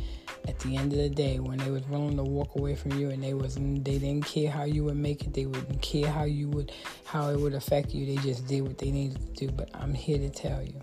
at 0.47 0.59
the 0.61 0.77
end 0.77 0.93
of 0.93 0.99
the 0.99 1.09
day, 1.09 1.39
when 1.39 1.57
they 1.57 1.71
was 1.71 1.87
willing 1.89 2.17
to 2.17 2.25
walk 2.25 2.57
away 2.57 2.75
from 2.75 2.93
you 2.99 3.09
and 3.09 3.23
they 3.23 3.33
was 3.33 3.55
they 3.55 3.99
didn't 3.99 4.27
care 4.27 4.51
how 4.51 4.65
you 4.65 4.85
would 4.85 4.97
make 4.99 5.23
it, 5.23 5.33
they 5.33 5.47
wouldn't 5.47 5.81
care 5.81 6.11
how 6.11 6.25
you 6.25 6.51
would 6.51 6.73
how 7.05 7.31
it 7.31 7.39
would 7.39 7.55
affect 7.55 7.95
you. 7.95 8.05
They 8.05 8.17
just 8.23 8.47
did 8.47 8.61
what 8.63 8.77
they 8.77 8.91
needed 8.91 9.19
to 9.35 9.47
do. 9.47 9.53
But 9.53 9.71
I'm 9.75 9.95
here 9.95 10.19
to 10.19 10.29
tell 10.29 10.63
you, 10.63 10.79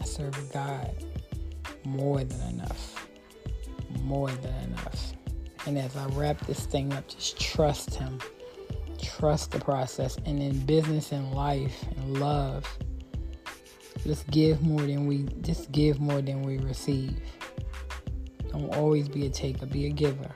I 0.00 0.04
serve 0.04 0.34
God 0.52 0.92
more 1.84 2.22
than 2.24 2.40
enough. 2.50 3.06
More 4.02 4.30
than 4.30 4.54
enough. 4.64 5.12
And 5.66 5.78
as 5.78 5.96
I 5.96 6.06
wrap 6.08 6.38
this 6.46 6.66
thing 6.66 6.92
up, 6.92 7.08
just 7.08 7.40
trust 7.40 7.94
Him. 7.94 8.20
Trust 9.00 9.50
the 9.50 9.60
process. 9.60 10.16
And 10.26 10.42
in 10.42 10.64
business 10.66 11.12
and 11.12 11.32
life 11.32 11.84
and 11.96 12.20
love, 12.20 12.66
just 14.02 14.30
give 14.30 14.62
more 14.62 14.82
than 14.82 15.06
we 15.06 15.22
just 15.40 15.72
give 15.72 16.00
more 16.00 16.20
than 16.20 16.42
we 16.42 16.58
receive. 16.58 17.18
Don't 18.50 18.74
always 18.76 19.08
be 19.08 19.26
a 19.26 19.30
taker, 19.30 19.66
be 19.66 19.86
a 19.86 19.90
giver. 19.90 20.30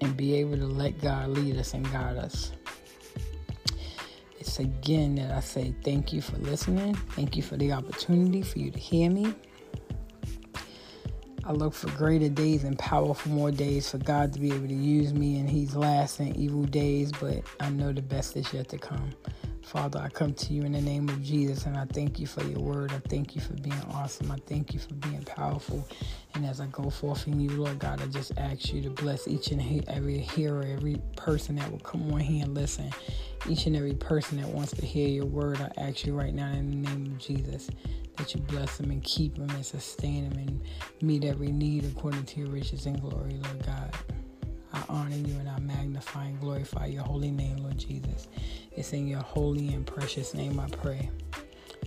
And 0.00 0.16
be 0.16 0.34
able 0.34 0.56
to 0.56 0.66
let 0.66 1.00
God 1.00 1.28
lead 1.28 1.56
us 1.58 1.74
and 1.74 1.84
guide 1.92 2.16
us. 2.16 2.52
It's 4.40 4.58
again 4.58 5.14
that 5.16 5.30
I 5.30 5.38
say 5.38 5.72
thank 5.84 6.12
you 6.12 6.20
for 6.20 6.36
listening. 6.38 6.94
Thank 7.10 7.36
you 7.36 7.42
for 7.42 7.56
the 7.56 7.72
opportunity 7.72 8.42
for 8.42 8.58
you 8.58 8.72
to 8.72 8.78
hear 8.78 9.08
me. 9.08 9.32
I 11.44 11.50
look 11.50 11.74
for 11.74 11.90
greater 11.90 12.28
days 12.28 12.62
and 12.62 12.78
powerful 12.78 13.32
more 13.32 13.50
days 13.50 13.90
for 13.90 13.98
God 13.98 14.32
to 14.32 14.38
be 14.38 14.52
able 14.52 14.68
to 14.68 14.74
use 14.74 15.12
me 15.12 15.40
in 15.40 15.46
these 15.46 15.74
last 15.74 16.20
and 16.20 16.36
evil 16.36 16.62
days, 16.62 17.10
but 17.10 17.42
I 17.58 17.68
know 17.68 17.92
the 17.92 18.00
best 18.00 18.36
is 18.36 18.52
yet 18.52 18.68
to 18.68 18.78
come. 18.78 19.10
Father, 19.62 20.00
I 20.00 20.08
come 20.08 20.34
to 20.34 20.52
you 20.52 20.62
in 20.62 20.72
the 20.72 20.80
name 20.80 21.08
of 21.08 21.22
Jesus 21.22 21.66
and 21.66 21.76
I 21.76 21.86
thank 21.86 22.18
you 22.20 22.26
for 22.26 22.42
your 22.44 22.60
word. 22.60 22.92
I 22.92 23.00
thank 23.08 23.34
you 23.34 23.40
for 23.40 23.54
being 23.54 23.80
awesome. 23.92 24.30
I 24.30 24.38
thank 24.46 24.74
you 24.74 24.80
for 24.80 24.94
being 24.94 25.22
powerful. 25.22 25.86
And 26.34 26.44
as 26.46 26.60
I 26.60 26.66
go 26.66 26.90
forth 26.90 27.26
in 27.26 27.40
you, 27.40 27.50
Lord 27.50 27.78
God, 27.78 28.02
I 28.02 28.06
just 28.06 28.32
ask 28.38 28.72
you 28.72 28.82
to 28.82 28.90
bless 28.90 29.28
each 29.28 29.52
and 29.52 29.88
every 29.88 30.18
hearer, 30.18 30.64
every 30.64 31.00
person 31.16 31.56
that 31.56 31.70
will 31.70 31.78
come 31.80 32.12
on 32.12 32.20
here 32.20 32.44
and 32.44 32.54
listen, 32.54 32.90
each 33.48 33.66
and 33.66 33.76
every 33.76 33.94
person 33.94 34.40
that 34.40 34.48
wants 34.48 34.72
to 34.72 34.84
hear 34.84 35.08
your 35.08 35.26
word. 35.26 35.60
I 35.60 35.70
ask 35.80 36.04
you 36.06 36.14
right 36.14 36.34
now 36.34 36.50
in 36.52 36.82
the 36.82 36.90
name 36.90 37.06
of 37.06 37.18
Jesus 37.18 37.70
that 38.16 38.34
you 38.34 38.40
bless 38.42 38.76
them 38.78 38.90
and 38.90 39.02
keep 39.04 39.36
them 39.36 39.50
and 39.50 39.64
sustain 39.64 40.28
them 40.28 40.38
and 40.38 40.60
meet 41.00 41.24
every 41.24 41.50
need 41.52 41.84
according 41.84 42.24
to 42.24 42.40
your 42.40 42.50
riches 42.50 42.86
and 42.86 43.00
glory, 43.00 43.38
Lord 43.42 43.66
God. 43.66 43.94
I 44.72 44.82
honor 44.88 45.16
you 45.16 45.38
and 45.38 45.48
I 45.48 45.58
magnify 45.60 46.24
and 46.24 46.40
glorify 46.40 46.86
your 46.86 47.02
holy 47.02 47.30
name, 47.30 47.58
Lord 47.58 47.78
Jesus. 47.78 48.28
It's 48.72 48.92
in 48.92 49.06
your 49.06 49.20
holy 49.20 49.68
and 49.74 49.86
precious 49.86 50.34
name 50.34 50.58
I 50.58 50.68
pray. 50.68 51.10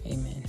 Amen. 0.05 0.43